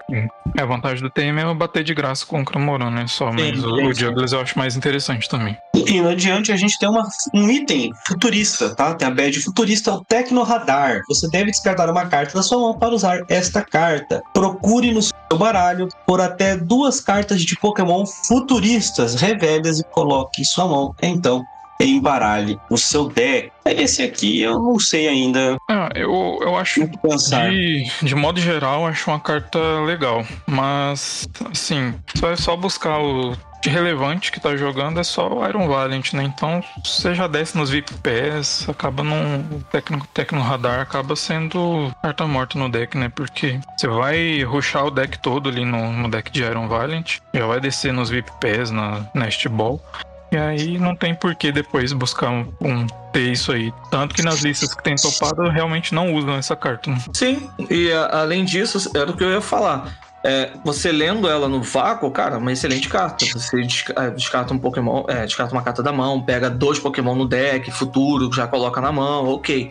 [0.56, 3.06] É, a vantagem do TM é bater de graça com o Cramoran, né?
[3.08, 4.00] Só, mas o, sim, o sim.
[4.00, 5.56] Juggles eu acho mais interessante também.
[5.74, 8.94] E no adiante a gente tem uma, um item futurista, tá?
[8.94, 11.00] Tem a badge futurista, o Tecno Radar.
[11.08, 14.22] Você deve descartar uma carta da sua mão para usar esta carta.
[14.32, 20.44] Procure no seu baralho por até duas cartas de Pokémon futuristas, revele-as e coloque em
[20.44, 20.94] sua mão.
[21.02, 21.42] Então,
[21.80, 23.50] embaralhe o seu deck.
[23.64, 27.50] Esse aqui eu não sei ainda Ah, eu, eu acho que pensar.
[27.50, 30.24] De, de modo geral, eu acho uma carta legal.
[30.46, 33.36] Mas, assim, só é só buscar o
[33.68, 36.22] relevante que tá jogando, é só o Iron Valiant, né?
[36.22, 39.40] Então, você já desce nos VIP Pass, acaba num.
[39.40, 43.08] O Tecno, Tecno Radar acaba sendo carta morta no deck, né?
[43.08, 47.46] Porque você vai rushar o deck todo ali no, no deck de Iron Valiant, já
[47.46, 49.80] vai descer nos VIP Pass, na Nest Ball.
[50.32, 53.72] E aí não tem por que depois buscar um, um ter isso aí.
[53.90, 56.90] Tanto que nas listas que tem topado realmente não usam essa carta.
[56.90, 56.98] Né?
[57.12, 59.98] Sim, e a- além disso, era o que eu ia falar.
[60.24, 63.24] É, você lendo ela no vácuo, cara, é uma excelente carta.
[63.24, 63.60] Você
[63.96, 67.70] é, descarta um Pokémon, é, descarta uma carta da mão, pega dois Pokémon no deck,
[67.70, 69.70] futuro, já coloca na mão, ok.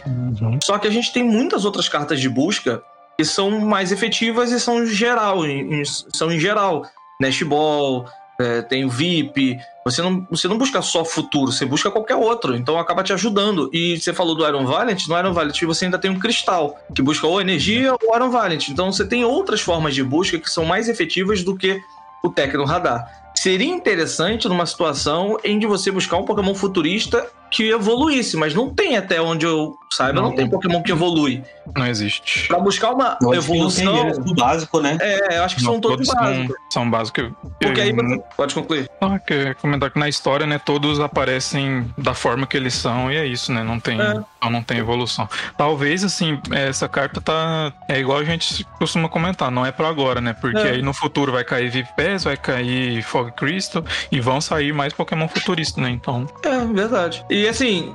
[0.63, 2.81] Só que a gente tem muitas outras cartas de busca
[3.17, 6.83] que são mais efetivas e são geral, em- em- são em geral.
[7.19, 8.05] Nest Ball,
[8.39, 9.57] é, tem VIP.
[9.85, 12.55] Você não, você não busca só futuro, você busca qualquer outro.
[12.55, 13.69] Então acaba te ajudando.
[13.71, 17.01] E você falou do Iron Valiant, no Iron Valiant você ainda tem um cristal, que
[17.01, 18.69] busca ou energia ou Iron Valiant.
[18.69, 21.79] Então você tem outras formas de busca que são mais efetivas do que
[22.23, 23.07] o Tecno Radar.
[23.35, 28.69] Seria interessante numa situação em que você buscar um Pokémon futurista que evoluísse, mas não
[28.69, 30.35] tem até onde eu saiba, não, Não.
[30.35, 31.41] tem Pokémon que evolui.
[31.73, 32.49] Não existe.
[32.49, 34.97] Pra buscar uma tem evolução, eles do básico, né?
[35.01, 36.55] é, eu acho que são Não, todos são, básicos.
[36.69, 37.31] são básicos.
[37.61, 38.89] Porque aí Eu- pode concluir.
[38.99, 43.15] Ah, quer comentar que na história, né, todos aparecem da forma que eles são e
[43.15, 43.63] é isso, né?
[43.63, 44.21] Não tem, É.
[44.37, 45.27] então não tem evolução.
[45.57, 47.71] Talvez, assim, essa carta tá.
[47.87, 50.33] É igual a gente costuma comentar, não é pra agora, né?
[50.33, 50.71] Porque É.
[50.71, 54.91] aí no futuro vai cair VIP Pass, vai cair Fog Crystal e vão sair mais
[54.93, 55.89] Pokémon futuristas, né?
[55.89, 56.27] Então.
[56.43, 57.23] É, verdade.
[57.29, 57.93] E assim,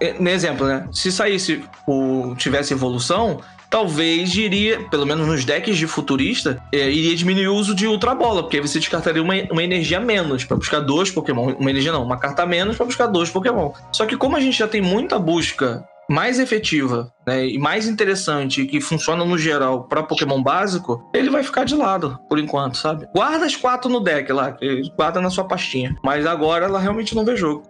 [0.00, 0.88] é, no exemplo, né?
[0.92, 2.34] Se saísse o.
[2.36, 7.74] tivesse evolução, talvez diria, pelo menos nos decks de futurista, é, iria diminuir o uso
[7.74, 11.54] de Ultra Bola, porque aí você descartaria uma, uma energia menos pra buscar dois Pokémon.
[11.58, 13.72] Uma energia não, uma carta menos pra buscar dois Pokémon.
[13.90, 18.66] Só que como a gente já tem muita busca mais efetiva né, e mais interessante
[18.66, 23.06] que funciona no geral pra Pokémon básico, ele vai ficar de lado por enquanto, sabe?
[23.14, 24.54] Guarda as quatro no deck lá,
[24.96, 25.96] guarda na sua pastinha.
[26.04, 27.62] Mas agora ela realmente não vê jogo.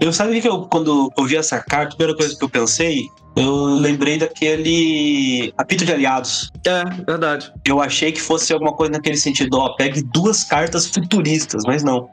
[0.00, 2.48] Eu sabe o que eu, quando eu vi essa carta, a primeira coisa que eu
[2.48, 3.06] pensei,
[3.36, 6.50] eu lembrei daquele apito de aliados.
[6.66, 7.52] É, verdade.
[7.66, 12.08] Eu achei que fosse alguma coisa naquele sentido, ó, pegue duas cartas futuristas, mas não.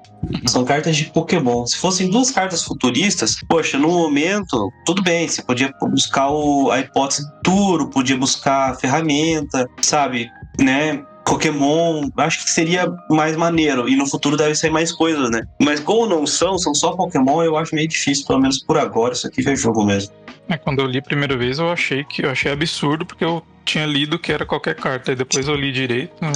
[0.48, 1.66] São cartas de Pokémon.
[1.66, 6.80] Se fossem duas cartas futuristas, poxa, no momento, tudo bem, você podia buscar o, a
[6.80, 11.04] hipótese do Turo, podia buscar a ferramenta, sabe, né?
[11.28, 13.88] Pokémon, acho que seria mais maneiro.
[13.90, 15.44] E no futuro deve ser mais coisas, né?
[15.62, 19.14] Mas como não são, são só Pokémon, eu acho meio difícil, pelo menos por agora,
[19.14, 20.14] isso aqui ver jogo mesmo.
[20.50, 23.44] É, quando eu li a primeira vez, eu achei que eu achei absurdo, porque eu
[23.66, 25.12] tinha lido que era qualquer carta.
[25.12, 26.14] Aí depois eu li direito.
[26.22, 26.30] eu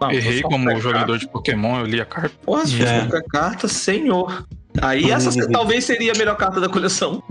[0.00, 2.30] Não, errei como jogador de Pokémon, eu li a carta.
[2.30, 2.36] carta.
[2.46, 3.00] Porra, se fosse É.
[3.00, 4.46] qualquer carta, senhor.
[4.80, 5.48] Aí essa Uhum.
[5.52, 7.22] talvez seria a melhor carta da coleção.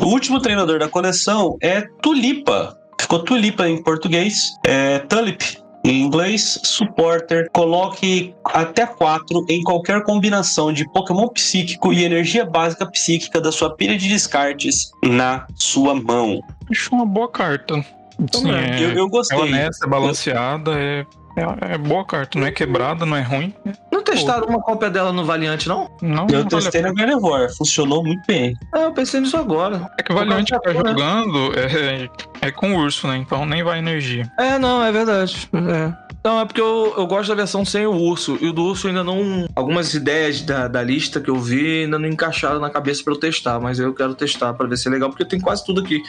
[0.00, 2.76] O último treinador da coleção é Tulipa.
[3.04, 4.56] Ficou Tulipa em português.
[4.64, 6.58] É Tulip em inglês.
[6.62, 7.50] Supporter.
[7.52, 13.76] Coloque até quatro em qualquer combinação de Pokémon psíquico e energia básica psíquica da sua
[13.76, 16.40] pilha de descartes na sua mão.
[16.70, 17.84] Acho uma boa carta.
[18.32, 19.38] Sim, é, eu, eu é gostei.
[19.38, 21.04] honesta, é balanceada, é,
[21.36, 22.38] é, é boa carta.
[22.38, 23.54] Não é quebrada, não é ruim.
[23.90, 25.90] Não testaram uma cópia dela no Valiante, não?
[26.02, 28.54] Não, Eu não vale testei na Gardevoir, funcionou muito bem.
[28.74, 29.90] É, eu pensei nisso agora.
[29.98, 30.90] É que o Valiante que tá Né?
[30.90, 32.08] jogando é,
[32.46, 33.16] é com urso, né?
[33.16, 34.30] Então nem vai energia.
[34.38, 35.48] É, não, é verdade.
[35.54, 36.03] É.
[36.24, 38.38] Não, é porque eu, eu gosto da versão sem o urso.
[38.40, 39.46] E o do urso ainda não.
[39.54, 43.18] Algumas ideias da, da lista que eu vi ainda não encaixaram na cabeça pra eu
[43.18, 43.60] testar.
[43.60, 46.02] Mas eu quero testar pra ver se é legal, porque tem quase tudo aqui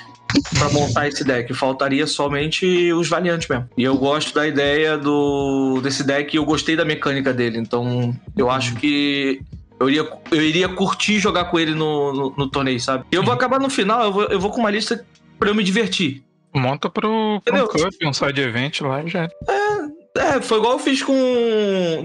[0.57, 1.53] pra montar esse deck.
[1.53, 3.67] Faltaria somente os variantes mesmo.
[3.77, 7.57] E eu gosto da ideia do desse deck e eu gostei da mecânica dele.
[7.57, 9.41] Então eu acho que
[9.81, 13.03] eu iria, eu iria curtir jogar com ele no, no, no torneio, sabe?
[13.11, 15.05] Eu vou acabar no final, eu vou, eu vou com uma lista
[15.37, 16.23] pra eu me divertir.
[16.55, 19.25] Monta pro, pro um cup, um side event lá e já.
[19.25, 20.04] É,
[20.41, 21.13] foi igual eu fiz com.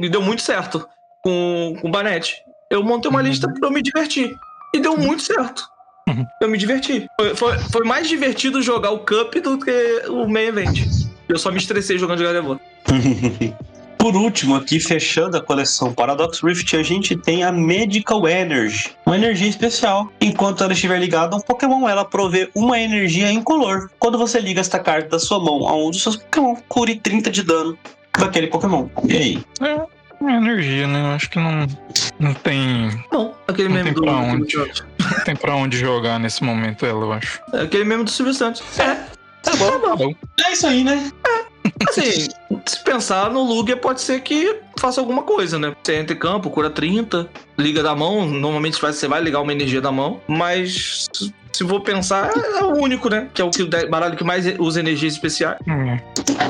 [0.03, 0.87] E deu muito certo
[1.23, 2.37] com, com o Banete.
[2.71, 3.27] Eu montei uma Uhum.
[3.27, 4.37] lista pra eu me divertir.
[4.75, 5.69] E deu muito certo.
[6.09, 6.25] Uhum.
[6.41, 7.07] Eu me diverti.
[7.19, 10.81] Foi, foi, foi mais divertido jogar o Cup do que o main event.
[11.29, 12.59] Eu só me estressei jogando de Gardevoir.
[13.99, 19.15] Por último, aqui fechando a coleção Paradox Rift, a gente tem a Medical Energy, uma
[19.15, 20.09] energia especial.
[20.19, 23.91] Enquanto ela estiver ligada a um Pokémon, ela provê uma energia incolor.
[23.99, 27.31] Quando você liga esta carta da sua mão a um dos seus Pokémon, cure 30
[27.31, 27.77] de dano
[28.19, 28.89] daquele Pokémon.
[29.09, 29.45] E aí?
[29.61, 29.81] É,
[30.21, 31.01] uma energia, né?
[31.01, 31.67] Eu acho que não,
[32.19, 34.57] não tem, Não, aquele Não tem do, pra do onde.
[34.57, 37.41] Não tem pra onde jogar nesse momento ela, eu acho.
[37.53, 38.63] É aquele meme do Silvio Santos.
[38.79, 38.95] É.
[39.43, 40.15] Tá bom, tá bom.
[40.47, 41.11] É isso aí, né?
[41.89, 42.29] Assim,
[42.67, 45.75] se pensar no Lugia, pode ser que faça alguma coisa, né?
[45.83, 47.29] Você entra em campo, cura 30,
[47.59, 48.27] liga da mão.
[48.27, 50.21] Normalmente você vai ligar uma energia da mão.
[50.29, 51.33] Mas se-
[51.69, 53.29] for pensar, é o único, né?
[53.35, 55.59] Que é o que baralho que mais usa energias especiais.
[55.69, 55.99] Hum,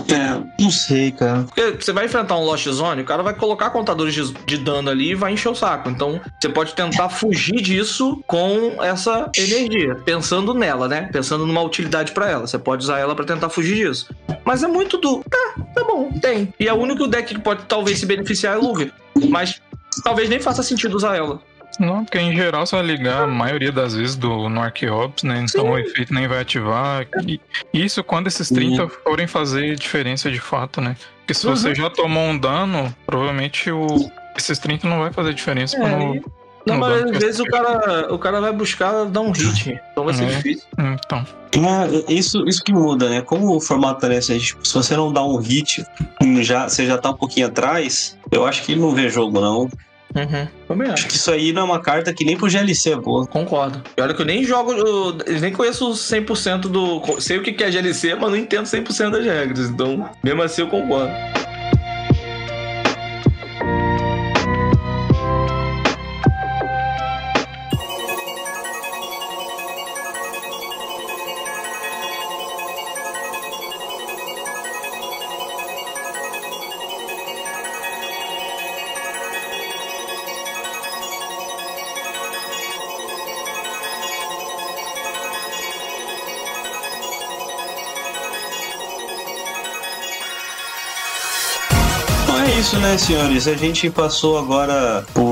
[0.09, 1.43] É, não sei, cara.
[1.43, 4.89] Porque você vai enfrentar um Lost Zone, o cara vai colocar contadores de, de dano
[4.89, 5.89] ali e vai encher o saco.
[5.91, 11.09] Então, você pode tentar fugir disso com essa energia, pensando nela, né?
[11.13, 12.47] Pensando numa utilidade pra ela.
[12.47, 14.15] Você pode usar ela pra tentar fugir disso.
[14.45, 15.25] Mas é muito do.
[15.29, 16.53] Tá, tá bom, tem.
[16.59, 18.93] E é o único deck que pode talvez se beneficiar é o Lugia.
[19.29, 19.61] Mas
[20.05, 21.41] talvez nem faça sentido usar ela.
[21.79, 25.45] Não, porque em geral você vai ligar a maioria das vezes do, no Archeops, né?
[25.49, 25.71] Então Sim.
[25.71, 27.07] o efeito nem vai ativar.
[27.27, 27.41] E
[27.73, 30.97] isso quando esses 30 forem fazer diferença de fato, né?
[31.21, 31.55] Porque se Uhum.
[31.57, 33.87] você já tomou um dano, provavelmente o,
[34.37, 36.33] esses 30 não vai fazer diferença É, quando.
[36.71, 39.81] Na não das pra vezes o cara, o cara vai buscar dar um hit.
[39.93, 40.27] Então vai ser É.
[40.29, 40.65] difícil.
[40.79, 41.25] Então.
[41.53, 43.23] É, isso, isso que muda, né?
[43.23, 45.85] Como o formato é esse, tipo, se você não dá um hit,
[46.43, 49.69] já, você já tá um pouquinho atrás, eu acho que não vê jogo, não.
[50.15, 50.49] Uhum.
[50.67, 50.95] Também acho.
[50.95, 53.27] Acho que isso aí não é uma carta que nem pro GLC é boa.
[53.27, 53.81] Concordo.
[53.97, 57.01] E olha que eu nem jogo, eu nem conheço 100% do.
[57.21, 59.69] Sei o que que é GLC, mas não entendo 100% das regras.
[59.71, 61.13] Então, mesmo assim, eu concordo.
[92.99, 93.47] Senhores?
[93.47, 95.30] A gente passou agora por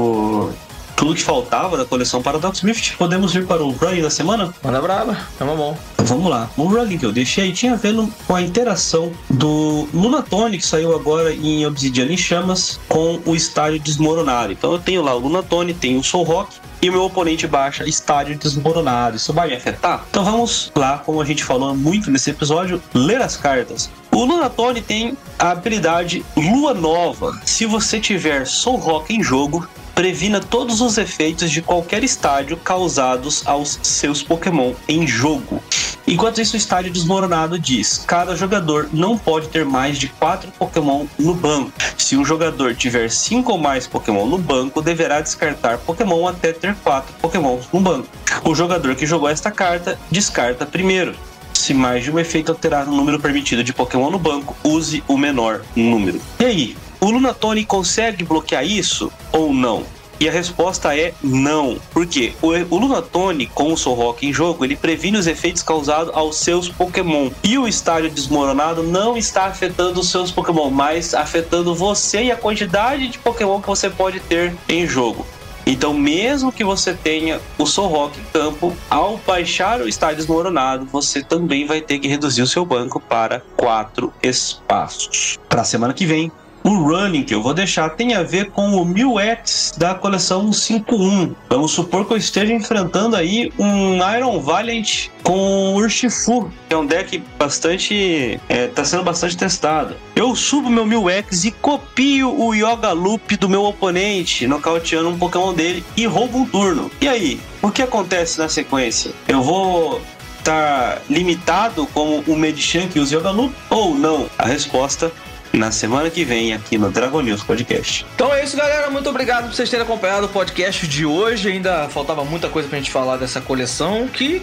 [0.98, 2.96] tudo que faltava da coleção Paradox Rift.
[2.96, 4.52] Podemos ir para o running da semana?
[4.64, 5.78] Manda braba, tamo bom.
[5.98, 6.50] Vamos lá.
[6.56, 7.94] O running que eu deixei tinha a ver
[8.26, 13.78] com a interação do Lunatone, que saiu agora em Obsidian em Chamas, com o estádio
[13.78, 14.52] desmoronado.
[14.52, 17.88] Então eu tenho lá o Lunatone, tenho o Soul Rock, e o meu oponente baixa
[17.88, 19.16] estádio desmoronado.
[19.16, 20.04] Isso vai me afetar?
[20.10, 23.88] Então vamos lá, como a gente falou muito nesse episódio, ler as cartas.
[24.10, 27.40] O Lunatone tem a habilidade Lua Nova.
[27.44, 29.68] Se você tiver Soul Rock em jogo,
[29.98, 35.60] previna todos os efeitos de qualquer estádio causados aos seus Pokémon em jogo.
[36.06, 41.04] Enquanto isso, o estádio desmoronado diz: cada jogador não pode ter mais de 4 Pokémon
[41.18, 41.72] no banco.
[41.96, 46.76] Se um jogador tiver 5 ou mais Pokémon no banco, deverá descartar Pokémon até ter
[46.76, 48.06] 4 Pokémon no banco.
[48.44, 51.12] O jogador que jogou esta carta descarta primeiro.
[51.52, 55.16] Se mais de um efeito alterar o número permitido de Pokémon no banco, use o
[55.16, 56.20] menor número.
[56.38, 59.84] E aí, o Lunatone consegue bloquear isso ou não?
[60.20, 61.78] E a resposta é não.
[61.92, 62.32] Por quê?
[62.42, 67.30] O, Lunatone, com o Solrock em jogo, ele previne os efeitos causados aos seus Pokémon.
[67.44, 72.36] E o estádio desmoronado não está afetando os seus Pokémon, mas afetando você e a
[72.36, 75.24] quantidade de Pokémon que você pode ter em jogo.
[75.64, 81.22] Então, mesmo que você tenha o Solrock em campo, ao baixar o estádio desmoronado, você
[81.22, 85.38] também vai ter que reduzir o seu banco para quatro espaços.
[85.46, 86.32] Para a semana que vem,
[86.68, 91.34] o running que eu vou deixar tem a ver com o 1000X da coleção 51.
[91.48, 96.84] Vamos supor que eu esteja enfrentando aí um Iron Valiant com Urshifu, que é um
[96.84, 98.38] deck bastante.
[98.48, 99.96] está sendo bastante testado.
[100.14, 105.54] Eu subo meu 1000X e copio o Yoga Loop do meu oponente, nocauteando um Pokémon
[105.54, 106.90] dele e roubo um turno.
[107.00, 109.12] E aí, o que acontece na sequência?
[109.26, 110.02] Eu vou
[110.38, 114.28] estar limitado como o Medichan que usa Yoga Loop ou não?
[114.38, 115.10] A resposta
[115.58, 118.06] na semana que vem aqui no Dragon News Podcast.
[118.14, 118.88] Então é isso, galera.
[118.90, 121.50] Muito obrigado por vocês terem acompanhado o podcast de hoje.
[121.50, 124.42] Ainda faltava muita coisa pra gente falar dessa coleção que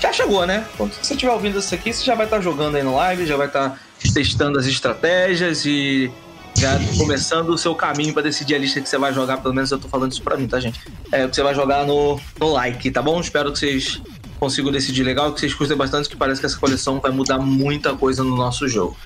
[0.00, 0.64] já chegou, né?
[0.76, 3.36] Quando você estiver ouvindo isso aqui, você já vai estar jogando aí no live, já
[3.36, 3.78] vai estar
[4.12, 6.10] testando as estratégias e
[6.56, 9.36] já começando o seu caminho para decidir a lista que você vai jogar.
[9.38, 10.80] Pelo menos eu tô falando isso pra mim, tá, gente?
[11.12, 13.20] É o que você vai jogar no, no like, tá bom?
[13.20, 14.00] Espero que vocês
[14.38, 17.94] consigo decidir legal, que vocês curtem bastante, que parece que essa coleção vai mudar muita
[17.94, 18.96] coisa no nosso jogo.